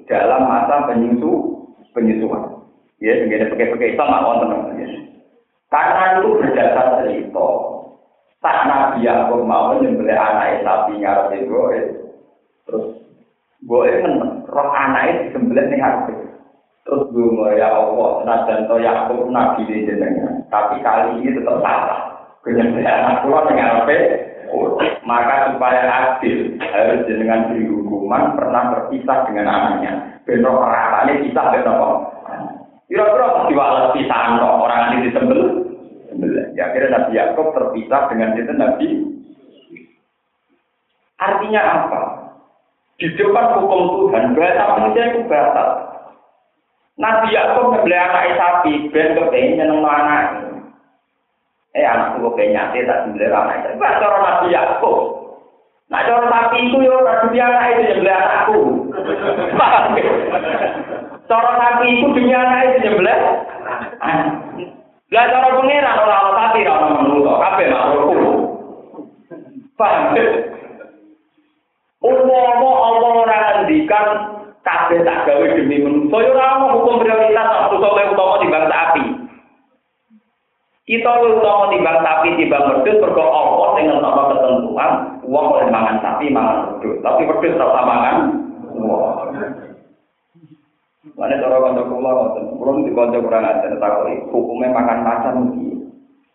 dalam 0.06 0.46
masa 0.46 0.86
penyusu 0.86 1.58
penyusuan. 1.90 2.62
Ya, 3.02 3.18
begini 3.26 3.50
pakai-pakai 3.50 3.98
nggak 3.98 4.22
wonten 4.26 4.78
ya. 4.78 4.88
Karena 5.70 6.02
itu 6.18 6.28
berdasar 6.38 6.86
cerita. 7.02 7.48
Tak 8.38 8.58
Nabi 8.70 9.02
Yakub 9.02 9.42
mau 9.42 9.74
menyembelih 9.74 10.14
anak 10.14 10.62
sapi 10.62 11.02
ngarep 11.02 11.34
itu, 11.42 11.58
terus 12.70 12.86
gue 13.66 13.90
menang, 14.06 14.46
roh 14.46 14.70
anak 14.70 15.26
disembelih 15.26 15.66
nih 15.66 15.82
harus 15.82 16.14
terus 16.86 17.10
gue 17.10 17.50
ya 17.58 17.74
Allah, 17.74 18.22
najan 18.22 18.70
to 18.70 18.78
Yakub 18.78 19.26
Nabi 19.34 19.66
jenengan, 19.66 20.46
tapi 20.54 20.78
kali 20.86 21.18
ini 21.18 21.34
tetap 21.34 21.58
salah. 21.66 22.30
Penyembelih 22.46 22.86
anak 22.86 23.26
pulau 23.26 23.42
dengan 23.50 23.82
maka 25.04 25.52
supaya 25.52 25.82
adil 25.88 26.56
harus 26.60 27.04
dengan 27.08 27.52
diri 27.52 27.68
hukuman 27.68 28.36
pernah 28.36 28.62
berpisah 28.76 29.28
dengan 29.28 29.46
anaknya. 29.48 29.92
Bentrok 30.28 30.60
perasaan 30.60 31.24
pisah 31.24 31.46
dengan 31.52 31.72
apa? 31.76 31.88
Kira-kira 32.88 33.48
diwales 33.48 33.92
pisah 33.96 34.20
orang 34.40 34.82
ini 34.96 35.08
disembel. 35.08 35.42
Ya 36.56 36.72
kira 36.72 36.88
Nabi 36.88 37.16
Yakub 37.16 37.52
terpisah 37.52 38.08
dengan 38.08 38.36
itu 38.36 38.52
Nabi. 38.52 38.88
Artinya 41.18 41.62
apa? 41.62 42.02
Di 42.98 43.06
depan 43.14 43.54
hukum 43.62 44.10
Tuhan, 44.10 44.34
bahasa 44.34 44.74
manusia 44.74 45.14
itu 45.14 45.20
batal. 45.30 45.70
Nabi 46.98 47.30
Yakub 47.30 47.70
ngebeli 47.70 47.94
anak 47.94 48.34
sapi, 48.34 48.72
ben 48.90 49.14
kepengen 49.14 49.62
nyeneng 49.62 49.86
anak. 49.86 50.47
Eh 51.78 51.86
anak 51.86 52.18
gue 52.18 52.34
pengen 52.34 52.58
nyate 52.58 52.82
tak 52.90 53.06
sembelih 53.06 53.30
anak 53.30 53.62
itu. 53.62 53.78
Bah 53.78 54.02
cara 54.02 54.18
Nabi 54.18 54.50
Yakub. 54.50 54.98
Nah 55.88 56.02
cara 56.02 56.26
sapi 56.26 56.58
itu 56.66 56.76
yo 56.82 56.94
Nabi 57.06 57.38
anak 57.38 57.64
itu 57.70 57.82
nyembelih 57.86 58.16
anakku. 58.18 58.60
Paham 59.54 59.94
Cara 61.30 61.50
sapi 61.54 61.86
itu 61.86 62.06
demi 62.18 62.34
anak 62.34 62.60
itu 62.66 62.76
nyembelih. 62.82 63.18
Lah 65.08 65.24
cara 65.30 65.48
pengiran 65.54 66.02
ora 66.02 66.16
ana 66.18 66.32
sapi 66.34 66.58
ora 66.66 66.74
ana 66.82 66.88
menungso, 66.98 67.32
kabeh 67.38 67.66
makhluk. 67.70 68.10
Paham 69.78 70.02
Umpama 71.98 72.70
Allah 72.90 73.12
ora 73.22 73.38
ngendikan 73.62 74.06
kabeh 74.66 74.98
tak 75.06 75.30
gawe 75.30 75.46
demi 75.54 75.78
manusa 75.78 76.16
ya 76.26 76.30
ora 76.34 76.74
hukum 76.74 77.00
prioritas 77.00 77.46
manusa 77.48 77.86
luwih 77.86 78.12
utama 78.12 78.34
timbang 78.42 78.66
sapi. 78.66 79.04
Kita 80.88 81.20
utama 81.20 81.68
timbang 81.68 82.00
sapi 82.00 82.32
timbang 82.40 82.64
wedhus 82.64 82.96
mergo 82.96 83.20
apa 83.28 83.76
sing 83.76 83.92
ngetokno 83.92 84.22
ketentuan 84.32 84.90
wong 85.28 85.46
oleh 85.52 85.68
mangan 85.68 86.00
sapi 86.00 86.32
mangan 86.32 86.80
wedhus, 86.80 86.96
tapi 87.04 87.28
wedhus 87.28 87.60
ora 87.60 87.82
mangan 87.84 88.16
wong. 88.72 89.36
Mana 91.12 91.36
cara 91.44 91.60
kanca 91.60 91.82
kula 91.84 92.08
ngoten, 92.08 92.56
kula 92.56 92.72
di 92.88 92.92
kanca 92.96 93.18
kurang 93.20 93.44
ajar 93.44 93.72
takoki 93.76 94.14
hukume 94.32 94.66
makan 94.72 94.98
macan 95.04 95.36
iki. 95.52 95.76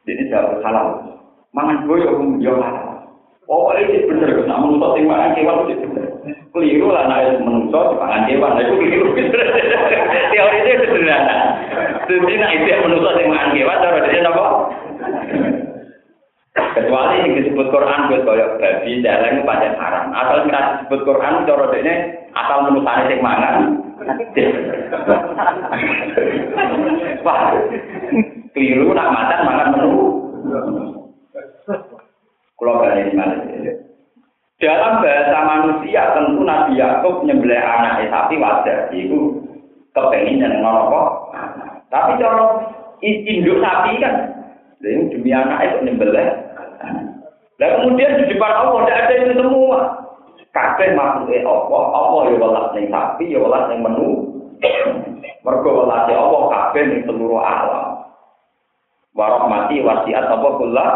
Jadi 0.05 0.29
jauh 0.29 0.61
halal. 0.61 1.01
Mangan 1.49 1.89
boyo 1.89 2.13
yo 2.37 2.53
halal. 2.61 3.09
Oh, 3.49 3.73
ini 3.75 4.05
bener, 4.05 4.45
nak 4.45 4.61
menuntut 4.61 4.95
sing 4.95 5.09
mangan 5.09 5.33
kewan 5.33 5.67
itu 5.67 5.83
bener. 5.83 6.07
Keliru 6.55 6.93
lah, 6.93 7.09
nak 7.09 7.41
menuntut 7.43 7.99
mangan 7.99 8.23
kewan, 8.29 8.55
itu 8.55 8.73
keliru. 8.79 9.07
Teori 10.31 10.59
itu 10.63 10.85
sederhana. 10.87 11.52
Jadi 12.03 12.35
nak 12.35 12.51
itu 12.51 12.67
menuntut 12.83 13.15
sing 13.15 13.27
mangan 13.31 13.55
kewan, 13.55 13.79
cara 13.79 13.99
dia? 14.11 14.31
Kecuali 16.53 17.21
yang 17.25 17.33
disebut 17.41 17.67
Quran, 17.73 18.09
buat 18.09 18.21
koyok 18.29 18.51
babi, 18.61 19.01
jalan 19.01 19.41
pancen 19.47 19.73
haram. 19.79 20.13
Asal 20.13 20.45
kita 20.45 20.61
disebut 20.83 20.99
Quran, 21.07 21.47
cara 21.47 21.65
dia 21.71 21.95
asal 22.35 22.57
menuntut 22.67 23.07
sing 23.07 23.19
mangan. 23.23 23.55
Wah, 27.23 27.55
keliru 28.51 28.91
nak 28.91 29.11
macan 29.15 29.39
mangan 29.47 29.67
menu. 29.73 29.91
Kalau 32.59 32.79
balik 32.79 33.11
Dalam 34.63 35.03
bahasa 35.03 35.39
manusia 35.43 36.15
tentu 36.15 36.39
Nabi 36.47 36.79
Yakub 36.79 37.27
nyembelih 37.27 37.59
anak 37.59 38.07
sapi 38.07 38.39
wajar. 38.39 38.87
Itu 38.95 39.43
kepengen 39.91 40.39
yang 40.39 40.63
ngono 40.63 40.87
Tapi 41.93 42.17
kalau 42.17 42.57
induk 43.05 43.61
sapi 43.61 44.01
kan, 44.01 44.15
demi 44.81 45.29
anak 45.29 45.61
itu 45.61 45.77
nyembelih. 45.85 46.25
Dan 47.61 47.69
kemudian 47.77 48.17
di 48.17 48.33
depan 48.33 48.49
Allah 48.49 48.81
tidak 48.89 49.01
ada 49.05 49.13
itu 49.13 49.33
semua. 49.37 49.79
Kabeh 50.53 50.93
makhluk 50.97 51.33
Allah, 51.45 51.83
Allah 51.93 52.21
ya 52.29 52.37
welas 52.37 52.67
ning 52.73 52.89
sapi, 52.89 53.29
ya 53.29 53.37
welas 53.41 53.69
ning 53.69 53.85
menu. 53.85 54.09
Mergo 55.45 55.85
welas 55.85 56.09
Allah 56.09 56.43
kabeh 56.49 56.81
ning 56.89 57.01
seluruh 57.05 57.37
alam. 57.37 58.09
Warahmati 59.13 59.85
wasiat 59.85 60.25
apa 60.25 60.49
kula 60.57 60.87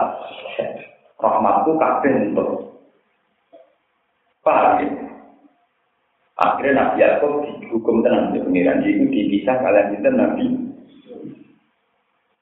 rahmatku 1.21 1.77
kabeh 1.77 2.13
untuk 2.33 2.49
paham 4.41 4.81
ya? 4.81 4.89
Akhirnya 6.37 6.73
Nabi 6.77 7.01
Yakub 7.01 7.33
dihukum 7.61 8.05
tenang 8.05 8.33
di 8.33 8.41
pengiran 8.41 8.85
itu 8.85 9.05
dipisah 9.09 9.57
kalian 9.61 9.93
itu 9.93 10.09
Nabi. 10.09 10.66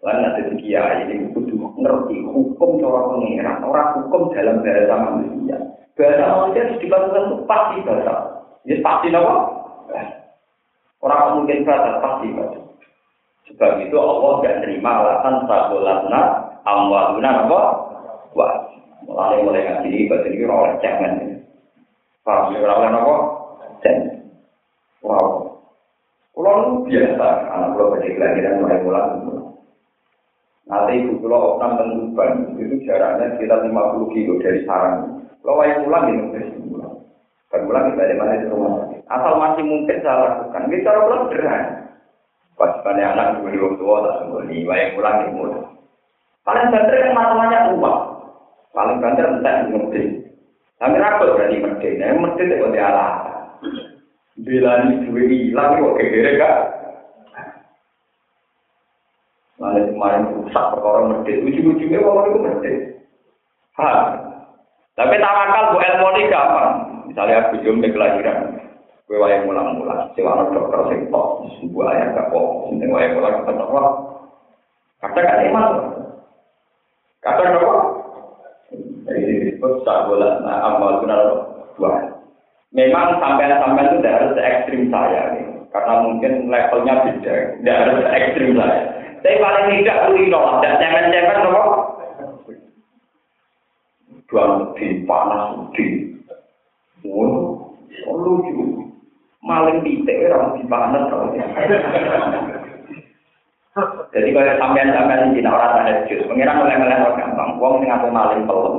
Lalu 0.06 0.22
nanti 0.22 0.42
kiai 0.62 1.10
ini 1.10 1.34
kudu 1.34 1.58
ngerti 1.82 2.22
hukum 2.30 2.78
cara 2.78 3.10
pengiran, 3.10 3.58
orang 3.66 4.06
hukum 4.06 4.30
dalam 4.38 4.62
bahasa 4.62 4.96
manusia. 5.02 5.58
Bahasa 5.98 6.26
manusia 6.30 6.78
dilakukan 6.78 7.26
itu 7.26 7.36
pasti 7.50 7.76
bahasa. 7.82 8.14
Ini 8.70 8.86
pasti 8.86 9.08
apa? 9.10 9.34
Orang 11.02 11.42
mungkin 11.42 11.66
bahasa 11.66 11.98
pasti 12.06 12.28
bahasa. 12.38 12.62
Sebab 13.50 13.72
itu 13.82 13.98
Allah 13.98 14.32
tidak 14.46 14.58
terima 14.62 14.92
alasan 15.02 15.36
sabulatna 15.50 16.22
amwaluna 16.70 17.32
apa? 17.50 17.62
Wah, 18.38 18.54
mulai 19.10 19.42
mulai 19.42 19.66
ngaji 19.66 19.90
ini 19.90 20.06
bahasa 20.06 20.30
ini 20.30 20.46
orang 20.46 20.78
jangan. 20.86 21.14
Paham 22.22 22.54
ya 22.54 22.62
orang 22.62 22.94
apa? 22.94 23.16
Jangan. 23.82 24.22
Wow. 25.02 25.30
Pulau 26.38 26.86
biasa, 26.86 27.28
anak 27.58 27.74
pulau 27.74 27.98
pada 27.98 28.06
kelahiran 28.06 28.62
mulai 28.62 28.78
mulai. 28.86 29.45
Nanti 30.66 30.98
ibu 30.98 31.22
pulau 31.22 31.56
Oknam 31.56 31.78
dan 31.78 32.58
itu 32.58 32.82
jaraknya 32.90 33.38
sekitar 33.38 33.62
50 33.62 34.14
kilo 34.18 34.34
dari 34.42 34.66
sarang. 34.66 35.22
Kalau 35.46 35.62
yang 35.62 35.86
pulang 35.86 36.06
ini 36.10 36.24
dari 36.34 36.50
pulang. 36.58 36.96
Dan 37.54 37.70
pulang 37.70 37.86
kita 37.94 38.04
di 38.10 38.16
mana 38.18 38.42
di 38.42 38.48
rumah 38.50 38.90
Asal 39.06 39.34
masih 39.38 39.62
mungkin 39.62 40.02
saya 40.02 40.26
lakukan. 40.26 40.66
Ini 40.66 40.82
cara 40.82 41.06
pulang 41.06 41.22
sederhana. 41.30 41.72
Pada 42.58 43.04
anak 43.14 43.46
ibu 43.46 43.48
di 43.54 43.60
tua 43.78 43.96
tak 44.10 44.26
nih. 44.50 44.66
Wayang 44.66 44.92
pulang 44.98 45.16
ini 45.22 45.32
mudah. 45.38 45.66
Paling 46.46 46.68
banter 46.74 46.98
kan 46.98 47.14
masalahnya 47.14 47.60
uang. 47.78 48.02
Paling 48.74 48.98
banter 49.02 49.26
entah 49.30 49.56
ngerti. 49.70 50.04
Tapi 50.82 50.96
rapat 50.98 51.30
mesti. 51.46 51.90
Nah, 51.98 52.18
mesti 52.20 52.44
itu 52.46 52.68
dia 52.74 52.86
alah. 52.90 53.14
Bila 54.36 54.72
ini 54.84 55.08
dua 55.08 55.22
hilang, 55.32 55.80
kok 55.80 55.96
kak? 55.96 56.55
Lalu 59.56 59.96
kemarin 59.96 60.24
rusak 60.36 60.66
perkara 60.76 61.00
mesti. 61.08 61.32
Ujung-ujungnya 61.48 62.00
orang 62.04 62.28
itu 62.28 62.40
mesti. 62.44 62.72
Hah? 63.80 64.00
Tapi 64.96 65.16
tawakal 65.20 65.76
bu 65.76 65.78
ilmu 65.80 66.08
ini 66.16 66.32
gampang. 66.32 66.72
Misalnya 67.08 67.36
aku 67.48 67.64
jom 67.64 67.80
kelahiran. 67.84 68.60
Kue 69.08 69.22
wayang 69.22 69.48
mulang-mulang. 69.48 70.12
Sewa 70.16 70.44
dokter 70.52 70.82
sing 70.92 71.08
tok. 71.08 71.48
Sebuah 71.62 71.88
ayah 71.96 72.08
gak 72.16 72.28
kok. 72.32 72.48
Sinting 72.68 72.92
wayang 72.92 73.14
mulang 73.16 73.44
kita 73.44 73.52
tok. 73.60 73.96
Kata 75.04 75.20
kan 75.24 75.46
iman. 75.52 75.66
Kata 77.24 77.42
apa? 77.46 77.76
Jadi 79.06 79.32
disebut 79.52 79.86
sabulan. 79.88 80.44
Nah, 80.44 80.58
amal 80.74 81.00
benar 81.00 81.22
dua. 81.80 82.12
Memang 82.76 83.24
sampai-sampai 83.24 83.88
itu 83.88 83.96
tidak 84.04 84.16
harus 84.20 84.36
ekstrim 84.36 84.84
saya 84.92 85.22
nih. 85.32 85.48
Karena 85.72 85.94
mungkin 86.04 86.52
levelnya 86.52 86.94
beda. 87.08 87.36
Tidak 87.62 87.78
harus 87.88 88.00
ekstrim 88.04 88.52
saya. 88.60 89.05
Tapi 89.26 89.42
paling 89.42 89.82
tidak 89.82 90.02
kulino. 90.06 90.62
Dan 90.62 90.78
cemen-cemen 90.78 91.50
apa? 91.50 91.62
Dua 94.30 94.46
di 94.78 95.02
panas 95.10 95.66
di. 95.74 96.14
Oh, 97.10 97.74
lucu. 98.06 98.86
Maling 99.42 99.82
titik 99.82 100.30
orang 100.30 100.62
di 100.62 100.64
panas 100.70 101.10
kalau 101.10 101.34
Jadi 104.14 104.30
kalau 104.32 104.58
sampean-sampean 104.62 105.34
di 105.34 105.42
orang 105.42 105.74
tahajud, 105.74 106.20
pengiran 106.30 106.62
oleh-oleh 106.62 106.98
orang 107.02 107.18
gampang. 107.18 107.50
Wong 107.58 107.82
sing 107.82 107.90
apa 107.90 108.08
maling 108.10 108.46
pelem 108.46 108.76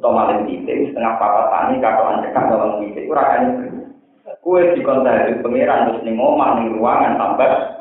atau 0.00 0.10
maling 0.16 0.48
titik, 0.48 0.90
setengah 0.90 1.20
papat 1.20 1.46
tani, 1.52 1.74
katoan 1.78 2.24
cekak 2.24 2.48
dalam 2.48 2.80
titik, 2.82 3.04
kan 3.12 3.44
Kue 4.40 4.72
di 4.72 4.80
tahajud 4.80 5.44
pengiran 5.44 5.92
terus 5.92 6.02
ning 6.08 6.16
omah 6.16 6.56
ning 6.56 6.72
ruangan 6.76 7.20
tambah 7.20 7.79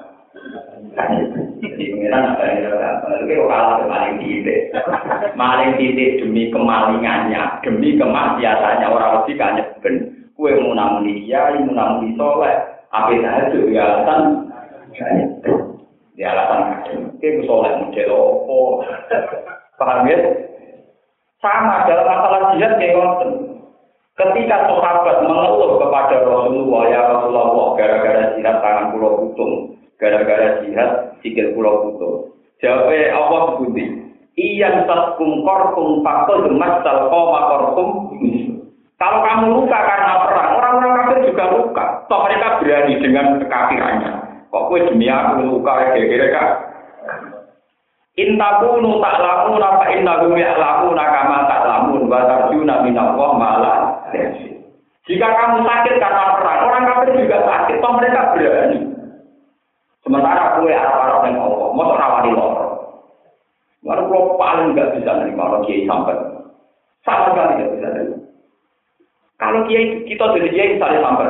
maling 5.36 5.72
titik. 5.78 6.24
Demi 6.24 6.52
kemalingannya, 6.52 7.44
demi 7.64 7.96
kemaksiatannya 7.96 8.88
orang 8.88 9.12
mesti 9.22 9.34
kan 9.40 9.60
ben. 9.84 9.96
Kue 10.40 10.56
mau 10.56 10.72
namun 10.72 11.04
dia, 11.04 11.52
mau 11.52 11.76
namun 11.76 12.16
soleh, 12.16 12.56
apa 12.96 13.12
tahajud 13.12 13.76
ya 13.76 13.84
alasan 13.84 14.48
di 16.16 16.24
alasan. 16.24 16.60
Kita 17.20 17.44
soleh 17.44 17.72
model 17.76 18.10
opo. 18.16 18.88
Paham 19.76 20.08
ya? 20.08 20.16
Sama 21.44 21.88
dalam 21.88 22.08
masalah 22.08 22.56
jihad 22.56 22.80
kayak. 22.80 23.28
Ketika 24.20 24.68
sahabat 24.68 25.24
mengeluh 25.24 25.80
kepada 25.80 26.28
Rasulullah, 26.28 26.92
ya 26.92 27.00
Rasulullah, 27.08 27.68
gara-gara 27.80 28.36
jihad 28.36 28.60
tangan 28.60 28.92
pulau 28.92 29.16
putung, 29.24 29.78
gara-gara 30.00 30.64
jihad 30.64 31.20
sikil 31.20 31.54
pulau 31.54 31.91
putung. 31.91 32.18
Jawabnya 32.64 33.16
Allah 33.16 33.41
sebuti, 33.56 33.86
Iyan 34.39 34.88
taskum 34.88 35.43
korkum 35.43 36.00
fakul 36.00 36.47
demas 36.47 36.80
salko 36.84 37.22
makorkum 37.36 37.89
Kalau 39.00 39.24
kamu 39.24 39.45
luka 39.64 39.80
karena 39.80 40.28
perang, 40.28 40.50
orang-orang 40.60 40.91
kafir 41.00 41.32
juga 41.32 41.43
luka. 41.56 41.86
Toh 42.12 42.20
mereka 42.28 42.60
berani 42.60 43.00
dengan 43.00 43.39
kekafirannya. 43.39 44.12
Kok 44.52 44.66
kue 44.68 44.84
demi 44.84 45.08
aku 45.08 45.39
luka 45.39 45.95
kira-kira 45.95 46.28
kak? 46.36 46.50
Intakunu 48.20 49.00
tak 49.00 49.16
lamun 49.24 49.64
apa 49.64 49.88
intakum 49.95 50.36
ya 50.36 50.52
lamun 50.52 51.00
nakama 51.00 51.47
tak 51.47 51.64
lamun 51.64 52.12
batarju 52.12 52.60
nabi 52.68 52.91
Allah 52.91 53.30
malah 53.39 53.78
Jika 55.08 55.28
kamu 55.32 55.64
sakit 55.64 55.95
karena 55.95 56.24
perang, 56.36 56.60
orang 56.68 56.84
kafir 56.91 57.10
juga 57.24 57.38
sakit, 57.47 57.80
toh 57.80 57.91
mereka 57.95 58.36
berani. 58.36 58.99
Sementara 60.00 60.58
kue 60.58 60.72
arah-arah 60.72 61.28
yang 61.28 61.43
Allah, 61.43 61.70
mau 61.76 61.91
rawani 61.91 62.32
loro. 62.32 62.68
Lalu 63.84 64.04
kalau 64.12 64.36
paling 64.39 64.68
nggak 64.76 64.91
bisa 65.00 65.12
nerima 65.12 65.47
orang 65.52 65.64
kiai 65.68 65.88
sampai, 65.88 66.16
sama 67.04 67.32
sekali 67.32 67.54
nggak 67.60 67.72
bisa 67.76 67.88
nerima. 67.91 68.18
Kalau 69.39 69.60
kiai 69.68 70.04
kita 70.08 70.24
jadi 70.36 70.50
kiai 70.52 70.74
misalnya 70.76 71.00
sampai, 71.04 71.30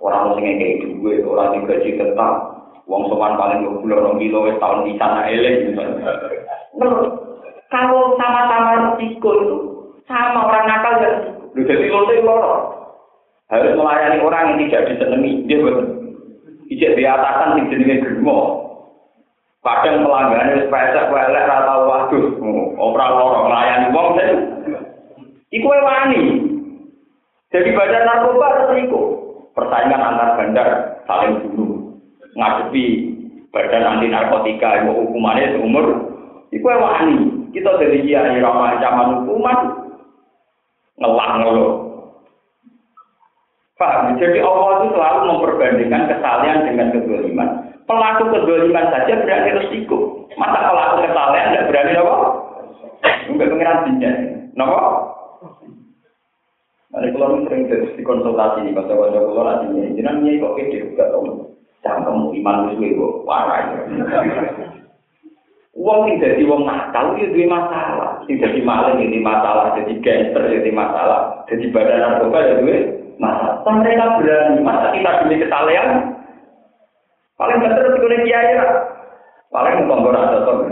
orang 0.00 0.36
yang 0.40 0.56
kayak 0.56 0.80
gue, 0.96 1.14
orang 1.24 1.48
yang 1.56 1.62
gaji 1.68 1.90
tetap, 1.96 2.34
uang 2.88 3.08
soman 3.12 3.36
paling 3.36 3.64
dua 3.64 3.76
puluh 3.84 3.96
orang 4.00 4.16
kilo, 4.16 4.48
tahun 4.56 4.88
di 4.88 4.92
sana 4.96 5.28
elek 5.28 5.72
misalnya. 5.72 6.12
Kalau 7.70 8.16
sama-sama 8.18 8.96
risiko 8.96 9.30
itu, 9.36 9.56
sama 10.08 10.48
orang 10.48 10.64
nakal. 10.66 10.94
Lu 11.52 11.60
jadi 11.66 11.86
lo 11.92 12.08
loro. 12.24 12.54
Harus 13.50 13.74
melayani 13.74 14.22
orang 14.22 14.54
yang 14.54 14.70
tidak 14.70 14.94
disenangi, 14.94 15.42
dia 15.50 15.58
betul. 15.58 15.99
Ijek 16.70 16.94
di 16.94 17.02
atasan 17.02 17.58
sing 17.58 17.64
jenenge 17.74 17.98
germo. 17.98 18.62
Kadang 19.60 20.06
pelanggan 20.06 20.56
wis 20.56 20.70
pesek 20.70 21.10
elek 21.10 21.44
ra 21.50 21.68
tau 21.68 21.84
waduh, 21.84 22.24
ora 22.80 23.06
loro 23.12 23.38
melayani 23.44 23.92
wong 23.92 24.08
ten. 24.16 24.30
Iku 25.50 25.66
wani. 25.66 26.22
Jadi 27.50 27.74
badan 27.74 28.06
narkoba 28.06 28.46
harus 28.54 28.86
iku. 28.86 29.02
Persaingan 29.50 29.98
antar 29.98 30.38
bandar 30.38 30.68
saling 31.10 31.42
bunuh. 31.42 31.98
Ngadepi 32.38 32.84
badan 33.50 33.84
anti 33.84 34.06
narkotika 34.06 34.80
yang 34.80 34.94
hukumannya 34.94 35.58
seumur. 35.58 35.86
Iku 36.54 36.66
wani. 36.70 37.16
Kita 37.50 37.82
dari 37.82 38.06
kiai 38.06 38.38
ramah 38.38 38.78
zaman 38.78 39.26
hukuman 39.26 39.58
ngelang 41.02 41.34
lo. 41.50 41.89
Paham? 43.80 44.20
Jadi 44.20 44.44
Allah 44.44 44.84
itu 44.84 44.86
selalu 44.92 45.18
memperbandingkan 45.24 46.12
kesalahan 46.12 46.68
dengan 46.68 46.92
kezaliman. 46.92 47.48
Pelaku 47.88 48.28
kezaliman 48.28 48.92
saja 48.92 49.24
berani 49.24 49.50
resiko. 49.56 50.28
Masa 50.36 50.68
pelaku 50.68 51.08
kesalahan 51.08 51.48
tidak 51.48 51.66
berani 51.72 51.92
apa? 51.96 52.14
Enggak 53.32 53.48
pengiran 53.48 53.84
jinnya. 53.88 54.12
Kenapa? 54.52 54.80
Nah, 56.90 57.06
kalau 57.06 57.40
sering 57.48 57.70
di 57.70 58.02
konsultasi 58.04 58.68
nih, 58.68 58.74
kalau 58.76 59.08
kalau 59.08 59.32
kalau 59.32 59.42
nanti 59.48 59.66
ini, 59.72 59.96
jangan 59.96 60.26
nih 60.26 60.42
kok 60.42 60.54
kece 60.58 60.76
juga 60.90 61.08
tau. 61.08 61.48
Jangan 61.80 62.04
kamu 62.04 62.36
iman 62.42 62.56
musuh 62.68 62.84
itu, 62.84 63.08
parah 63.24 63.58
ya. 63.64 63.80
Uang 65.72 65.98
sing 66.04 66.20
jadi 66.20 66.42
uang 66.44 66.66
nakal 66.66 67.16
itu 67.16 67.30
dua 67.32 67.46
masalah. 67.46 68.10
Sing 68.26 68.36
jadi 68.42 68.60
maling 68.60 69.00
ini 69.00 69.22
masalah, 69.22 69.72
jadi 69.78 69.96
gangster 70.02 70.44
jadi 70.50 70.68
masalah, 70.74 71.46
jadi 71.48 71.64
badan 71.72 71.98
narkoba 72.04 72.38
ya 72.42 72.56
Kan 73.20 73.74
mereka 73.84 74.16
berani, 74.16 74.64
masa 74.64 74.96
kita 74.96 75.10
demi 75.20 75.36
kesalahan? 75.44 75.88
Paling 77.36 77.60
bener 77.60 77.84
itu 77.92 78.06
kiai 78.24 78.56
ya. 78.56 78.64
Paling 79.50 79.84
mau 79.84 80.08
ada 80.08 80.46
tuh, 80.46 80.62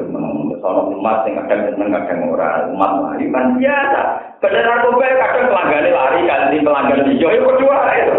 soal 0.62 0.90
umat 0.94 1.26
yang 1.26 1.42
kadang 1.44 1.74
seneng 1.74 1.90
kadang 1.90 2.30
orang 2.30 2.70
umat 2.74 2.92
lari 3.02 3.26
kan 3.32 3.58
biasa. 3.58 4.02
Badan 4.38 4.64
narkoba 4.64 5.06
kadang 5.18 5.44
pelanggan 5.50 5.86
lari 5.90 6.20
ganti 6.28 6.56
pelanggan 6.62 7.06
hijau 7.10 7.30
itu 7.34 7.44
kedua 7.46 7.78
itu. 7.98 8.16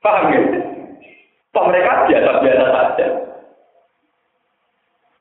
Paham 0.00 0.32
ya? 0.32 0.40
Toh 1.50 1.64
mereka 1.68 2.08
biasa-biasa 2.08 2.66
saja. 2.72 3.06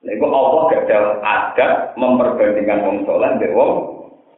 Lalu 0.07 0.25
Allah 0.31 0.63
gagal 0.71 1.05
adab 1.19 1.71
memperbandingkan 1.99 2.85
wong 2.87 2.97
soleh 3.03 3.35
dengan 3.35 3.57
wong 3.59 3.71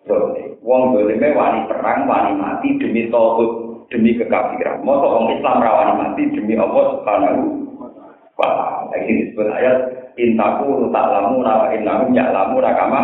soleh. 0.06 0.58
Wong 0.62 0.98
soleh 0.98 1.18
wani 1.18 1.60
perang, 1.70 2.06
wani 2.10 2.32
mati 2.38 2.78
demi 2.78 3.10
tauhid, 3.10 3.52
demi 3.92 4.16
kekafiran. 4.18 4.82
Mau 4.82 5.02
wong 5.02 5.36
Islam 5.36 5.62
rawani 5.62 5.94
mati 6.00 6.22
demi 6.32 6.56
Allah 6.58 6.84
Subhanahu 6.98 7.42
wa 7.78 7.90
taala. 8.50 8.96
Ini 8.96 9.12
disebut 9.28 9.48
ayat 9.52 9.78
intaku 10.16 10.90
tak 10.92 11.06
lamu 11.12 11.44
nawa 11.44 11.76
innahum 11.76 12.16
ya'lamu 12.16 12.58
nakama. 12.60 13.02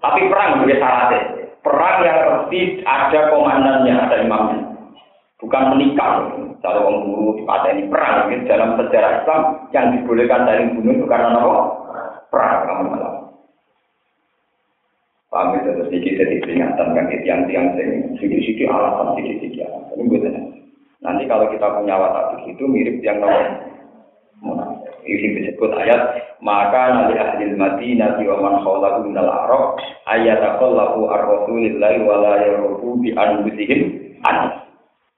Tapi 0.00 0.28
perang 0.28 0.60
juga 0.62 0.76
syaratnya. 0.78 1.20
Perang 1.64 1.96
yang 2.04 2.20
pasti 2.28 2.60
ada 2.84 3.20
komandannya, 3.32 3.94
ada 3.96 4.16
imamnya. 4.20 4.60
Bukan 5.40 5.64
menikah. 5.72 6.28
Kalau 6.60 6.88
orang 6.88 7.04
guru 7.08 7.44
ini 7.72 7.88
perang. 7.88 8.28
Ini 8.28 8.48
dalam 8.48 8.76
sejarah 8.80 9.24
Islam 9.24 9.42
yang 9.72 9.92
dibolehkan 9.96 10.44
dari 10.44 10.64
bunuh 10.72 10.92
itu 10.96 11.04
karena 11.08 11.40
apa? 11.40 11.56
Perang 12.28 12.60
kamu 12.68 12.84
malam. 12.92 13.23
Paham 15.34 15.58
itu 15.58 15.66
terus 15.66 15.86
sedikit 15.90 16.22
jadi 16.22 16.36
peringatan 16.46 16.94
kan 16.94 17.10
tiang-tiang 17.10 17.66
sedikit-sedikit 18.22 18.70
alasan 18.70 19.18
sedikit-sedikit 19.18 19.66
alasan. 19.66 19.98
Ini 19.98 20.30
Nanti 21.02 21.22
kalau 21.26 21.50
kita 21.50 21.66
punya 21.74 21.98
watak 21.98 22.46
itu 22.46 22.64
mirip 22.70 23.02
yang 23.02 23.18
nomor 23.18 23.66
ini 25.04 25.42
disebut 25.42 25.70
ayat 25.76 26.00
maka 26.40 26.82
nanti 26.96 27.14
ahli 27.20 27.52
Madinah 27.52 28.16
wa 28.24 28.36
man 28.40 28.54
khawlahu 28.64 29.04
minal 29.04 29.28
arab 29.28 29.76
ayat 30.08 30.40
aqallahu 30.40 31.12
ar-rasulillahi 31.12 32.04
wa 32.08 32.16
la 32.24 32.34
yarufu 32.40 32.96
bi 33.04 33.12
anfusihim 33.12 34.16
an. 34.24 34.64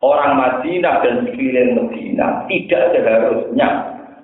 Orang 0.02 0.42
Madinah 0.42 1.06
dan 1.06 1.14
sekeliling 1.28 1.78
Madinah 1.78 2.50
tidak 2.50 2.82
seharusnya 2.98 3.68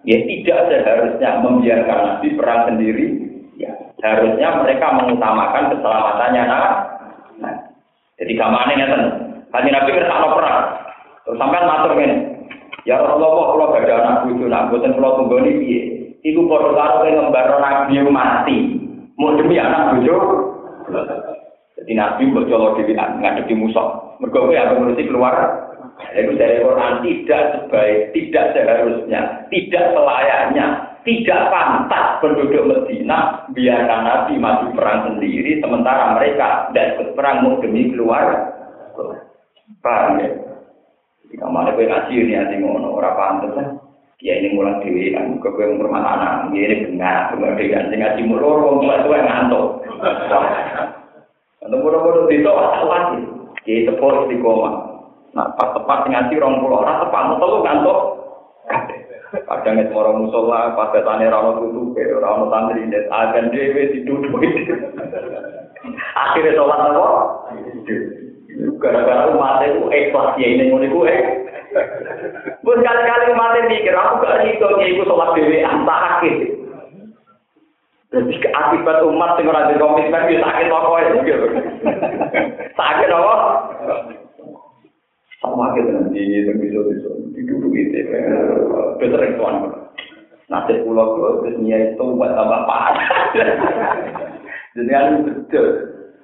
ya 0.02 0.18
tidak 0.26 0.58
seharusnya 0.66 1.30
membiarkan 1.46 1.98
Nabi 2.10 2.28
perang 2.34 2.60
sendiri 2.74 3.06
ya 3.22 3.31
harusnya 4.02 4.48
mereka 4.58 4.86
mengutamakan 4.98 5.70
keselamatannya 5.70 6.42
nah, 6.44 6.74
nah. 7.38 7.54
jadi 8.18 8.32
gamane 8.34 8.72
ngeten 8.74 9.02
Kanjeng 9.52 9.74
Nabi 9.78 9.90
kersakno 9.94 10.28
perang 10.34 10.58
terus 11.22 11.38
sampean 11.38 11.70
matur 11.70 11.94
ngene 11.94 12.32
Ya 12.82 12.98
Rasulullah, 12.98 13.54
kalau 13.54 13.70
gak 13.70 13.84
ada 13.86 13.94
anak 14.02 14.16
bucu, 14.26 14.44
nak 14.50 14.74
buatan 14.74 14.98
kalau 14.98 15.14
tunggu 15.22 15.38
ini 15.38 15.52
piye. 15.62 15.80
Iku 16.26 16.50
podo 16.50 16.74
karo 16.74 17.06
yang 17.06 17.30
ngembar 17.30 17.62
nabi 17.62 17.94
mati. 18.10 18.58
Mau 19.14 19.38
demi 19.38 19.54
anak 19.54 19.94
bucu. 19.94 20.16
Jadi 21.78 21.92
nabi 21.94 22.30
buat 22.34 22.50
jolo 22.50 22.74
di 22.74 22.94
ngadepi 22.94 23.54
musuh. 23.54 24.18
Mereka 24.18 24.50
yang 24.50 24.82
mengurusi 24.82 25.06
keluar. 25.06 25.34
Itu 26.14 26.34
dari 26.34 26.58
Quran 26.58 27.06
tidak 27.06 27.42
sebaik, 27.54 28.10
tidak 28.10 28.44
seharusnya, 28.58 29.46
tidak 29.54 29.84
selayaknya, 29.94 30.66
tidak 31.02 31.50
pantas 31.50 32.22
penduduk 32.22 32.62
Medina 32.62 33.46
biarkan 33.50 34.00
Nabi 34.06 34.34
mati 34.38 34.66
perang 34.74 34.98
sendiri, 35.10 35.58
sementara 35.58 36.14
mereka 36.14 36.70
tidak 36.70 36.86
ikut 36.94 37.08
perang 37.18 37.42
demi 37.58 37.90
keluar. 37.90 38.54
Paham 39.82 40.22
ya? 40.22 40.30
Jika 41.32 41.46
mana 41.48 41.74
gue 41.74 41.88
ngaji 41.88 42.12
ini 42.12 42.38
hati 42.38 42.60
ngono, 42.60 42.92
ora 42.94 43.18
pantes 43.18 43.50
kan? 43.56 43.66
Ya 44.22 44.38
ini 44.38 44.54
mulai 44.54 44.78
dewi 44.86 45.10
kan, 45.10 45.42
gue 45.42 45.50
gue 45.50 45.74
ngurmat 45.74 46.06
anak, 46.06 46.54
ini 46.54 46.86
benar, 46.86 47.34
benar 47.34 47.58
dewi 47.58 47.74
kan, 47.74 47.90
ngaji 47.90 48.20
mulu, 48.22 48.46
orang 48.46 48.78
mulai 48.78 49.02
tua 49.02 49.18
ngantuk. 49.18 49.66
Untuk 51.62 51.78
bodoh-bodoh 51.82 52.30
itu 52.30 52.46
asal 52.46 52.86
lagi, 52.86 53.22
jadi 53.66 53.90
tepuk 53.90 54.30
istiqomah. 54.30 54.74
Nah, 55.32 55.48
pas 55.56 55.72
tepat 55.74 56.06
ngaji 56.06 56.34
orang 56.38 56.60
pulau 56.60 56.84
orang 56.84 57.00
tepat 57.02 57.22
mau 57.26 57.40
tahu 57.40 57.64
ngantuk. 57.64 57.98
Kadang 59.32 59.80
itu 59.80 59.96
orang 59.96 60.28
musola, 60.28 60.76
pas 60.76 60.92
datanya 60.92 61.32
rano 61.32 61.56
tutup, 61.56 61.96
rano 61.96 62.52
santri, 62.52 62.84
akan 63.08 63.48
dewi 63.48 63.88
diduduk. 63.96 64.36
Akhirnya 66.12 66.52
sholat 66.52 66.92
apa? 66.92 67.08
Gara-gara 68.76 69.32
umat 69.32 69.64
itu 69.64 69.88
ikhlas 69.88 70.36
ya 70.36 70.46
ini 70.52 70.68
ngono 70.68 70.84
iku 70.84 71.00
eh. 71.08 71.20
Bus 72.60 72.76
kali-kali 72.84 73.32
umat 73.32 73.56
mikir 73.64 73.96
aku 73.96 74.20
gak 74.20 74.44
iso 74.52 74.66
iku 74.76 75.02
sholat 75.08 75.32
dhewe 75.32 75.64
antake. 75.64 76.32
Jadi 78.12 78.36
akibat 78.52 79.00
umat 79.08 79.40
sing 79.40 79.48
ora 79.48 79.72
komitmen 79.72 80.28
yo 80.28 80.44
sakit 80.44 80.68
pokoke 80.68 81.24
gitu. 81.24 81.46
Sakit 82.76 83.08
apa? 83.08 83.36
Sama 85.40 85.72
kita 85.72 85.90
nanti 85.96 86.20
itu 86.20 86.52
bisa 86.60 86.80
bisa 87.42 87.58
duduk 87.58 87.74
itu. 87.74 87.98
Besar 89.02 89.22
itu 89.26 89.42
Nasib 90.52 90.84
pulau 90.84 91.16
itu 91.16 91.28
terus 91.40 91.56
niat 91.64 91.96
itu 91.96 92.04
buat 92.12 92.36
tambah 92.36 92.60
parah. 92.68 93.08
Jadi 94.76 94.90
kan 94.92 95.24
betul. 95.24 95.68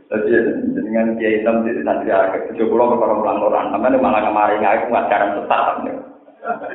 Jadi 0.09 0.33
dengan 0.73 1.17
kiai 1.17 1.45
enam 1.45 1.65
di 1.65 1.81
santri 1.81 2.13
agak 2.13 2.53
tujuh 2.53 2.69
pulau 2.69 2.93
ke 2.93 3.01
orang 3.01 3.21
pulang 3.21 3.39
orang, 3.45 3.67
tapi 3.73 3.97
malah 4.01 4.25
kemarin 4.25 4.65
aku 4.65 4.89
ngajaran 4.93 5.31
sesat. 5.37 5.65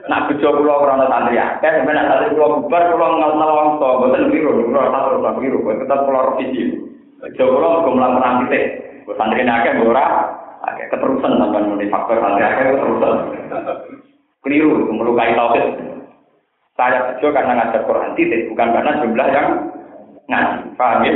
Nah 0.09 0.19
tujuh 0.29 0.49
pulau 0.53 0.85
orang 0.85 1.05
santri 1.09 1.37
agak, 1.37 1.81
sebenarnya 1.81 2.09
santri 2.09 2.33
pulau 2.37 2.61
bubar 2.61 2.83
pulau 2.93 3.09
nggak 3.21 3.33
nolong 3.37 3.69
so, 3.77 3.89
betul 4.05 4.23
biru, 4.29 4.51
pulau 4.69 4.89
satu 4.89 5.09
pulau 5.21 5.37
biru, 5.41 5.57
kita 5.61 5.95
pulau 6.09 6.25
revisi. 6.33 6.63
Pulau 7.37 7.85
ke 7.85 7.89
pulang 7.89 8.13
perang 8.17 8.35
kita, 8.49 8.59
santri 9.17 9.41
agak 9.45 9.77
berapa? 9.77 10.21
Agak 10.63 10.89
keterusan 10.95 11.37
sampai 11.37 11.65
mulai 11.69 11.89
faktor 11.89 12.17
santri 12.17 12.43
agak 12.45 12.65
keterusan. 12.69 13.15
Keliru, 14.43 14.91
melukai 14.91 15.31
tauhid. 15.39 15.65
Saya 16.75 17.15
tujuh 17.15 17.31
karena 17.31 17.63
ngajar 17.63 17.87
Quran 17.87 18.11
titik, 18.19 18.51
bukan 18.51 18.75
karena 18.75 18.99
jumlah 18.99 19.27
yang 19.31 19.47
ngaji. 20.27 20.67
Paham 20.75 21.05
ya? 21.07 21.13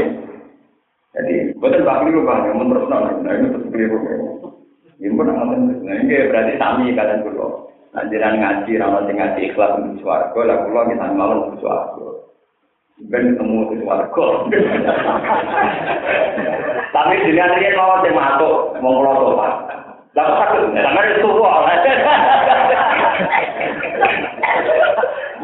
Jadi, 1.17 1.33
betul 1.59 1.81
bang 1.81 1.97
keliru 2.05 2.21
bang, 2.23 2.39
yang 2.45 2.57
menurut 2.61 2.87
nah 2.87 3.09
ini 3.35 3.51
terus 3.51 3.67
keliru. 3.73 3.97
Ini 5.01 5.13
pun 5.17 5.27
ngoten. 5.27 5.61
Nah, 5.81 5.95
ini 5.97 6.29
berarti 6.29 6.53
sami 6.61 6.95
kalian 6.95 7.25
kulo. 7.25 7.73
Anjuran 7.97 8.37
ngaji, 8.37 8.71
ramal 8.77 9.03
ngaji 9.09 9.39
ikhlas 9.49 9.75
untuk 9.81 10.05
suarga, 10.05 10.39
lah 10.45 10.57
kulo 10.63 10.79
kita 10.87 11.05
malam 11.11 11.37
untuk 11.49 11.65
suarga. 11.65 12.07
Ben 13.09 13.33
ketemu 13.33 13.57
di 13.73 13.75
suarga. 13.81 14.25
Tapi 16.93 17.13
dengan 17.25 17.57
dia 17.57 17.77
mau 17.77 17.99
masuk, 18.01 18.57
mau 18.79 18.93
ngelotok 19.01 19.35
pak. 19.35 19.53
Lalu 20.17 20.33
sakit, 20.33 20.61
sama 20.81 21.01
dia 21.05 21.21
suruh. 21.21 21.45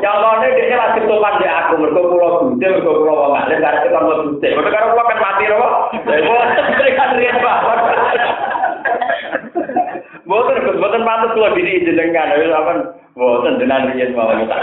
Nyolone 0.03 0.47
dia 0.57 0.75
lagi 0.75 0.99
sopan 1.07 1.39
di 1.39 1.47
aku, 1.47 1.73
mereka 1.79 2.01
pulau 2.03 2.43
bute, 2.43 2.65
mereka 2.65 2.91
pulau 2.91 3.15
wong 3.23 3.33
alim, 3.39 3.61
karena 3.61 3.83
kita 3.85 3.99
mau 4.03 4.19
bute. 4.25 4.47
Mereka 4.51 4.73
kalau 4.73 4.91
pulau 4.93 5.07
kan 5.07 5.19
mati, 5.21 5.45
loh. 5.47 5.89
Kan 6.97 7.09
rian 7.17 7.37
banget. 7.39 7.79
Boten, 10.23 10.55
boten 10.81 11.03
patut 11.07 11.31
kalau 11.35 11.55
diri 11.55 11.85
jenengan, 11.87 12.31
tapi 12.35 12.51
apa? 12.51 12.73
Boten 13.15 13.59
jenengan 13.61 13.89
rian 13.95 14.11
kita. 14.11 14.55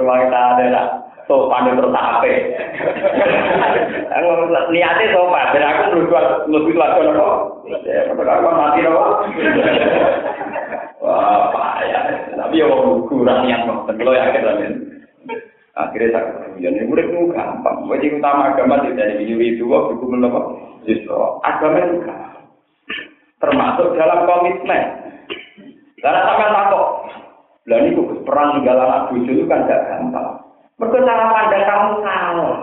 Ruang 0.00 0.18
kita 0.26 0.40
ada 0.40 0.64
lah. 0.72 1.11
Sopan 1.32 1.72
terus 1.72 1.88
apa? 1.96 2.28
Niatnya 4.68 5.16
sopan, 5.16 5.48
dan 5.56 5.64
aku 5.64 5.82
merujuk 5.96 6.24
lebih 6.52 6.76
lagi 6.76 7.08
nopo. 7.08 7.64
Ya, 7.88 8.04
mereka 8.12 8.52
mati 8.52 8.84
nopo. 8.84 9.24
Wah, 11.00 11.48
payah. 11.56 12.04
Tapi 12.36 12.60
ya 12.60 12.68
mau 12.68 13.00
kurang 13.08 13.48
niat 13.48 13.64
nopo. 13.64 13.88
Kalau 13.96 14.12
yakin 14.12 14.44
lah 14.44 14.56
Akhirnya 15.72 16.12
tak 16.12 16.24
kemudian 16.52 16.76
ini 16.76 16.84
murid 16.84 17.08
itu 17.08 17.32
gampang. 17.32 17.88
Wajib 17.88 18.20
utama 18.20 18.52
agama 18.52 18.84
tidak 18.84 19.16
dari 19.16 19.24
nyuri 19.24 19.56
itu 19.56 19.64
itu 19.64 20.04
menapa. 20.04 20.40
Justru 20.84 21.16
agama 21.40 21.80
itu. 21.80 21.96
Termasuk 23.40 23.96
dalam 23.96 24.28
komitmen. 24.28 24.84
Karena 25.96 26.28
sampai 26.28 26.52
takut. 26.52 26.88
Lah 27.72 27.78
ini 27.80 27.96
perang 28.28 28.60
tinggal 28.60 28.84
anak 28.84 29.16
bujuk 29.16 29.32
itu 29.32 29.48
kan 29.48 29.64
gak 29.64 29.80
gampang. 29.88 30.41
Mereka 30.82 30.98
cara 31.06 31.30
pandang 31.30 31.62
kamu 31.62 31.90
salah. 32.02 32.54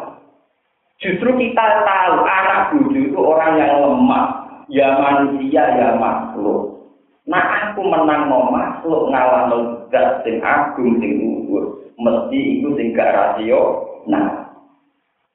Justru 1.00 1.32
kita 1.40 1.66
tahu 1.88 2.28
anak 2.28 2.76
bujuk 2.76 3.16
itu 3.16 3.16
orang 3.16 3.56
yang 3.56 3.80
lemah. 3.80 4.28
Ya 4.68 5.00
manusia, 5.00 5.64
ya 5.80 5.96
makhluk. 5.96 6.84
Nah 7.24 7.40
aku 7.40 7.80
menang 7.80 8.28
mau 8.28 8.52
makhluk 8.52 9.08
ngalah 9.08 9.48
zat 9.88 10.28
sing 10.28 10.44
agung 10.44 11.00
sing 11.00 11.16
luhur. 11.16 11.80
Mesti 11.96 12.60
itu 12.60 12.68
sing 12.76 12.92
gak 12.92 13.16
rasio. 13.16 13.88
Nah, 14.12 14.52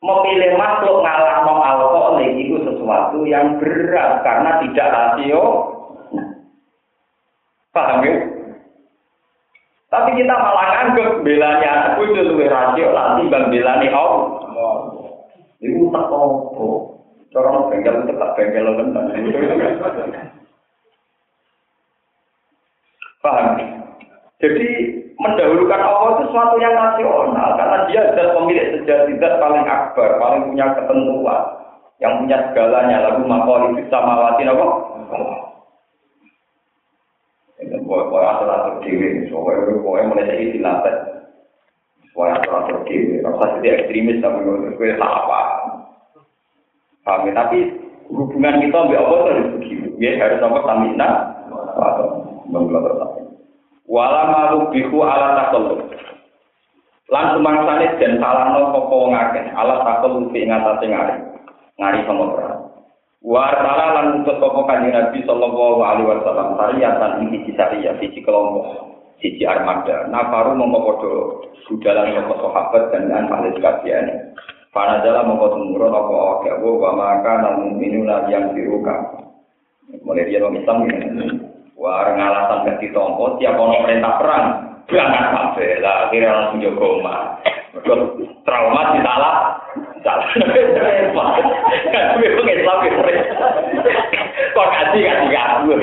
memilih 0.04 0.60
makhluk 0.60 1.00
ngalah 1.00 1.40
no 1.48 1.64
alkoholik 1.64 2.36
itu 2.36 2.68
sesuatu 2.68 3.24
yang 3.24 3.56
berat 3.64 4.20
karena 4.20 4.60
tidak 4.60 4.92
rasio. 4.92 5.44
Nah, 6.12 6.28
paham 7.72 8.04
ya? 8.04 8.43
Tapi 9.94 10.10
kita 10.18 10.34
malah 10.34 10.66
nganggep 10.74 11.22
belanya 11.22 11.68
anak 11.70 11.92
bojo 12.02 12.20
luwih 12.26 12.50
rasio 12.50 12.90
lah 12.90 13.14
timbang 13.14 13.46
belani 13.54 13.86
Allah. 13.94 14.26
Iku 15.62 15.86
tak 15.94 16.04
apa. 16.10 16.66
Orang 17.34 17.70
bengkel 17.70 18.02
tetap 18.10 18.30
bengkel 18.34 18.66
tenan. 18.74 19.06
Paham? 23.22 23.46
Jadi 24.42 24.68
mendahulukan 25.16 25.80
Allah 25.80 26.08
itu 26.18 26.22
sesuatu 26.28 26.56
yang 26.58 26.74
rasional 26.74 27.48
karena 27.56 27.78
dia 27.88 28.00
adalah 28.12 28.32
pemilik 28.42 28.66
sejati 28.76 29.16
zat 29.22 29.40
paling 29.40 29.64
akbar, 29.64 30.20
paling 30.20 30.52
punya 30.52 30.66
ketentuan, 30.74 31.42
yang 32.02 32.12
punya 32.20 32.38
segalanya. 32.50 32.96
Lalu 33.08 33.22
makhluk 33.24 33.72
bisa 33.78 33.98
mawati 34.02 34.42
apa? 34.44 34.66
Boleh 37.84 38.28
atur 38.28 38.48
atur 38.48 38.74
diri, 38.80 39.28
soalnya 39.28 39.76
boleh 39.84 40.04
mulai 40.08 40.28
dari 40.28 40.56
dilatih. 40.56 40.96
Boleh 42.16 42.32
atur 42.40 42.52
atur 42.64 42.78
diri, 42.88 43.20
rasa 43.20 43.60
jadi 43.60 43.84
ekstremis 43.84 44.24
tapi 44.24 44.40
gue 44.42 44.96
tak 44.96 45.12
apa. 45.12 45.40
Paham 47.04 47.28
Tapi 47.28 47.58
hubungan 48.08 48.64
kita 48.64 48.76
ambil 48.80 49.00
Allah 49.04 49.20
harus 49.28 49.48
begitu. 49.60 49.92
Ya 50.00 50.16
harus 50.16 50.40
apa 50.40 50.58
tamina 50.64 51.08
atau 51.76 52.08
mengelola 52.48 52.92
tapi. 53.04 53.20
Wala 53.84 54.22
malu 54.32 54.72
bihu 54.72 55.04
ala 55.04 55.36
takallub. 55.44 55.92
Lan 57.12 57.36
sumangsane 57.36 58.00
den 58.00 58.16
salahno 58.16 58.72
sapa 58.72 58.94
wong 58.96 59.12
akeh 59.12 59.44
ala 59.52 59.84
takallub 59.84 60.32
ing 60.32 60.48
atase 60.48 60.84
ngari. 60.88 61.16
Ngari 61.76 62.00
sama 62.08 62.24
Wartala 63.24 63.96
lan 63.96 64.06
utus 64.20 64.36
sapa 64.36 64.60
kanjeng 64.68 64.92
Nabi 64.92 65.24
sallallahu 65.24 65.80
alaihi 65.80 66.12
wasallam 66.12 66.60
sariyatan 66.60 67.24
disariya 67.32 67.96
siji 67.96 68.20
kelompok 68.20 69.00
siji 69.24 69.48
armada. 69.48 70.04
Nafaru 70.12 70.52
mongko 70.52 70.78
padha 70.84 71.12
budalan 71.64 72.12
sapa 72.20 72.34
sahabat 72.36 72.82
dan 72.92 73.08
an 73.08 73.32
ahli 73.32 73.56
sekalian. 73.56 74.36
Para 74.76 75.00
dalam 75.00 75.32
mongko 75.32 75.56
tumurun 75.56 75.96
apa 75.96 76.14
akeh 76.36 76.52
wa 76.60 76.90
maka 76.92 77.32
namun 77.40 77.80
minuna 77.80 78.28
yang 78.28 78.52
diruka. 78.52 78.92
Mulai 80.04 80.28
dia 80.28 80.44
wong 80.44 80.60
Islam 80.60 80.84
ini. 80.84 81.40
Wah, 81.80 82.06
alasan 82.06 82.64
gak 82.70 82.78
ditompo, 82.80 83.34
tiap 83.36 83.58
ono 83.58 83.82
perintah 83.82 84.14
perang, 84.16 84.46
berangkat 84.86 85.26
kabeh 85.26 85.70
lah, 85.82 86.06
akhirnya 86.06 86.30
langsung 86.32 86.62
jaga 86.62 86.80
omah. 86.86 87.20
Trauma 88.46 88.82
salah, 89.02 89.34
salah. 90.06 90.28
Gue 92.14 92.30
pengen 92.38 92.60
Islam 92.62 92.78
itu. 92.86 93.00
Kok 94.54 94.68
kasih 94.70 95.00
kasih 95.02 95.28
kamu. 95.34 95.74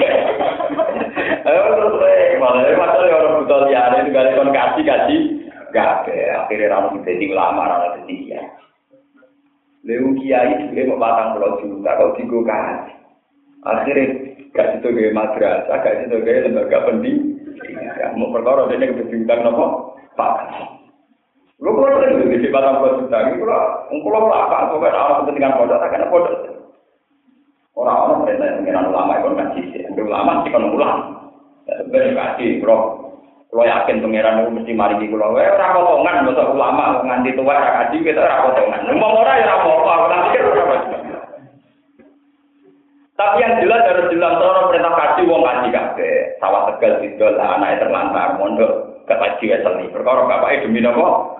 Terus 1.41 1.95
malah 2.39 2.63
masalah 2.79 3.07
orang 3.11 3.35
buta 3.43 3.57
liar 3.67 3.91
itu 3.99 4.09
gak 4.15 4.31
kon 4.39 4.55
kasih 4.55 4.83
kasih 4.87 5.19
gabe. 5.75 6.15
Akhirnya 6.31 6.71
langsung 6.71 7.03
jadi 7.03 7.25
ulama, 7.31 7.67
langsung 7.67 8.07
jadi 8.07 8.15
kiai. 8.23 8.47
Lewu 9.81 10.09
kiai 10.21 10.69
juga 10.69 10.93
mau 10.93 11.01
batang 11.01 11.35
pulau 11.35 11.57
juta, 11.59 11.91
kok 11.97 12.13
tiga 12.15 12.39
kasih. 12.47 12.95
Akhirnya 13.61 14.05
gak 14.55 14.69
situ 14.77 14.87
gaya 14.95 15.11
madrasah, 15.11 15.77
gak 15.83 15.97
situ 16.05 16.15
gaya 16.23 16.47
lembaga 16.47 16.87
pendidikan. 16.87 18.15
Mau 18.15 18.31
perkara 18.31 18.71
ini 18.71 18.89
kepentingan 18.89 19.47
apa? 19.51 19.65
Pak. 20.15 20.80
Lu 21.61 21.77
kalau 21.77 22.01
ada 22.01 22.17
di 22.17 22.49
pulau 22.49 22.97
juta, 23.05 23.17
ini 23.21 23.37
kalau 23.37 23.85
kalau 23.93 24.33
apa? 24.33 24.73
Pokoknya 24.73 24.97
orang 24.97 25.17
kepentingan 25.21 25.57
pondok, 25.61 25.77
tak 25.77 25.89
kena 25.93 26.09
pondok. 26.09 26.37
Orang-orang 27.77 28.19
perintah 28.25 28.45
yang 28.49 28.57
mengenal 28.65 28.85
ulama 28.89 29.11
itu 29.13 29.27
kan 29.37 29.47
sisi. 29.53 29.79
Ulama 29.93 30.31
sih 30.41 30.49
kan. 30.81 30.97
Ya 31.69 31.73
sebenarnya 31.85 32.17
kasih, 32.17 32.49
bro. 32.65 32.77
Kalau 33.53 33.67
yakin 33.67 34.01
pangeran 34.01 34.41
itu 34.41 34.51
mesti 34.57 34.71
mari 34.73 34.95
di 34.97 35.11
pulau, 35.11 35.35
eh 35.35 35.43
orang 35.53 35.75
potongan, 35.75 36.23
masa 36.23 36.43
ulama 36.49 36.83
nganti 37.03 37.35
tua 37.35 37.51
kaji 37.51 37.97
kita 37.99 38.21
orang 38.23 38.43
potongan. 38.47 38.81
Ngomong 38.87 39.13
orang 39.21 39.37
ya 39.37 39.45
orang 39.45 39.61
potongan, 39.67 40.09
nanti 40.09 40.27
kita 40.33 40.49
orang 40.49 40.81
Tapi 43.21 43.37
yang 43.43 43.53
jelas 43.61 43.85
harus 43.85 44.09
jelas 44.09 44.39
orang 44.39 44.65
perintah 44.71 44.93
kaji 44.97 45.21
wong 45.29 45.41
kaji 45.45 45.67
kabeh. 45.69 46.15
Sawah 46.41 46.61
tegal 46.73 46.93
sidol 47.05 47.37
anaknya 47.37 47.85
terlantar 47.85 48.39
mondok 48.39 48.90
ke 49.05 49.15
kaji 49.15 49.45
seni. 49.61 49.85
Perkara 49.93 50.27
bapaknya 50.27 50.65
demi 50.65 50.79
nopo? 50.81 51.37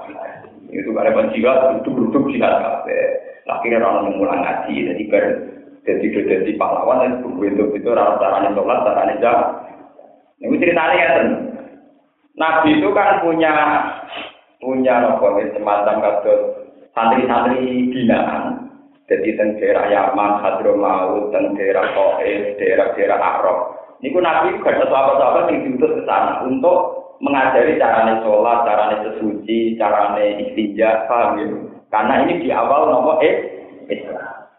Itu 0.72 0.96
karena 0.96 1.16
penjiwa 1.16 1.82
duduk-duduk 1.82 2.32
jihad 2.32 2.64
kabeh. 2.64 3.04
Akhirnya 3.52 3.84
orang 3.84 4.14
mengulang 4.14 4.40
ngaji 4.40 4.76
jadi 4.94 5.04
ber 5.12 5.24
jadi 5.82 6.06
jadi 6.08 6.52
pahlawan 6.56 7.02
dan 7.02 7.12
buku 7.26 7.52
itu 7.52 7.64
itu 7.74 7.90
rasa 7.92 8.22
caranya 8.22 8.56
sholat 8.56 8.80
caranya 8.86 9.16
jam. 9.20 9.40
Ini 10.40 10.56
ceritanya 10.62 10.96
ya 10.96 11.10
Nabi 12.38 12.80
itu 12.80 12.90
kan 12.96 13.20
punya 13.26 13.54
punya 14.62 14.94
nopo 15.04 15.42
semacam 15.42 15.96
kados 16.00 16.42
santri-santri 16.94 17.92
binaan 17.92 18.72
jadi 19.12 19.36
teng 19.36 19.60
daerah 19.60 19.92
Yaman, 19.92 20.40
Hadramaut, 20.40 21.36
teng 21.36 21.52
daerah 21.60 21.84
Taif, 21.92 22.56
daerah-daerah 22.56 23.20
Arab. 23.20 23.58
Niku 24.00 24.24
Nabi 24.24 24.56
juga 24.56 24.72
ada 24.72 24.88
sahabat-sahabat 24.88 25.44
yang 25.52 25.60
diutus 25.68 25.92
ke 26.00 26.04
sana 26.08 26.48
untuk 26.48 27.01
mengajari 27.22 27.78
carane 27.78 28.20
sholat, 28.26 28.66
carane 28.66 28.96
sesuci, 29.06 29.78
carane 29.78 30.42
istinja, 30.42 31.06
paham 31.06 31.38
ya? 31.38 31.48
Karena 31.94 32.26
ini 32.26 32.42
di 32.42 32.50
awal 32.50 32.90
nomor 32.90 33.22
eh 33.22 33.36
Islam. 33.88 34.50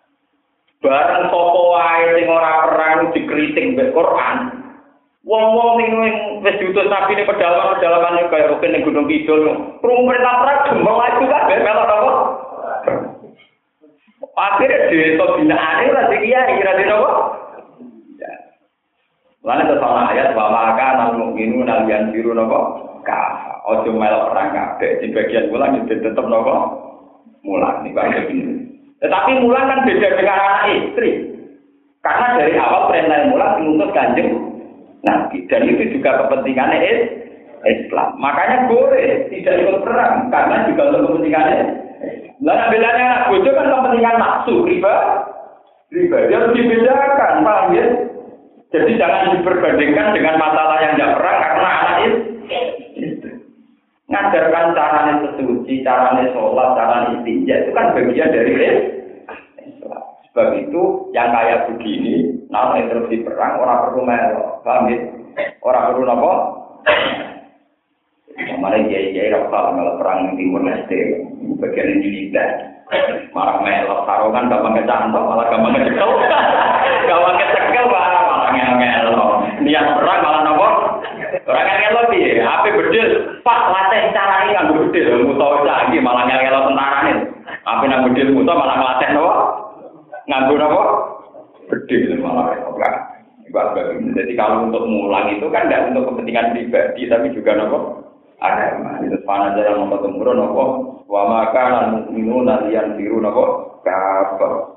Bareng 0.82 1.30
sopo 1.30 1.78
wae 1.78 2.18
sing 2.18 2.26
ora 2.26 2.66
perang 2.66 2.98
dikritik 3.14 3.74
mbek 3.74 3.94
Quran. 3.94 4.36
Wong-wong 5.22 5.78
sing 5.78 5.90
wis 6.42 6.58
diutus 6.58 6.90
Nabi 6.90 7.14
ini 7.14 7.22
pedalaman-pedalaman 7.26 8.26
kaya 8.30 8.50
rukin 8.50 8.74
ning 8.74 8.82
Gunung 8.82 9.06
Kidul. 9.06 9.46
Krungu 9.78 10.10
perintah 10.10 10.34
perang 10.42 10.58
gembong 10.66 10.98
itu 11.06 11.24
kabeh 11.30 11.58
melok 11.62 11.86
apa? 11.86 12.12
Akhirnya 14.32 14.90
desa 14.90 15.24
binaan 15.38 15.82
itu 15.86 15.92
rasa 15.94 16.16
kiai, 16.18 16.62
rasa 16.66 16.82
nopo. 16.88 17.10
Lalu 19.42 19.74
sama 19.82 20.14
ayat 20.14 20.38
bahwa 20.38 20.54
maka 20.54 20.86
namun 20.94 21.34
mungkin 21.34 21.66
nalian 21.66 22.14
biru 22.14 22.30
nopo 22.30 22.86
kah. 23.02 23.58
Ojo 23.62 23.94
melok 23.94 24.34
orang 24.34 24.54
kafe 24.54 24.98
di 25.02 25.14
bagian 25.14 25.50
mulang 25.50 25.82
itu 25.82 25.98
tetap 25.98 26.22
nopo 26.22 26.54
mulang 27.42 27.82
nih 27.82 27.90
bang 27.90 28.26
ini. 28.30 28.54
Tetapi 29.02 29.42
mulang 29.42 29.66
kan 29.66 29.82
beda 29.82 30.08
dengan 30.14 30.38
anak 30.38 30.64
istri. 30.78 31.10
Karena 32.02 32.38
dari 32.38 32.54
awal 32.54 32.90
perintah 32.90 33.30
mulang 33.30 33.52
diutus 33.58 33.90
kanjeng 33.90 34.30
Nabi. 35.02 35.38
Dan 35.50 35.66
itu 35.66 35.98
juga 35.98 36.22
kepentingannya 36.22 36.94
Islam. 37.66 38.18
Makanya 38.22 38.70
boleh 38.70 39.26
tidak 39.30 39.58
ikut 39.58 39.82
perang. 39.82 40.30
Karena 40.30 40.70
juga 40.70 40.82
untuk 40.90 41.18
kepentingannya 41.18 41.82
Nah, 42.42 42.66
bedanya 42.74 43.04
anak 43.06 43.26
bojo 43.30 43.50
kan 43.54 43.70
kepentingan 43.70 44.18
nafsu, 44.18 44.66
riba. 44.66 44.94
Riba. 45.94 46.26
Dia 46.26 46.42
harus 46.42 46.54
dibedakan, 46.58 47.46
paham 47.46 47.70
ya? 47.70 47.86
Jadi 48.72 48.96
jangan 48.96 49.36
diperbandingkan 49.36 50.16
dengan 50.16 50.40
masalah 50.40 50.80
yang 50.80 50.96
tidak 50.96 51.20
perang 51.20 51.38
karena 51.44 51.68
anak 51.68 51.96
itu. 52.08 52.18
Ngajarkan 54.08 54.76
caranya 54.76 55.14
sesuci, 55.24 55.84
caranya 55.84 56.24
sholat, 56.32 56.68
caranya 56.76 57.08
istinja 57.20 57.54
itu 57.64 57.70
kan 57.76 57.92
bagian 57.92 58.32
dari 58.32 58.52
Islam. 59.64 60.02
Sebab 60.28 60.48
itu 60.56 60.82
yang 61.12 61.32
kayak 61.32 61.68
begini, 61.68 62.44
nama 62.48 62.80
interupsi 62.80 63.20
perang 63.20 63.60
orang 63.60 63.88
perlu 63.88 64.02
melo, 64.08 64.44
paham 64.64 64.88
ya? 64.88 64.98
Orang 65.60 65.92
perlu 65.92 66.08
apa? 66.08 66.32
Mana 68.56 68.84
kiai 68.88 69.12
kiai 69.12 69.32
rasa 69.32 69.76
kalau 69.76 69.96
perang 70.00 70.32
di 70.32 70.44
timur 70.44 70.64
leste, 70.64 71.28
bagian 71.60 72.00
tidak. 72.00 72.50
Malah 73.32 73.64
melok 73.64 74.04
sarungan 74.04 74.52
gampang 74.52 74.76
kecantol, 74.80 75.24
malah 75.24 75.48
gampang 75.48 75.72
kecekel. 75.80 76.10
gampang 77.08 77.36
kecekel 77.40 77.84
malah 77.88 78.11
malah 78.72 79.04
ngel 79.04 79.08
Niat 79.62 79.86
perang 80.00 80.20
malah 80.24 80.42
nopo. 80.48 80.68
Orang 81.46 81.66
ngel 81.68 81.94
lebih, 82.02 82.40
apa 82.42 82.68
bedil? 82.72 83.08
Pak 83.44 83.60
latih 83.70 84.10
cara 84.16 84.46
ini 84.46 84.50
nggak 84.56 84.68
bedil, 84.72 85.08
musuh 85.28 85.62
lagi 85.62 85.96
malah 86.00 86.24
ngel 86.26 86.40
ngel 86.40 86.58
tentara 86.66 86.98
nih. 87.06 87.16
Apa 87.68 87.82
nang 87.86 88.04
bedil 88.08 88.28
musuh 88.32 88.54
malah 88.56 88.76
ngelatih 88.80 89.08
nopo? 89.14 89.32
Nganggur 90.26 90.58
nopo? 90.58 90.82
Bedil 91.68 92.18
malah 92.20 92.56
enggak. 92.56 92.94
Jadi 94.16 94.32
kalau 94.32 94.64
untuk 94.64 94.88
mulang 94.88 95.28
itu 95.36 95.44
kan 95.52 95.68
tidak 95.68 95.92
untuk 95.92 96.08
kepentingan 96.08 96.56
pribadi, 96.56 97.04
tapi 97.04 97.36
juga 97.36 97.52
nopo 97.52 97.78
agama. 98.40 98.98
Itu 99.04 99.20
panah 99.28 99.52
jalan 99.54 99.92
mau 99.92 100.00
temurun 100.00 100.36
nopo. 100.40 100.64
Wa 101.06 101.28
maka 101.28 101.62
lan 101.68 102.08
nalian 102.08 102.96
biru 102.96 103.20
nopo 103.20 103.76
kafir. 103.84 104.71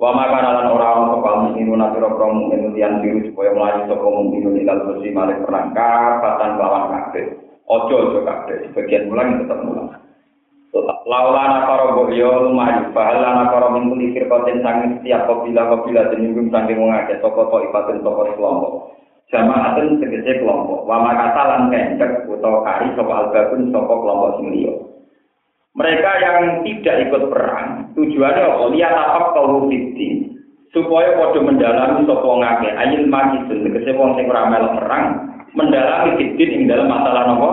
Wa 0.00 0.16
maka 0.16 0.40
orang 0.64 1.20
kaum 1.20 1.40
mukminu 1.52 1.76
nasira 1.76 2.08
kaum 2.16 2.48
mukminu 2.48 2.72
biru 2.72 3.20
supaya 3.28 3.52
melayu 3.52 3.80
sapa 3.84 4.06
mukminu 4.08 4.56
ilal 4.56 4.80
bersih 4.88 5.12
malik 5.12 5.44
perang 5.44 5.76
kafatan 5.76 6.56
lawan 6.56 6.88
kafir. 6.88 7.36
Ojo 7.68 7.94
ojo 8.08 8.18
kafir. 8.24 8.64
Sebagian 8.72 9.12
mulang 9.12 9.44
tetap 9.44 9.60
mulang. 9.60 9.92
Laula 11.04 11.44
nakara 11.50 11.92
boyo 11.98 12.48
lumayu 12.48 12.94
pahala 12.96 13.44
nakara 13.44 13.74
min 13.76 13.90
kulli 13.92 14.14
firqatin 14.16 14.62
sanging 14.62 15.02
setiap 15.02 15.26
kabila 15.66 16.08
deninggung 16.14 16.48
sanging 16.48 16.78
wong 16.78 16.94
akeh 16.94 17.18
saka 17.18 17.42
to 17.50 17.58
ibadah 17.66 17.96
saka 17.98 18.22
kelompok 18.38 18.94
jamaatun 19.34 19.98
tegese 19.98 20.38
kelompok 20.38 20.86
wa 20.86 21.02
makata 21.02 21.42
lan 21.42 21.62
kencek 21.74 22.30
utawa 22.30 22.62
kari 22.62 22.86
sapa 22.94 23.12
albabun 23.26 23.74
sapa 23.74 23.94
kelompok 23.98 24.30
sing 24.38 24.46
liya 24.54 24.74
mereka 25.70 26.10
yang 26.18 26.66
tidak 26.66 26.96
ikut 27.06 27.22
perang 27.30 27.94
tujuannya 27.94 28.42
apa? 28.42 28.64
Lihat 28.74 28.94
apa 28.94 29.20
kau 29.38 29.70
fiti 29.70 30.26
supaya 30.74 31.14
padha 31.14 31.40
mendalami 31.42 32.02
sapa 32.06 32.26
ngake. 32.26 32.68
Ayil 32.74 33.04
makisun 33.06 33.64
tegese 33.70 33.94
wong 33.94 34.18
sing 34.18 34.26
ora 34.26 34.50
perang 34.50 35.04
mendalami 35.54 36.18
fitin 36.18 36.54
ing 36.54 36.62
dalam 36.66 36.90
masalah 36.90 37.22
nopo? 37.30 37.50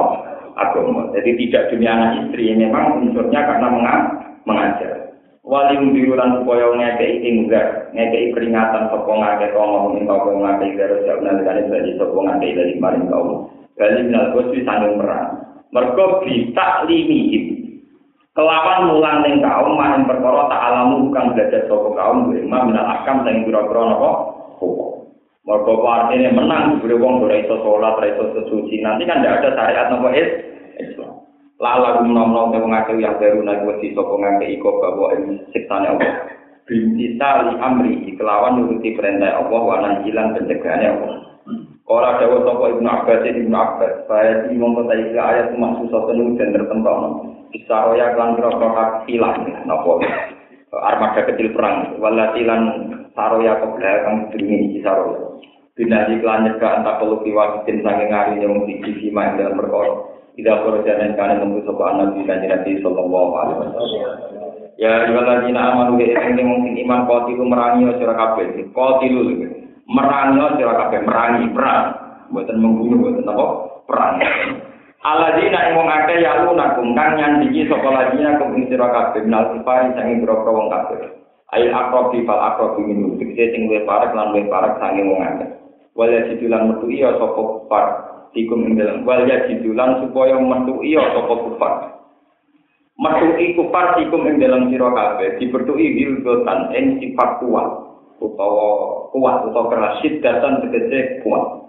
Agama. 0.58 1.14
Jadi 1.14 1.38
tidak 1.46 1.70
dunia 1.70 1.94
anak 1.94 2.12
istri 2.26 2.50
memang 2.58 3.06
unsurnya 3.06 3.46
karena 3.46 3.68
mengajar. 4.50 5.14
Wali 5.46 5.78
mbirulan 5.78 6.42
supaya 6.42 6.74
ngekei 6.74 7.22
tinggal 7.22 7.94
ngekei 7.94 8.34
peringatan 8.34 8.90
sapa 8.90 9.12
ngake 9.14 9.54
kaum 9.54 9.94
ngomong 9.94 10.04
sapa 10.10 10.30
ngake 10.34 10.66
karo 10.76 10.96
sak 11.06 11.18
nalikane 11.22 11.70
dadi 11.70 11.92
sapa 12.02 12.18
ngake 12.18 12.58
dari 12.58 12.74
maring 12.82 13.06
kaum. 13.06 13.54
Kali 13.78 14.10
minal 14.10 14.34
kuwi 14.34 14.66
sanging 14.66 14.98
perang. 14.98 15.30
Mergo 15.70 16.26
bisa 16.26 16.68
limihim 16.90 17.57
kelawan 18.38 18.94
mulang 18.94 19.26
ning 19.26 19.42
kaum 19.42 19.74
maring 19.74 20.06
perkara 20.06 20.46
tak 20.46 20.62
alamu 20.70 21.10
bukan 21.10 21.34
belajar 21.34 21.66
sapa 21.66 21.90
kaum 21.98 22.30
lima 22.30 22.70
minal 22.70 22.86
akam 22.86 23.26
sing 23.26 23.42
pira-pira 23.50 23.82
napa? 23.90 24.12
Hukum 24.62 25.10
mergo 25.48 25.74
artinya 25.90 26.38
menang 26.38 26.78
jebule 26.78 27.02
wong 27.02 27.26
ora 27.26 27.42
iso 27.42 27.58
salat 27.66 27.98
ora 27.98 28.08
iso 28.14 28.24
sesuci. 28.38 28.84
Nanti 28.86 29.10
kan 29.10 29.26
tidak 29.26 29.42
ada 29.42 29.50
syariat 29.58 29.88
napa 29.90 30.08
Islam. 30.78 31.14
Lala 31.58 31.90
gumnom 32.04 32.54
te 32.54 32.58
wong 32.62 32.74
akeh 32.78 32.96
yang 33.02 33.18
baru 33.18 33.42
nek 33.42 33.66
wedi 33.66 33.98
sapa 33.98 34.14
ngake 34.14 34.46
iko 34.54 34.70
bahwa 34.78 35.08
ing 35.18 35.42
siksane 35.50 35.88
Allah 35.90 36.14
binti 36.70 37.18
sali 37.18 37.58
amri 37.58 38.06
kelawan 38.20 38.62
nuruti 38.62 38.94
perintah 38.94 39.40
Allah 39.40 39.62
wa 39.66 39.78
lan 39.82 40.06
ilang 40.06 40.38
pencegahane 40.38 40.86
Allah 40.86 41.16
Ora 41.88 42.20
dawuh 42.20 42.44
sapa 42.44 42.76
Ibnu 42.76 42.86
Abbas 42.86 43.24
Ibnu 43.24 43.56
Abbas. 43.56 43.94
Saya 44.12 44.46
di 44.46 44.60
mongko 44.60 44.92
ayat 44.92 45.56
maksud 45.56 45.88
sapa 45.90 46.12
nu 46.14 46.36
den 46.36 46.52
tertentono 47.48 47.54
bisa 47.54 47.76
roya 47.88 48.08
kan 48.16 48.36
kira-kira 48.36 48.70
hak 48.76 48.92
hilang 49.08 49.38
napa 49.64 49.92
armada 50.84 51.22
kecil 51.32 51.56
perang 51.56 51.96
walati 52.04 52.44
lan 52.44 52.62
saroya 53.16 53.56
ke 53.64 53.68
belakang 53.80 54.16
dunia 54.36 54.58
iki 54.68 54.80
saroya 54.84 55.40
Bina 55.78 56.10
iklan 56.10 56.42
nyegah 56.42 56.82
entah 56.82 56.98
perlu 56.98 57.22
kiwakitin 57.22 57.86
sanging 57.86 58.10
ngari 58.10 58.42
yang 58.42 58.66
siji 58.66 58.98
sima 58.98 59.38
dalam 59.38 59.62
perkara 59.62 60.10
tidak 60.34 60.66
berjalan 60.66 61.14
karena 61.14 61.38
nunggu 61.38 61.62
sopan 61.70 62.02
nabi 62.02 62.26
dan 62.26 62.42
nabi 62.50 62.82
sallallahu 62.82 63.32
alaihi 63.38 63.58
wasallam. 63.62 64.18
Ya 64.82 65.06
yuwaladina 65.06 65.62
amanu 65.78 66.02
wa 66.02 66.02
ini 66.02 66.42
mungkin 66.42 66.82
iman 66.82 67.06
qatilu 67.06 67.46
merangi 67.46 67.94
sira 68.02 68.18
kabeh. 68.18 68.74
Qatilu 68.74 69.22
merangi 69.86 70.58
sira 70.58 70.74
kabeh, 70.82 71.00
merangi 71.06 71.46
perang. 71.54 71.86
Mboten 72.34 72.58
membunuh, 72.58 72.98
mboten 72.98 73.30
apa? 73.30 73.46
Perang. 73.86 74.14
Aladina 75.06 75.70
ing 75.70 75.74
wong 75.78 75.90
akeh 75.90 76.26
ya 76.26 76.42
lunakum 76.42 76.98
kang 76.98 77.18
nyandingi 77.18 77.70
sapa 77.70 77.90
ladina 77.90 78.42
kum 78.42 78.58
ing 78.58 78.66
sira 78.66 78.90
kabeh 78.90 79.24
nal 79.30 79.54
sifari 79.54 79.94
sange 79.94 80.22
boro 80.26 80.42
wong 80.50 80.68
kabeh. 80.74 81.14
Ail 81.54 81.70
akrobi 81.70 82.26
fal 82.26 82.42
akrobi 82.42 82.82
minum. 82.88 83.16
Dikse 83.16 83.54
sing 83.54 83.70
luwih 83.70 83.86
parek 83.86 84.12
lan 84.18 84.34
luwih 84.34 84.50
parek 84.50 84.82
sange 84.82 85.06
wong 85.06 85.22
akeh. 85.22 85.50
Wala 85.94 86.28
sidulan 86.28 86.74
metu 86.74 86.90
iya 86.90 87.14
sapa 87.16 87.42
parek 87.70 87.98
ikum 88.38 88.70
ing 88.70 88.74
dalam 88.78 89.02
wal 89.08 89.26
yajidulan 89.26 90.04
supaya 90.06 90.38
metuki 90.38 90.94
sapa 90.94 91.34
kufar 91.42 91.74
metuki 92.98 93.46
kufar 93.58 93.98
ikum 94.02 94.26
ing 94.30 94.38
dalam 94.42 94.70
sira 94.70 94.90
kabeh 94.94 95.42
dibertuki 95.42 95.98
hilgotan 95.98 96.74
ing 96.74 97.02
sifat 97.02 97.42
kuat 97.42 97.68
utawa 98.22 98.68
kuat 99.14 99.36
utawa 99.50 99.70
keras 99.74 99.94
sidatan 100.06 100.66
tegese 100.66 101.22
kuat 101.26 101.67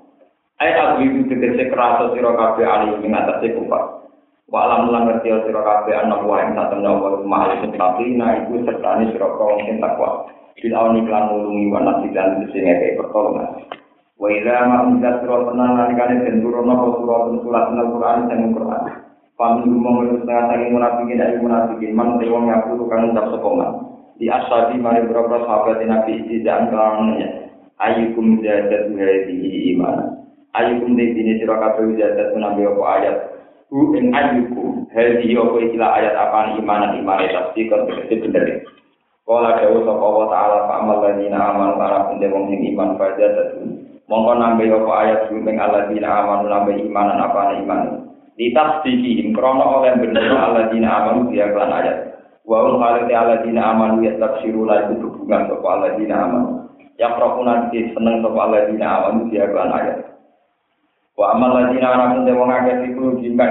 Ayat 0.58 0.98
aku 0.98 1.06
itu 1.06 1.20
tegese 1.30 1.70
keras 1.70 2.10
sira 2.10 2.34
kabeh 2.34 2.66
ali 2.66 2.90
ing 3.06 3.14
atase 3.14 3.54
kufar 3.54 4.02
wa 4.50 4.58
alam 4.66 4.90
lan 4.90 5.06
ngerti 5.06 5.30
sira 5.46 5.62
kabeh 5.62 5.94
ana 5.94 6.18
wa 6.18 6.42
ing 6.42 6.58
satemene 6.58 6.98
wa 6.98 7.10
mahal 7.22 7.62
setabina 7.62 8.42
iku 8.42 8.66
sertane 8.66 9.06
sira 9.14 9.28
kaum 9.38 9.62
sing 9.62 9.78
takwa 9.78 10.26
Bil 10.58 10.74
awani 10.74 11.06
klan 11.06 11.30
ngulungi 11.30 11.70
wa 11.70 11.80
nasidan 11.86 12.42
sing 12.50 12.66
ngeke 12.66 12.98
pertolongan 12.98 13.62
Wa 14.18 14.26
idza 14.34 14.66
ma 14.66 14.82
unzat 14.82 15.22
surat 15.22 15.46
tenan 15.46 15.78
nalikane 15.78 16.26
den 16.26 16.42
turunna 16.42 16.74
apa 16.74 16.86
surat 17.38 17.70
Al-Qur'an 17.70 18.26
sing 18.26 18.50
Qur'an. 18.50 18.82
Pami 19.38 19.62
ngomong 19.70 20.18
setengah 20.18 20.50
sangi 20.50 20.74
munafikin 20.74 21.22
dari 21.22 21.38
munafikin 21.38 21.94
man 21.94 22.18
te 22.18 22.26
wong 22.26 22.50
ngaku 22.50 22.82
kang 22.90 23.14
ucap 23.14 23.30
sekoman. 23.30 23.70
Di 24.18 24.26
asabi 24.26 24.82
mari 24.82 25.06
berapa 25.06 25.46
sahabat 25.46 25.78
Nabi 25.86 26.26
tidak 26.26 26.74
kawannya. 26.74 27.54
Ayukum 27.78 28.42
zadat 28.42 28.90
hadihi 28.90 29.78
iman. 29.78 30.26
Ayukum 30.56 30.96
dini 30.96 31.36
sira 31.36 31.60
kabeh 31.60 31.92
zadat 32.00 32.32
nabi 32.32 32.64
apa 32.64 32.82
ayat. 32.96 33.16
Hu 33.68 33.92
ing 34.00 34.16
ayukum 34.16 34.88
hadihi 34.88 35.36
apa 35.36 35.56
istilah 35.60 35.90
ayat 35.92 36.14
apa 36.16 36.56
iman 36.56 36.96
iman 37.04 37.20
tafsir 37.28 37.68
kan 37.68 37.84
bener. 37.84 38.64
Kala 39.28 39.60
dawuh 39.60 39.84
sapa 39.84 40.00
Allah 40.08 40.26
taala 40.32 40.58
fa 40.64 40.74
amal 40.80 41.04
ladina 41.04 41.52
amanu 41.52 41.76
para 41.76 42.08
pendewong 42.08 42.48
sing 42.48 42.64
iman 42.72 42.96
fajatun 42.96 43.84
mongko 44.08 44.32
nambe 44.40 44.64
apa 44.72 44.92
ayat 45.04 45.18
sing 45.28 45.44
alladzina 45.44 46.08
amanu 46.08 46.48
nambe 46.48 46.72
imanan 46.80 47.20
apa 47.20 47.60
iman. 47.60 48.08
Litasdiki 48.40 49.28
krono 49.36 49.84
oleh 49.84 50.00
bener 50.00 50.32
alladzina 50.32 50.88
amanu 51.04 51.28
dia 51.28 51.52
kelan 51.52 51.76
ayat. 51.76 52.24
Wa 52.48 52.64
ul 52.64 52.80
khalati 52.80 53.12
alladzina 53.12 53.76
amanu 53.76 54.00
ya 54.00 54.16
tafsiru 54.16 54.64
la 54.64 54.88
itu 54.88 55.04
hubungan 55.12 55.44
sapa 55.52 55.68
alladzina 55.76 56.16
amanu. 56.24 56.72
Ya 56.96 57.12
prokuna 57.12 57.68
di 57.68 57.84
seneng 57.92 58.24
sapa 58.24 58.40
alladzina 58.48 58.86
amanu 58.96 59.28
dia 59.28 59.44
kelan 59.44 59.76
ayat 59.76 60.08
wa 61.18 61.34
amal 61.34 61.50
ladzina 61.50 61.98
amanu 61.98 62.22
de 62.22 62.32
wong 62.32 62.54
akeh 62.54 62.94
iku 62.94 63.18
jingka 63.18 63.44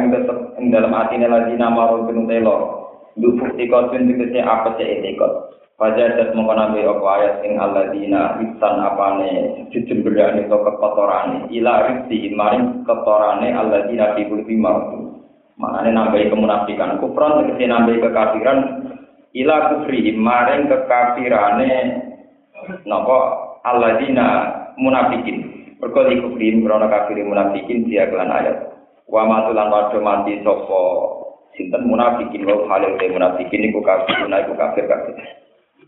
ing 0.56 0.72
dalam 0.72 0.96
atine 0.96 1.28
ladzina 1.28 1.68
amanu 1.68 2.08
penutelo 2.08 2.88
Dufuk 3.18 3.58
tikot 3.58 3.90
pun 3.90 4.06
dikasih 4.06 4.46
apa 4.46 4.78
sih 4.78 5.02
tikot 5.02 5.58
Fajadat 5.78 6.34
mengkonabi 6.34 6.82
apa 6.90 7.06
ayat 7.22 7.34
sing 7.46 7.54
alladzina 7.62 8.42
ihsan 8.42 8.82
apane 8.82 9.62
jujemberane 9.70 10.50
atau 10.50 10.66
kekotorane. 10.66 11.54
Ila 11.54 11.74
rizki 11.86 12.34
maring 12.34 12.82
ketorane 12.82 13.54
alladzina 13.54 14.18
fi 14.18 14.26
kulli 14.26 14.58
mardu. 14.58 15.22
Maknane 15.62 15.94
nambahi 15.94 16.34
kemunafikan. 16.34 16.98
Kufran 16.98 17.46
tegese 17.46 17.70
nambahi 17.70 18.02
kekafiran. 18.02 18.60
Ila 19.38 19.56
kufri 19.70 20.18
maring 20.18 20.66
kekafirane. 20.66 21.74
Napa? 22.90 23.20
Alladzina 23.62 24.28
munafikin 24.82 25.57
mergo 25.78 26.02
iku 26.10 26.34
kufri 26.34 26.58
krana 26.62 26.88
kafir 26.90 27.18
munafikin 27.22 27.86
dia 27.86 28.10
kelan 28.10 28.34
ayat. 28.34 28.58
Wa 29.08 29.24
matulan 29.24 29.72
padha 29.72 30.00
mati 30.04 30.42
sapa 30.44 30.82
sinten 31.56 31.88
munafikin 31.88 32.44
wa 32.44 32.68
halil 32.70 32.98
de 33.00 33.08
munafikin 33.14 33.68
iku 33.72 33.80
kafir 33.86 34.26
iku 34.26 34.54
kafir 34.58 34.86
kafir. 34.90 35.16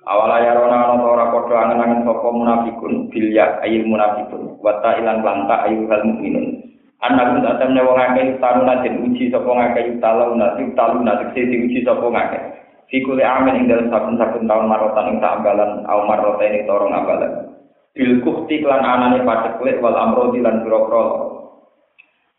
Awala 0.08 0.42
ya 0.42 0.56
rona 0.56 0.96
ana 0.96 1.04
ora 1.04 1.30
padha 1.34 1.56
angen-angen 1.68 2.08
sapa 2.08 2.28
munafikun 2.32 3.12
bil 3.12 3.28
ya 3.34 3.60
ayil 3.66 3.84
munafikun 3.86 4.58
wa 4.64 4.80
ta 4.80 4.96
ilan 4.98 5.22
lanta 5.22 5.68
ayu 5.68 5.86
hal 5.92 6.02
mukminun 6.08 6.70
anak 7.00 7.40
tak 7.40 7.58
temne 7.64 7.80
wong 7.80 7.96
akeh 7.96 8.36
taruna 8.44 8.84
den 8.84 9.00
uji 9.08 9.32
sapa 9.32 9.48
ngakeh 9.48 10.04
taluna 10.04 10.60
taluna 10.76 11.14
sing 11.32 11.48
diuji 11.48 11.80
sapa 11.88 12.04
ngakeh. 12.04 12.44
Fikule 12.90 13.22
amin 13.22 13.54
ing 13.54 13.66
dalam 13.70 13.94
saben-saben 13.94 14.50
tahun 14.50 14.66
marotan 14.66 15.14
ing 15.14 15.18
ambalan 15.22 15.86
au 15.86 16.10
marotan 16.10 16.50
ini 16.50 16.66
torong 16.66 16.90
ambalan. 16.90 17.49
bilkuh 17.98 18.46
tiklan 18.50 18.86
anane 18.86 19.26
pada 19.26 19.58
kulit 19.58 19.82
wal 19.82 19.98
amrodi 19.98 20.42
lan 20.42 20.62
birokro 20.66 21.40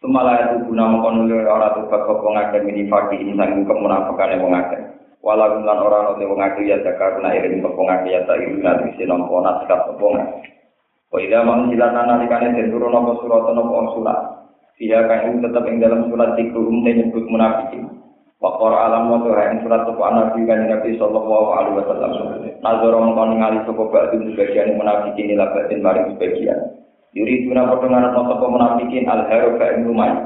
Semala 0.01 0.48
itu 0.48 0.64
guna 0.64 0.88
mengkonuli 0.88 1.44
ora 1.44 1.76
tuh 1.76 1.84
bakal 1.92 2.24
pengakar 2.24 2.64
mini 2.64 2.88
fakir 2.88 3.20
ini 3.20 3.36
sanggup 3.36 3.68
kemunafikan 3.68 4.32
yang 4.32 4.48
pengakar. 4.48 4.80
Walau 5.20 5.61
bukan 5.61 5.76
orang 5.76 6.16
orang 6.16 6.16
yang 6.24 6.32
pengakar 6.32 6.62
ya 6.64 6.76
jaga 6.80 7.20
karena 7.20 7.36
iri 7.36 7.61
pengakar 7.61 8.09
ya 8.09 8.24
ta 8.24 8.32
iri 8.40 8.64
nanti 8.64 8.96
si 8.96 9.05
nomor 9.05 9.44
nasikat 9.44 9.92
pengakar. 10.01 10.40
Kau 11.12 11.20
tidak 11.20 11.44
menghilang 11.44 11.92
anak 11.92 12.24
di 12.24 12.26
kanan 12.32 12.57
turun 12.72 12.96
nomor 12.96 13.20
surat 13.20 13.44
nomor 13.53 13.92
surat. 13.92 14.18
Tidak 14.80 15.05
kau 15.05 15.36
tetap 15.44 15.68
yang 15.68 15.76
dalam 15.84 16.01
surat 16.09 16.32
tikrum 16.32 16.80
umte 16.80 16.90
nyebut 16.96 17.24
munafikin. 17.28 17.99
Wakor 18.41 18.72
alam 18.72 19.12
wa 19.12 19.20
tuha 19.20 19.53
yang 19.53 19.61
surat 19.61 19.84
sopa 19.84 20.16
nabi 20.16 20.49
kan 20.49 20.64
nabi 20.64 20.97
sallallahu 20.97 21.49
alaihi 21.61 21.76
wasallam. 21.76 22.11
Nazar 22.64 22.93
mengkau 22.97 23.28
ningali 23.28 23.61
sopa 23.68 23.84
batu 23.93 24.16
sebagian 24.16 24.80
munafikin 24.80 25.36
ila 25.36 25.53
batin 25.53 25.84
maring 25.84 26.16
sebagian. 26.16 26.61
Yuri 27.12 27.45
tuna 27.45 27.68
ngarep 27.68 28.16
sopa 28.16 28.47
munafikin 28.49 29.05
al 29.12 29.28
haru 29.28 29.61
ka 29.61 29.76
lumai. 29.84 30.16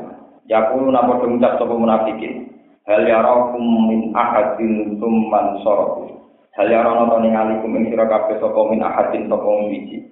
Yakulu 0.46 0.94
na 0.94 1.02
podo 1.10 1.26
ngucap 1.26 1.58
sopa 1.58 1.74
munafikin. 1.74 2.54
Hal 2.84 3.02
yarakum 3.08 3.64
min 3.88 4.12
ahadin 4.12 5.00
summan 5.00 5.58
soroku. 5.64 6.20
Hal 6.54 6.68
yarono 6.70 7.10
to 7.10 7.16
ningali 7.18 7.58
kum 7.64 7.74
ing 7.80 7.90
sira 7.90 8.06
kabeh 8.06 8.38
sapa 8.38 8.60
min 8.70 8.84
ahadin 8.84 9.26
sapa 9.26 9.48
wiji. 9.66 10.04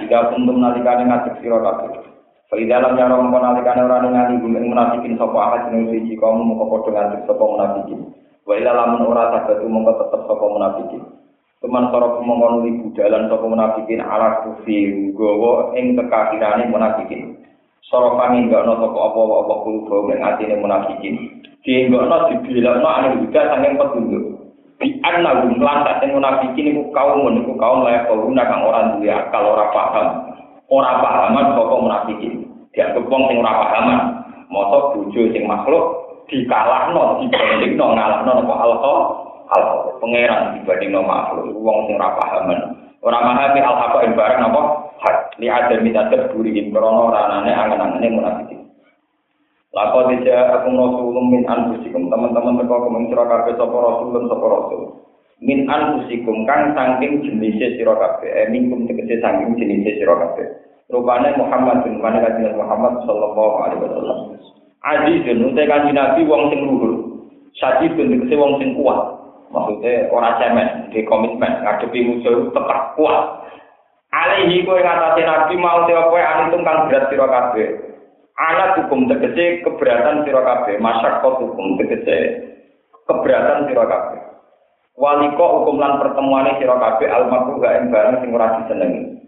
Jika 0.00 0.32
kuntum 0.32 0.62
nalikane 0.62 1.10
ngadeg 1.10 1.42
sira 1.42 1.58
kabeh. 1.58 2.06
Fa 2.50 2.58
dalam 2.58 2.98
yaro 2.98 3.22
mongko 3.22 3.38
nalikane 3.38 3.86
ora 3.86 4.02
ningali 4.02 4.42
kum 4.42 4.58
ing 4.58 4.74
munafikin 4.74 5.14
sapa 5.14 5.38
ahadin 5.38 5.86
wiji 5.86 6.18
kaum 6.18 6.42
mongko 6.42 6.66
podo 6.66 6.90
ngadeg 6.90 7.22
sapa 7.22 7.38
munafikin. 7.46 8.10
Wa 8.42 8.58
ila 8.58 8.74
lamun 8.74 9.06
ora 9.06 9.30
sabatu 9.30 9.70
mongko 9.70 10.02
tetep 10.02 10.26
sapa 10.26 10.44
munafikin. 10.50 11.02
Teman 11.62 11.94
sorok 11.94 12.18
mengkonuli 12.26 12.82
budalan 12.82 13.30
sapa 13.30 13.46
munafikin 13.46 14.02
ala 14.02 14.42
kufi 14.42 15.14
gowo 15.14 15.70
ing 15.78 15.94
kekafirane 15.94 16.66
munafikin. 16.74 17.38
Sorokane 17.86 18.42
enggak 18.42 18.66
ono 18.66 18.82
sapa 18.82 18.98
apa-apa 18.98 19.54
kulo 19.62 20.10
ing 20.10 20.18
atine 20.18 20.58
munafikin. 20.58 21.14
Dienggokno 21.62 22.34
dibilakno 22.34 22.88
ane 22.90 23.08
juga 23.22 23.46
saking 23.46 23.78
petunjuk. 23.78 24.24
Di 24.82 24.98
anna 25.06 25.38
hum 25.46 25.62
lantas 25.62 26.02
sing 26.02 26.18
munafikin 26.18 26.74
iku 26.74 26.90
kaum 26.90 27.30
iku 27.30 27.54
kaum 27.54 27.86
layak 27.86 28.10
kang 28.10 28.62
ora 28.66 28.98
duwe 28.98 29.06
akal 29.06 29.54
ora 29.54 29.70
paham. 29.70 30.29
Ora 30.70 31.02
pahaman 31.02 31.50
sapa 31.58 31.74
munafikin. 31.82 32.46
Dianggep 32.70 33.10
wong 33.10 33.22
sing 33.26 33.42
ora 33.42 33.52
pahaman. 33.58 34.00
Mosok 34.46 34.94
bojo 34.94 35.20
sing 35.34 35.44
makhluk 35.50 35.84
dikalahno 36.30 37.18
dibandingno 37.18 37.86
ngalahno 37.98 38.32
apa 38.46 38.54
alqa 38.62 38.94
al 39.50 39.62
pangeran 39.98 40.54
dibanding 40.58 40.94
no 40.94 41.02
makhluk 41.02 41.50
wong 41.58 41.90
sing 41.90 41.98
ora 41.98 42.14
pahaman 42.14 42.58
ora 43.02 43.18
memahami 43.18 43.60
al 43.62 43.76
ing 44.06 44.14
barang 44.14 44.42
apa? 44.46 44.62
Hak 45.00 45.16
li 45.40 45.48
ada 45.48 45.74
minta 45.80 46.06
terburi 46.12 46.54
ing 46.54 46.70
krono 46.70 47.10
ranane 47.10 47.50
angen-angene 47.50 48.08
munafik 48.14 48.60
Lako 49.70 50.10
tidak 50.10 50.50
aku 50.50 50.74
rasulun 50.74 51.26
min 51.30 51.42
anfusikum. 51.46 52.10
Teman-teman 52.10 52.58
teko 52.58 52.90
kumeng 52.90 53.06
sira 53.06 53.22
kabeh 53.22 53.54
sapa 53.54 53.76
rasulun 53.78 54.26
sapa 54.26 54.46
rasul 54.50 54.82
min 55.40 55.64
anfusikum 55.64 56.44
kang 56.44 56.76
saking 56.76 57.24
jenis 57.24 57.56
sira 57.80 57.96
kabeh 57.96 58.28
eh 58.28 58.46
minkum 58.52 58.84
tegese 58.84 59.24
saking 59.24 59.56
jenis 59.56 59.96
sira 59.96 60.12
kabeh. 60.12 60.46
Rupane 60.92 61.32
Muhammad 61.40 61.86
bin 61.86 62.02
Muhammad 62.02 62.36
Muhammad 62.58 62.94
sallallahu 63.08 63.56
alaihi 63.64 63.82
wasallam. 63.88 64.18
Azizun 64.84 65.48
utai 65.48 65.70
kanji 65.70 65.96
Nabi 65.96 66.20
wong 66.28 66.52
sing 66.52 66.60
luhur. 66.66 66.92
Sajidun 67.56 68.12
tegese 68.12 68.34
wong 68.36 68.60
sing 68.60 68.76
kuat. 68.76 69.00
Maksudnya 69.50 70.06
orang 70.14 70.38
cemen 70.38 70.68
di 70.94 71.02
komitmen 71.08 71.66
ngadepi 71.66 72.06
musuh 72.06 72.52
tetap 72.52 72.94
kuat. 72.94 73.48
Alaihi 74.10 74.66
kowe 74.66 74.74
ngatasi 74.74 75.22
nabi 75.22 75.54
mau 75.54 75.86
te 75.86 75.94
kowe 75.94 76.18
anitung 76.18 76.66
kang 76.66 76.90
berat 76.90 77.06
sira 77.08 77.26
kabeh. 77.30 77.68
Hukum 78.80 79.06
tegese 79.06 79.62
keberatan 79.62 80.26
sira 80.26 80.40
kabeh 80.42 80.80
masyarakat 80.80 81.34
hukum 81.44 81.78
tegese 81.78 82.18
keberatan 83.06 83.68
sira 83.70 83.84
waliko 85.00 85.64
hukum 85.64 85.80
lan 85.80 85.96
pertemuane 85.96 86.60
sira 86.60 86.76
kabeh 86.76 87.08
almarhum 87.08 87.56
gak 87.64 87.88
barang 87.88 88.20
sing 88.20 88.30
ora 88.36 88.60
disenengi 88.60 89.24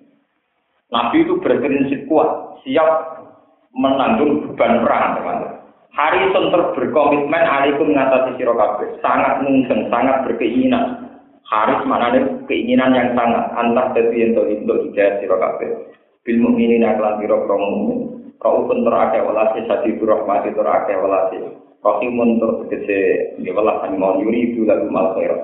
nabi 0.93 1.25
itu 1.25 1.41
berprinsip 1.41 2.05
kuat 2.13 2.61
siap 2.61 3.25
menanggung 3.73 4.45
beban 4.45 4.85
perang 4.85 5.17
teman-teman 5.17 5.63
Harrison 5.93 6.49
berkomitmen 6.49 7.45
alaikum 7.45 7.93
mengatasi 7.93 8.41
siro 8.41 8.57
kabeh, 8.57 8.97
sangat 9.05 9.45
mungkin, 9.45 9.93
sangat 9.93 10.25
berkeinginan. 10.25 11.05
Haris 11.45 11.85
mana 11.85 12.17
keinginan 12.49 12.97
yang 12.97 13.13
sangat 13.13 13.53
antar 13.53 13.93
jadi 13.93 14.33
untuk 14.33 14.49
untuk 14.49 14.79
hidayah 14.89 15.21
siro 15.21 15.37
kabeh. 15.37 15.69
Bil 16.25 16.41
mukminin 16.41 16.89
aklan 16.89 17.21
siro 17.21 17.45
kaum 17.45 17.61
mukmin. 17.61 17.99
Raufun 18.41 18.89
terake 18.89 19.21
walasi 19.21 19.69
sadi 19.69 19.93
rahmati 20.01 20.57
terake 20.57 20.97
walasi. 20.97 21.39
Rahimun 21.85 22.41
tur 22.41 22.65
tegese 22.65 23.37
ngewelas 23.43 23.85
mau 23.99 24.17
yuri 24.17 24.55
itu 24.55 24.65
lagu 24.65 24.89
mal 24.89 25.13
khair. 25.13 25.35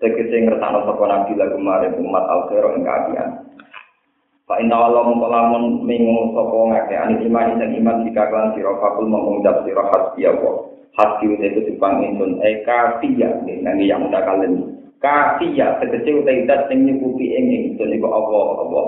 Tegese 0.00 0.32
ngertano 0.32 0.88
sapa 0.88 1.04
nabi 1.04 1.36
lagu 1.36 1.60
mare 1.60 1.92
umat 1.92 2.24
al 2.24 2.48
khair 2.48 2.64
ing 2.72 2.88
kaabian. 2.88 3.30
Pak 4.48 4.64
Inna 4.64 4.80
Allah 4.80 5.04
mengkolamun 5.12 5.84
minggu 5.84 6.32
sopo 6.32 6.72
ngake 6.72 6.96
ani 6.96 7.28
iman 7.28 7.60
dan 7.60 7.70
iman 7.76 8.08
jika 8.08 8.32
klan 8.32 8.56
siro 8.56 8.80
fakul 8.80 9.06
mengucap 9.12 9.60
siro 9.62 9.84
hasbi 9.92 10.24
Allah. 10.24 10.72
Hasbi 10.96 11.36
itu 11.36 11.60
dipang 11.68 12.00
insun 12.00 12.40
eh 12.40 12.64
kafiya 12.64 13.44
nih 13.44 13.60
nanti 13.60 13.92
yang 13.92 14.08
udah 14.08 14.24
kalian. 14.24 14.72
Kafiya 15.04 15.84
tegese 15.84 16.16
utai 16.16 16.48
dat 16.48 16.72
sing 16.72 16.88
nyukupi 16.88 17.36
ing 17.36 17.76
insun 17.76 17.92
iku 17.92 18.08
Allah 18.08 18.46
Allah. 18.64 18.86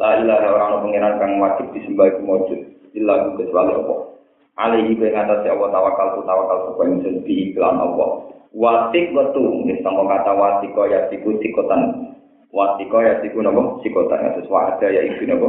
La 0.00 0.10
ilaha 0.18 0.48
orang 0.48 0.88
pengiran 0.88 1.14
kang 1.20 1.32
wajib 1.44 1.70
disembah 1.76 2.08
iku 2.08 2.20
mujud. 2.24 2.60
Illa 2.96 3.36
kecuali 3.36 3.72
Allah. 3.84 4.13
Alaihi 4.54 4.94
kowe 4.94 5.10
ngatasi 5.10 5.50
Allah 5.50 5.68
tawakal 5.74 6.06
tu 6.14 6.20
tawakal 6.22 6.58
supaya 6.70 6.88
insun 6.94 7.26
di 7.26 7.50
iklan 7.50 7.74
Allah. 7.74 8.30
Wasik 8.54 9.10
wetu, 9.10 9.66
nih 9.66 9.82
sama 9.82 10.06
kata 10.06 10.30
wasiko 10.30 10.86
ya 10.86 11.10
siku 11.10 11.34
sikotan. 11.42 12.14
Wasiko 12.54 13.02
ya 13.02 13.18
siku 13.18 13.42
nopo 13.42 13.82
sikota 13.82 14.14
ya 14.14 14.30
sesuai 14.38 14.78
ada 14.78 14.86
ya 14.94 15.02
ibu 15.10 15.26
nopo 15.26 15.48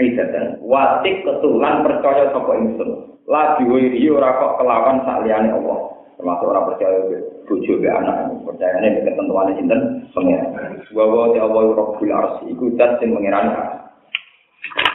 Aidatan 0.00 0.56
watik 0.64 1.20
ketulan 1.20 1.84
percaya 1.84 2.32
sapa 2.32 2.52
ingsun 2.56 3.12
lagi 3.28 3.68
wiri 3.68 4.08
ora 4.08 4.40
kok 4.40 4.56
kelawan 4.60 5.04
saliyane 5.04 5.52
Allah. 5.52 5.92
Termasuk 6.16 6.48
orang 6.48 6.68
percaya 6.72 6.96
bojo 7.44 7.72
be 7.76 7.88
anak. 7.92 8.32
Percaya 8.40 8.80
ini 8.88 9.04
ketentuan 9.04 9.52
sinten? 9.52 9.80
Pengiran. 10.16 10.80
Wa 10.96 11.04
wa 11.04 11.28
ta 11.36 11.44
Allah 11.44 11.64
rabbul 11.76 12.08
arsy 12.08 12.56
iku 12.56 12.72
dat 12.80 13.00
sing 13.04 13.12
mengirani 13.12 13.52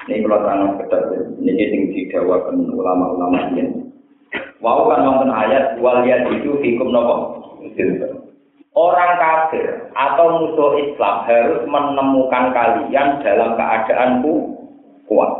ini 0.07 0.23
kalau 0.23 0.39
tanah 0.43 0.69
ketat 0.79 1.03
ini 1.43 1.63
sing 1.67 1.81
didawakan 1.91 2.71
ulama-ulama 2.71 3.51
ini 3.53 3.87
Wau 4.57 4.89
kan 4.89 5.05
wonten 5.05 5.29
ayat 5.29 5.77
wal 5.77 6.01
itu 6.01 6.57
hukum 6.57 6.89
nopo 6.89 7.15
Orang 8.77 9.11
kafir 9.17 9.89
atau 9.97 10.37
musuh 10.37 10.77
Islam 10.77 11.25
harus 11.25 11.61
menemukan 11.65 12.53
kalian 12.53 13.25
dalam 13.25 13.57
keadaan 13.57 14.21
kuat. 15.09 15.31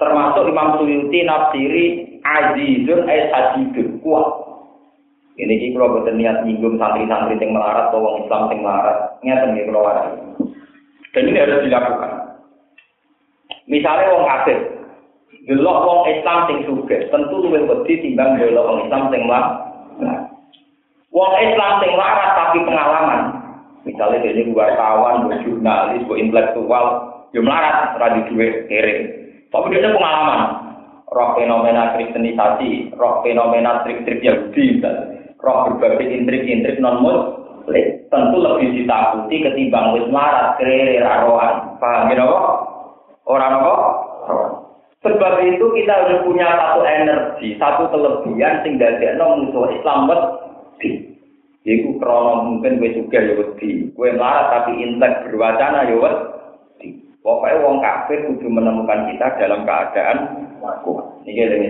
Termasuk 0.00 0.48
Imam 0.48 0.80
Suyuti 0.80 1.28
nafsiri 1.28 1.84
azizun 2.24 3.04
ay 3.04 3.28
sajidun 3.28 4.00
kuat. 4.00 4.28
Ini 5.36 5.60
iki 5.60 5.76
kalau 5.76 6.00
boten 6.00 6.16
niat 6.16 6.46
nyinggung 6.48 6.80
santri-santri 6.80 7.36
yang 7.36 7.52
melarat 7.52 7.90
atau 7.90 8.00
orang 8.00 8.22
Islam 8.22 8.42
yang 8.48 8.60
melarat, 8.62 8.98
ngeten 9.20 9.48
nggih 9.50 9.66
kula 9.66 9.92
Dan 11.10 11.26
ini 11.26 11.38
harus 11.42 11.64
dilakukan. 11.66 12.23
Misalnya 13.64 14.12
wong 14.12 14.24
kafir, 14.28 14.58
delok 15.48 15.78
wong 15.88 16.00
Islam 16.08 16.38
sing 16.48 16.58
sugih, 16.68 17.08
tentu 17.08 17.36
luwih 17.40 17.64
wedi 17.64 18.00
timbang 18.04 18.36
delok 18.36 18.64
wong 18.68 18.78
Islam 18.84 19.02
sing 19.08 19.22
melarat. 19.24 19.52
Wong 21.14 21.32
Islam 21.38 21.72
sing 21.80 21.92
larat 21.94 22.30
tapi 22.34 22.58
pengalaman. 22.66 23.22
Misalnya 23.84 24.24
dia 24.24 24.48
wartawan, 24.50 25.28
jurnalis, 25.44 26.02
intelektual, 26.08 26.86
dia 27.30 27.40
melarat, 27.44 27.94
radi 28.00 28.20
duit, 28.32 28.66
kere. 28.66 28.94
Tapi 29.52 29.76
dia 29.76 29.92
pengalaman. 29.94 30.40
Roh 31.14 31.36
fenomena 31.38 31.94
kristenisasi, 31.94 32.96
roh 32.98 33.22
fenomena 33.22 33.86
trik-trik 33.86 34.24
Yahudi, 34.24 34.82
roh 35.38 35.58
berbagai 35.70 36.10
intrik-intrik 36.10 36.82
non 36.82 37.04
tentu 38.12 38.36
lebih 38.38 38.76
ditakuti 38.76 39.40
ketimbang 39.40 39.96
wis 39.96 40.06
marat 40.10 40.58
kere 40.60 41.00
raroan. 41.00 41.78
Paham 41.80 42.12
ya 42.12 42.24
kok? 42.24 42.48
Orang 43.24 43.53
itu 45.64 45.80
kita 45.80 45.92
harus 45.96 46.20
punya 46.28 46.44
satu 46.60 46.84
energi, 46.84 47.56
satu 47.56 47.88
kelebihan 47.88 48.60
sing 48.60 48.76
dadekno 48.76 49.40
musuh 49.40 49.72
Islam 49.72 50.12
wedi. 50.12 51.16
Iku 51.64 51.96
krono 51.96 52.44
mungkin 52.44 52.76
gue 52.76 52.92
juga 52.92 53.24
ya 53.24 53.32
wedi. 53.32 53.88
Gue 53.96 54.12
marah 54.12 54.52
tapi 54.52 54.76
intek 54.76 55.24
berwacana 55.24 55.88
ya 55.88 55.96
wedi. 55.96 57.00
Pokoknya 57.24 57.64
wong 57.64 57.80
kafir 57.80 58.28
kudu 58.28 58.44
menemukan 58.52 59.08
kita 59.08 59.40
dalam 59.40 59.64
keadaan 59.64 60.18
kuat. 60.84 61.24
Ini 61.24 61.48
ini. 61.48 61.68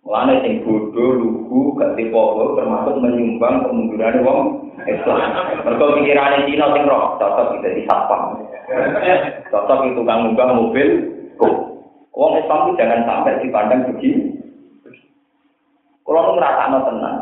Mulane 0.00 0.40
sing 0.40 0.64
bodoh, 0.64 1.12
lugu, 1.20 1.76
gak 1.76 1.92
tipopo 2.00 2.56
termasuk 2.56 3.04
menyumbang 3.04 3.68
kemunduran 3.68 4.24
wong 4.24 4.40
Islam. 4.88 5.20
Mergo 5.68 6.00
pikirane 6.00 6.48
Cina 6.48 6.72
sing 6.72 6.88
roh, 6.88 7.20
cocok 7.20 7.60
kita 7.60 7.68
di 7.76 7.84
satpam. 7.84 8.40
Cocok 9.52 9.92
itu 9.92 10.00
kang 10.08 10.24
munggah 10.24 10.56
mobil. 10.56 10.88
Wong 12.14 12.32
Islam 12.38 12.60
itu 12.66 12.72
jangan 12.78 13.00
sampai 13.06 13.38
dipandang 13.42 13.86
begini. 13.90 14.34
Kalau 16.02 16.34
ngerasa 16.34 16.74
tenang, 16.74 17.18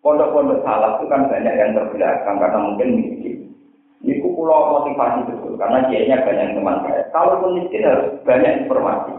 pondok-pondok 0.00 0.64
salah 0.64 0.96
itu 0.96 1.04
kan 1.12 1.28
banyak 1.28 1.54
yang 1.60 1.76
terbelakang 1.76 2.36
karena 2.40 2.58
mungkin 2.64 2.88
miskin. 2.96 3.36
Ini 4.00 4.22
pulau 4.22 4.78
motivasi 4.78 5.26
betul 5.28 5.58
karena 5.58 5.84
kiainya 5.90 6.24
banyak 6.24 6.56
teman 6.56 6.80
saya. 6.86 7.02
Kalaupun 7.12 7.60
miskin 7.60 7.84
harus 7.84 8.16
banyak 8.24 8.64
informasi. 8.64 9.12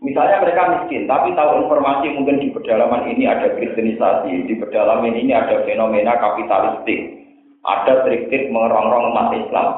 Misalnya 0.00 0.40
mereka 0.40 0.62
miskin, 0.80 1.04
tapi 1.04 1.36
tahu 1.36 1.60
informasi 1.60 2.08
mungkin 2.16 2.40
di 2.40 2.48
pedalaman 2.56 3.04
ini 3.04 3.28
ada 3.28 3.52
kristenisasi, 3.52 4.48
di 4.48 4.54
pedalaman 4.56 5.12
ini 5.12 5.28
ada 5.36 5.60
fenomena 5.68 6.16
kapitalistik, 6.16 7.20
ada 7.68 8.00
trik-trik 8.08 8.48
mengerongrong 8.48 9.12
umat 9.12 9.28
Islam. 9.36 9.68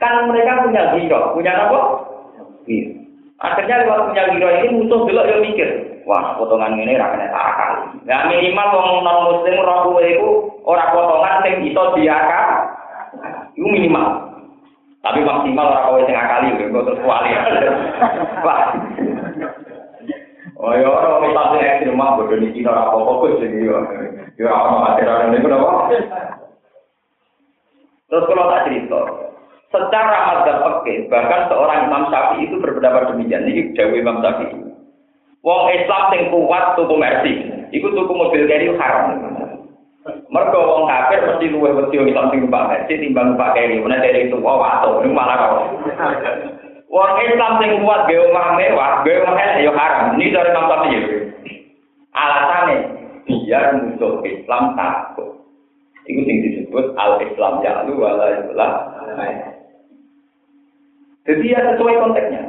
Kan 0.00 0.32
mereka 0.32 0.64
punya 0.64 0.96
hero, 0.96 1.36
punya 1.36 1.52
apa? 1.52 1.80
Iya. 2.64 2.93
Akhirnya 3.44 3.84
lewat 3.84 4.08
punya 4.08 4.24
hero 4.32 4.48
ini 4.48 4.68
musuh 4.72 5.04
dulu 5.04 5.20
yang 5.20 5.44
mikir, 5.44 5.68
wah 6.08 6.32
potongan 6.40 6.80
ini 6.80 6.96
rakyatnya 6.96 7.28
tak 7.28 7.44
akal. 7.52 7.72
Nah 8.08 8.24
minimal 8.32 8.68
orang 8.72 9.04
non 9.04 9.18
muslim 9.28 9.60
roh 9.60 10.00
itu 10.00 10.28
orang 10.64 10.92
potongan 10.96 11.44
yang 11.44 11.60
bisa 11.60 11.82
diakal, 11.92 12.48
itu 13.52 13.68
minimal. 13.68 14.32
Tapi 15.04 15.20
maksimal 15.20 15.68
orang 15.68 15.84
kau 15.84 16.00
yang 16.00 16.16
akali, 16.16 16.56
gue 16.56 16.72
terus 16.72 17.02
kuali. 17.04 17.36
Wah, 18.48 18.72
Oh 20.64 20.72
ya 20.72 20.88
ora 20.88 21.20
wis 21.20 21.36
tak 21.36 21.60
ekstrim 21.60 21.92
mah 21.92 22.16
bodoh 22.16 22.40
niki 22.40 22.64
ora 22.64 22.88
apa-apa 22.88 23.12
kok 23.20 23.36
sing 23.44 23.52
yo. 23.60 23.84
Yo 24.40 24.48
ora 24.48 24.88
ono. 24.88 25.92
Terus 28.08 28.24
kalau 28.24 28.48
tak 28.48 28.64
cerita, 28.64 29.00
secara 29.74 30.18
madzhab 30.30 30.62
fikih 30.62 31.10
bahkan 31.10 31.50
seorang 31.50 31.90
Imam 31.90 32.06
Syafi'i 32.06 32.46
itu 32.46 32.62
berpendapat 32.62 33.10
demikian. 33.10 33.50
Ini 33.50 33.74
dawuh 33.74 33.98
Imam 33.98 34.22
Syafi'i. 34.22 34.58
Wong 35.44 35.62
Islam 35.74 36.02
sing 36.08 36.32
kuat 36.32 36.72
tuku 36.72 36.94
mercy, 36.96 37.32
iku 37.74 37.92
tuku 37.92 38.12
mobil 38.14 38.48
keri 38.48 38.72
haram. 38.80 39.12
Mergo 40.32 40.60
wong 40.64 40.84
kafir 40.88 41.20
mesti 41.20 41.52
luwih 41.52 41.76
wedi 41.76 42.00
wong 42.00 42.08
Islam 42.08 42.30
sing 42.32 42.40
numpak 42.48 42.68
mercy 42.72 42.96
timbang 42.96 43.36
numpak 43.36 43.52
keri. 43.52 43.76
Mana 43.82 44.00
dari 44.00 44.30
itu 44.30 44.40
oh 44.40 44.56
wato, 44.56 45.04
ini 45.04 45.12
malah 45.12 45.36
kok. 45.36 45.52
Wong 46.88 47.12
Islam 47.28 47.52
sing 47.60 47.70
kuat 47.84 48.08
ge 48.08 48.16
omah 48.16 48.56
mewah, 48.56 49.04
ge 49.04 49.20
omah 49.20 49.36
elek 49.36 49.68
ya 49.68 49.72
haram. 49.76 50.16
Ini 50.16 50.32
dari 50.32 50.48
Imam 50.54 50.68
Syafi'i. 50.70 51.00
Alasannya 52.14 52.76
biar 53.26 53.66
musuh 53.82 54.22
Islam 54.24 54.78
takut. 54.78 55.44
Itu 56.04 56.20
yang 56.20 56.38
disebut 56.44 56.92
al-Islam 57.00 57.64
ya 57.64 57.84
lu 57.88 57.96
wala 57.96 58.44
ilah. 58.44 58.72
Jadi 61.24 61.52
ya 61.52 61.60
sesuai 61.72 62.00
konteksnya. 62.04 62.42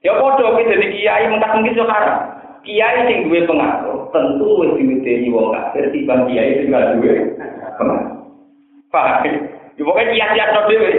Ya 0.00 0.12
podo 0.16 0.56
kita 0.56 0.76
jadi 0.76 0.86
kiai 0.92 1.28
mentah 1.28 1.56
mungkin 1.56 1.76
so 1.76 1.84
haram. 1.88 2.40
Kiai 2.64 3.08
sing 3.08 3.28
duwe 3.28 3.48
pengaruh 3.48 4.12
tentu 4.12 4.48
wis 4.60 4.76
diwedeni 4.76 5.32
wong 5.32 5.56
kafir 5.56 5.88
timbang 5.92 6.28
kiai 6.28 6.60
sing 6.60 6.68
gak 6.68 7.00
duwe 7.00 7.36
pengaruh. 7.76 8.20
Paham? 8.92 9.24
Ya 9.78 9.82
pokoknya 9.86 10.12
kiai-kiai 10.12 10.66
dhewe. 10.68 10.92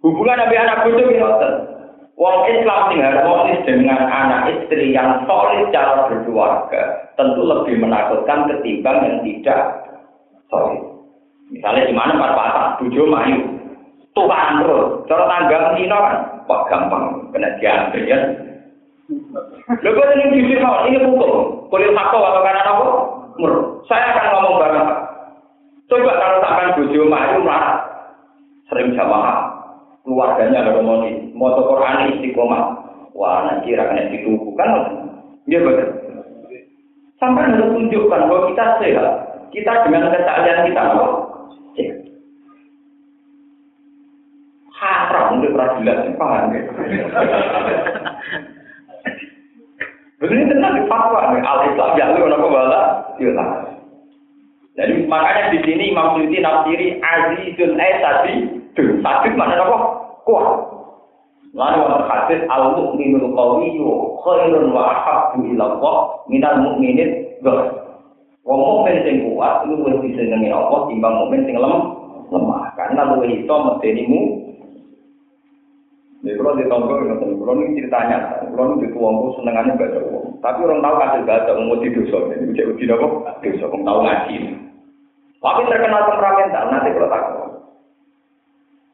Hubungan 0.00 0.40
Nabi 0.40 0.56
anak 0.56 0.82
bodoh 0.88 1.06
ngoten. 1.06 1.52
Wong 2.20 2.36
Islam 2.52 2.80
sing 2.92 3.00
harmonis 3.00 3.64
dengan 3.64 4.00
anak 4.04 4.52
istri 4.52 4.92
yang 4.92 5.24
solid 5.24 5.72
cara 5.72 6.04
berkeluarga 6.04 7.12
tentu 7.16 7.40
lebih 7.48 7.80
menakutkan 7.80 8.44
ketimbang 8.44 9.00
yang 9.00 9.16
tidak 9.24 9.60
solid. 10.52 10.84
Misalnya 11.48 11.88
di 11.88 11.94
mana 11.96 12.20
Pak 12.20 12.32
Patah, 12.36 12.66
tujuh 12.78 13.08
mayu, 13.08 13.59
tuhan 14.16 14.62
terus, 14.62 14.86
cara 15.06 15.24
tangga 15.30 15.58
Cina 15.78 15.96
kan, 15.96 16.14
wah 16.50 16.60
gampang, 16.66 17.04
kena 17.30 17.48
diantri 17.62 18.10
ya. 18.10 18.18
Lalu 19.82 19.94
kau 19.94 20.12
ini 20.14 20.24
jujur 20.34 20.58
mau, 20.62 20.86
ini 20.86 20.98
hukum, 21.02 21.66
kulit 21.70 21.94
fakta 21.94 22.18
atau 22.18 22.42
karena 22.42 22.62
apa? 22.66 22.86
Mur, 23.38 23.52
saya 23.86 24.14
akan 24.14 24.26
ngomong 24.34 24.54
bareng. 24.58 24.88
Coba 25.90 26.12
kalau 26.18 26.38
sampai 26.42 26.74
tujuh 26.78 27.06
mayu 27.06 27.42
marah, 27.42 27.82
sering 28.70 28.94
jamaah, 28.94 29.50
keluarganya 30.06 30.62
ada 30.62 30.78
ngomongin 30.78 31.34
motor 31.34 31.66
Quran 31.66 32.14
istiqomah 32.18 32.62
wah 33.14 33.46
nanti 33.46 33.74
rakyat 33.74 34.10
ditubuh. 34.14 34.54
Kan 34.54 34.70
dia 35.50 35.58
betul 35.62 35.90
sampai 37.20 37.52
harus 37.52 37.68
tunjukkan 37.76 38.20
bahwa 38.26 38.48
kita 38.50 38.64
sehat. 38.80 39.08
Kita 39.50 39.72
dengan 39.82 40.14
kesalahan 40.14 40.66
kita 40.70 40.82
apa 40.94 41.06
haram 44.80 45.36
untuk 45.36 45.52
peradilan 45.52 46.16
paham 46.16 46.56
ya 46.56 46.62
begini 50.24 50.48
tenang 50.48 50.80
di 50.80 50.82
fatwa 50.88 51.36
al 51.36 51.60
Islam 51.68 51.90
ya 52.00 52.16
lu 52.16 52.24
kenapa 52.24 52.46
bala 52.48 52.80
iya 53.20 53.44
jadi 54.80 55.04
makanya 55.04 55.52
di 55.52 55.58
sini 55.66 55.92
Imam 55.92 56.16
Suyuti 56.16 56.40
nafsiri 56.40 56.86
Azizul 57.04 57.76
Aisadi 57.76 58.60
Duh, 58.78 59.02
sabit 59.02 59.34
mana 59.34 59.58
apa? 59.58 59.76
Kuat. 60.22 60.46
Lalu 61.50 61.82
yang 61.82 62.06
terhadis 62.06 62.40
al 62.46 62.78
mukminul 62.78 63.34
qawiyyu 63.34 64.14
khairun 64.22 64.70
wa 64.70 64.94
ahabbu 64.94 65.42
ila 65.50 65.66
minal 66.30 66.56
mukminin 66.62 67.26
ghair. 67.42 67.66
Wong 68.46 68.60
mukmin 68.62 69.02
sing 69.02 69.16
kuat 69.26 69.66
itu 69.66 69.74
luwih 69.74 69.98
disenengi 70.06 70.54
Allah 70.54 70.86
timbang 70.86 71.14
mukmin 71.18 71.42
sing 71.44 71.58
lemah. 71.58 71.98
lemah 72.30 72.70
karena 72.78 73.10
luwih 73.10 73.42
iso 73.42 73.54
medenimu 73.58 74.49
Ya 76.20 76.36
kalau 76.36 76.52
di 76.52 76.68
tonggo 76.68 77.00
itu 77.00 77.16
tonggo, 77.16 77.48
kalau 77.48 77.64
ini 77.64 77.80
ceritanya, 77.80 78.44
kalau 78.52 78.76
ini 78.76 78.84
di 78.84 78.88
tuangku 78.92 79.40
senengannya 79.40 79.72
baca 79.72 80.00
uang. 80.04 80.36
Tapi 80.44 80.58
orang 80.68 80.84
tahu 80.84 80.94
kasih 81.00 81.22
baca 81.24 81.50
uang 81.56 81.80
di 81.80 81.88
dosa, 81.96 82.18
jadi 82.28 82.44
ujian 82.44 82.70
uji 82.76 82.84
dosa, 82.84 83.08
dosa 83.40 83.64
orang 83.72 83.82
tahu 83.88 83.98
ngaji. 84.04 84.36
Tapi 85.40 85.60
terkenal 85.72 86.02
pemerakan, 86.04 86.52
tak 86.52 86.64
nanti 86.68 86.88
kalau 86.92 87.08
tak. 87.08 87.24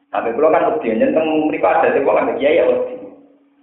Tapi 0.07 0.29
kalau 0.39 0.53
kan 0.55 0.67
uji, 0.79 0.87
jadi 0.87 1.11
tentang 1.11 1.27
mereka 1.51 1.67
ada 1.75 1.87
di 1.91 1.99
kuala 2.07 2.31
kiai 2.31 2.47
ya 2.47 2.63
ya 2.63 2.65
uji. 2.71 2.95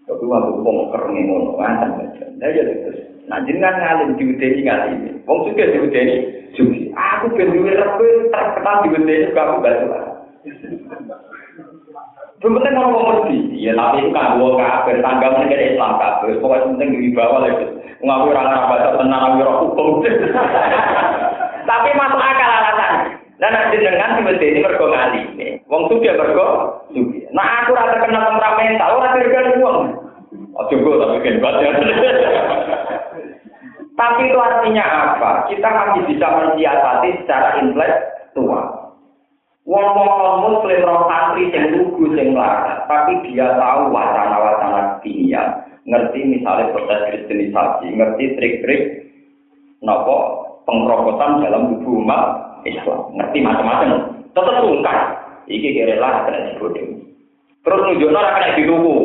Tapi 0.05 0.23
uang 0.29 0.45
buku 0.61 0.69
mau 0.69 0.93
kerengi 0.93 1.23
nah 1.25 2.49
ya 2.53 2.63
terus. 2.69 3.01
Nah 3.33 3.41
jadi 3.49 3.65
kan 3.65 3.81
ngalim 3.81 4.21
di 4.21 4.25
uji 4.29 4.45
ini 4.45 4.61
ngalim 4.69 4.93
ini, 4.93 5.11
uang 5.25 5.39
suka 5.49 5.73
di 5.73 5.79
uji. 5.81 6.01
Aku 6.93 7.33
benar-benar 7.33 7.97
terkenal 8.29 8.77
di 8.85 8.89
uji 8.93 9.09
ini, 9.09 9.33
aku 9.33 9.65
gak. 9.65 10.05
Penting 12.43 12.77
orang 12.77 12.93
mau 12.93 13.09
mesti, 13.09 13.57
ya 13.57 13.73
tapi 13.73 14.05
itu 14.05 14.11
kan 14.13 14.37
gua 14.37 14.59
kafir, 14.59 15.01
tanggal 15.01 15.33
negara 15.39 15.65
Islam 15.65 15.97
kafir, 15.97 16.37
pokoknya 16.43 16.67
penting 16.77 16.89
di 17.01 17.11
bawah 17.17 17.41
lagi. 17.41 17.65
Ngaku 18.05 18.27
orang 18.37 18.49
Arab 18.53 18.69
baca 18.69 18.89
tenang, 19.01 19.23
ngaku 19.41 19.55
hukum. 19.65 19.89
Tapi 21.71 21.89
masuk 21.97 22.21
akal 22.21 22.51
alasan. 22.53 22.93
Nah, 23.41 23.49
nanti 23.49 23.81
dengan 23.81 24.21
tiba-tiba 24.21 24.45
ini 24.45 24.61
mergo 24.61 24.87
ngali. 24.93 25.23
Wong 25.73 25.89
suge 25.89 26.13
mergo 26.13 26.47
suge. 26.93 27.25
Nah, 27.33 27.65
aku 27.65 27.73
rasa 27.73 28.05
kenal 28.05 28.29
temperamental, 28.29 29.01
ora 29.01 29.17
kira 29.17 29.57
uang. 29.57 29.79
Ojo 30.55 30.75
gue 30.79 30.95
tapi 31.03 31.19
kan 31.25 31.43
baca. 31.43 31.67
Tapi 33.95 34.27
itu 34.27 34.39
artinya 34.39 34.85
apa? 34.85 35.47
Kita 35.47 35.69
masih 35.71 36.03
bisa 36.11 36.27
mensiasati 36.27 37.15
secara 37.23 37.63
intelektual. 37.63 38.84
Wong-wong 39.65 40.45
muslim 40.45 40.85
roh 40.85 41.09
santri 41.09 41.49
sing 41.49 41.73
lugu 41.73 42.13
sing 42.13 42.37
melarat, 42.37 42.85
tapi 42.85 43.17
dia 43.25 43.49
tahu 43.57 43.89
wacana-wacana 43.97 45.01
dunia, 45.01 45.41
ngerti 45.89 46.21
misalnya 46.21 46.69
proses 46.77 47.01
kristenisasi, 47.09 47.97
ngerti 47.97 48.25
trik-trik 48.37 48.83
nopo 49.81 50.45
pengkerokosan 50.69 51.49
dalam 51.49 51.81
tubuh 51.81 51.97
umat 52.05 52.23
Islam, 52.69 53.09
ngerti 53.17 53.39
macam-macam. 53.41 54.21
Tetap 54.37 54.57
sungkan. 54.61 55.01
Iki 55.45 55.77
kira 55.77 56.01
lah 56.01 56.25
kena 56.25 56.57
dibodoh. 56.57 56.89
Terus 57.65 57.81
nunjukno 57.85 58.17
ora 58.17 58.37
kena 58.37 58.57
dituku. 58.57 58.97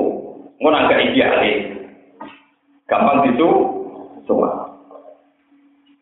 Ngono 0.60 0.76
agak 0.76 1.04
idealis. 1.12 1.60
Gampang 2.88 3.28
itu 3.28 3.50
semua. 4.24 4.69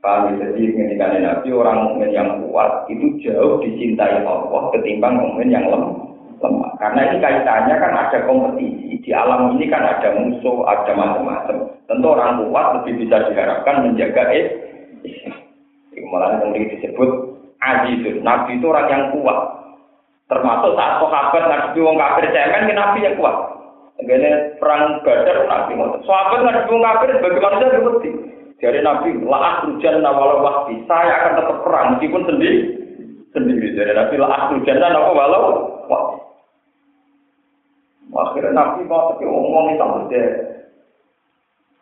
Paham 0.07 0.39
ya? 0.39 0.47
Jadi 0.55 0.71
ketika 0.71 1.19
Nabi 1.19 1.51
orang 1.51 1.83
mukmin 1.83 2.15
yang 2.15 2.39
kuat 2.47 2.87
itu 2.87 3.19
jauh 3.27 3.59
dicintai 3.59 4.23
Allah 4.23 4.71
ketimbang 4.71 5.19
mukmin 5.19 5.51
yang 5.51 5.67
lemah. 5.67 5.99
lemah. 6.39 6.71
Karena 6.79 7.11
ini 7.11 7.19
kaitannya 7.19 7.75
kan 7.75 7.91
ada 7.91 8.17
kompetisi. 8.23 9.03
Di 9.03 9.11
alam 9.11 9.59
ini 9.59 9.67
kan 9.67 9.83
ada 9.83 10.15
musuh, 10.15 10.63
ada 10.63 10.95
macam-macam. 10.95 11.75
Tentu 11.91 12.07
orang 12.07 12.39
kuat 12.47 12.65
lebih 12.79 13.03
bisa 13.03 13.27
diharapkan 13.27 13.83
menjaga 13.83 14.31
es. 14.31 14.47
Malah 16.07 16.39
kemudian 16.39 16.71
disebut 16.71 17.11
Azizun. 17.59 18.23
Nabi 18.23 18.63
itu 18.63 18.65
orang 18.71 18.87
yang 18.87 19.03
kuat. 19.11 19.39
Termasuk 20.31 20.71
saat 20.79 21.03
sahabat 21.03 21.43
Nabi 21.51 21.83
wong 21.83 21.99
kafir 21.99 22.31
cemen, 22.31 22.71
Nabi 22.71 23.03
yang 23.03 23.19
kuat. 23.19 23.35
Begini 23.99 24.55
perang 24.55 25.03
Badar 25.03 25.51
Nabi. 25.51 25.75
Sahabat 26.07 26.39
Nabi 26.47 26.71
wong 26.71 26.83
kafir 26.95 27.11
bagaimana 27.19 27.59
saja 27.59 27.75
seperti 27.75 28.36
dari 28.57 28.81
Nabi, 28.81 29.21
laat 29.21 29.69
hujan 29.69 30.01
nawala 30.01 30.41
waktu, 30.41 30.81
saya 30.89 31.13
akan 31.13 31.33
tetap 31.37 31.57
perang 31.61 31.87
meskipun 31.93 32.25
sendiri. 32.25 32.61
Sendiri 33.29 33.77
dari 33.77 33.93
Nabi, 33.93 34.15
laat 34.17 34.49
hujan 34.49 34.81
nawala 34.81 35.13
walau 35.13 35.45
waktu. 35.85 36.17
Akhirnya 38.17 38.57
Nabi 38.57 38.89
mau 38.89 39.13
tapi 39.13 39.29
ngomong 39.29 39.77
itu 39.77 39.85
saja. 39.85 40.23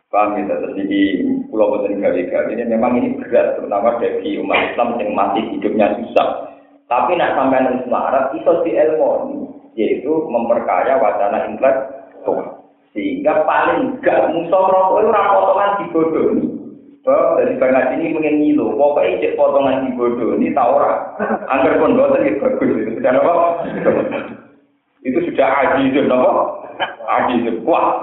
Paham 0.06 0.38
ya, 0.38 0.54
terus 0.54 0.78
pulau 1.50 1.76
Boten 1.76 1.98
Gawe 1.98 2.46
ini 2.52 2.62
memang 2.62 2.94
ini 2.94 3.18
berat, 3.18 3.58
terutama 3.58 3.98
bagi 3.98 4.38
umat 4.38 4.70
Islam 4.70 5.00
yang 5.02 5.10
masih 5.18 5.42
hidupnya 5.56 5.98
susah. 5.98 6.52
Tapi 6.86 7.18
nak 7.18 7.34
sampai 7.34 7.66
nulis 7.66 7.90
Arab, 7.90 8.30
itu 8.30 8.52
di 8.62 8.78
ilmu, 8.78 9.10
yaitu 9.74 10.12
memperkaya 10.30 11.02
wacana 11.02 11.50
intelektual. 11.50 12.62
Sehingga 12.94 13.42
paling 13.42 13.98
gak 14.00 14.30
musuh 14.30 14.64
rokok 14.70 15.02
itu 15.02 15.10
potongan 15.10 15.70
dibodohi. 15.82 16.55
Bahwa 17.06 17.38
dari 17.38 17.54
banget 17.54 18.02
ini 18.02 18.18
pengen 18.18 18.36
ngilu, 18.42 18.74
pokoknya 18.74 19.22
cek 19.22 19.38
potongan 19.38 19.86
dibodoh 19.86 20.34
ini 20.34 20.50
tau 20.50 20.74
ora. 20.74 21.14
Angger 21.46 21.78
pun 21.78 21.94
boten 21.94 22.26
ya 22.26 22.34
bagus 22.42 22.66
itu 22.66 22.90
sudah 22.98 23.14
apa? 23.14 23.46
itu 25.06 25.18
sudah 25.30 25.48
ajizun 25.62 26.10
apa? 26.10 26.30
Ajizun 27.06 27.62
kuat. 27.62 28.02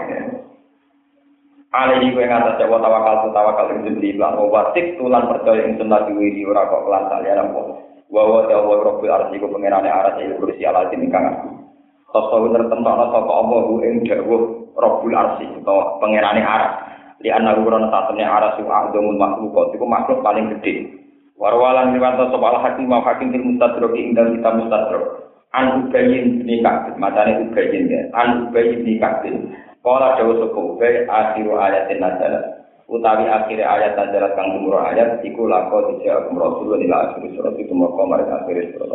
Ali 1.76 2.16
kowe 2.16 2.24
ngatas 2.24 2.64
jawa 2.64 2.80
tawakal 2.80 3.28
tu 3.28 3.30
tawakal 3.36 3.68
ing 3.76 3.84
jendi 3.84 4.16
lan 4.16 4.40
watik 4.40 4.96
tulan 4.96 5.28
percaya 5.28 5.68
ing 5.68 5.76
sunah 5.76 6.06
diwiri 6.08 6.48
ora 6.48 6.70
kok 6.72 6.88
kelan 6.88 7.10
saliyane 7.12 7.44
apa. 7.44 7.62
Wa 8.08 8.24
wa 8.24 8.48
ta 8.48 8.56
wa 8.62 8.88
rabbil 8.88 9.12
arsi 9.12 9.42
ku 9.42 9.52
pengenane 9.52 9.90
aras 9.92 10.16
ing 10.24 10.38
kursi 10.40 10.64
ala 10.64 10.88
sing 10.88 11.12
kang 11.12 11.28
aku. 11.28 11.50
Sosok 12.14 12.56
tertentokno 12.56 13.10
sapa 13.12 13.32
Allah 13.36 13.68
ing 13.84 14.06
dawuh 14.08 14.64
Rabbul 14.78 15.18
Arsi 15.18 15.50
utawa 15.60 15.98
pengenane 15.98 16.46
aras. 16.46 16.74
Di 17.24 17.32
anak 17.32 17.64
ukuran 17.64 17.88
satunya 17.88 18.28
arah 18.28 18.60
su 18.60 18.68
agdamul 18.68 19.16
makhluk 19.16 19.72
itu 19.72 19.88
makhluk 19.88 20.20
paling 20.20 20.52
gede. 20.60 20.92
Warwalan 21.40 21.96
riwayat 21.96 22.30
soal 22.30 22.60
hakim 22.60 22.92
mau 22.92 23.02
hakim 23.02 23.32
fil 23.32 23.42
mustadrak 23.42 23.96
ing 23.96 24.12
dalam 24.14 24.38
kitab 24.38 24.60
mustadrak. 24.60 25.04
An 25.56 25.88
ubayin 25.88 26.44
bin 26.44 26.60
kabir 26.60 26.94
matane 27.00 27.48
ubayin 27.48 27.88
ya. 27.88 28.02
An 28.12 28.52
ubayin 28.52 28.84
bin 28.84 29.00
kabir 29.00 29.34
Kala 29.84 30.16
dawa 30.16 30.40
sapa 30.40 30.60
ubay 30.64 31.04
akhiru 31.04 31.60
ayatin 31.60 32.00
nazala 32.00 32.40
utawi 32.88 33.28
akhir 33.28 33.60
ayat 33.60 34.00
nazala 34.00 34.32
kang 34.32 34.56
umur 34.56 34.80
ayat 34.80 35.20
iku 35.28 35.44
lako 35.44 35.92
dijawab 35.92 36.32
Rasulullah 36.32 36.80
ila 36.80 36.98
akhir 37.12 37.36
surat 37.36 37.52
itu 37.60 37.76
mau 37.76 37.92
akhir 37.92 38.72
surat 38.72 38.92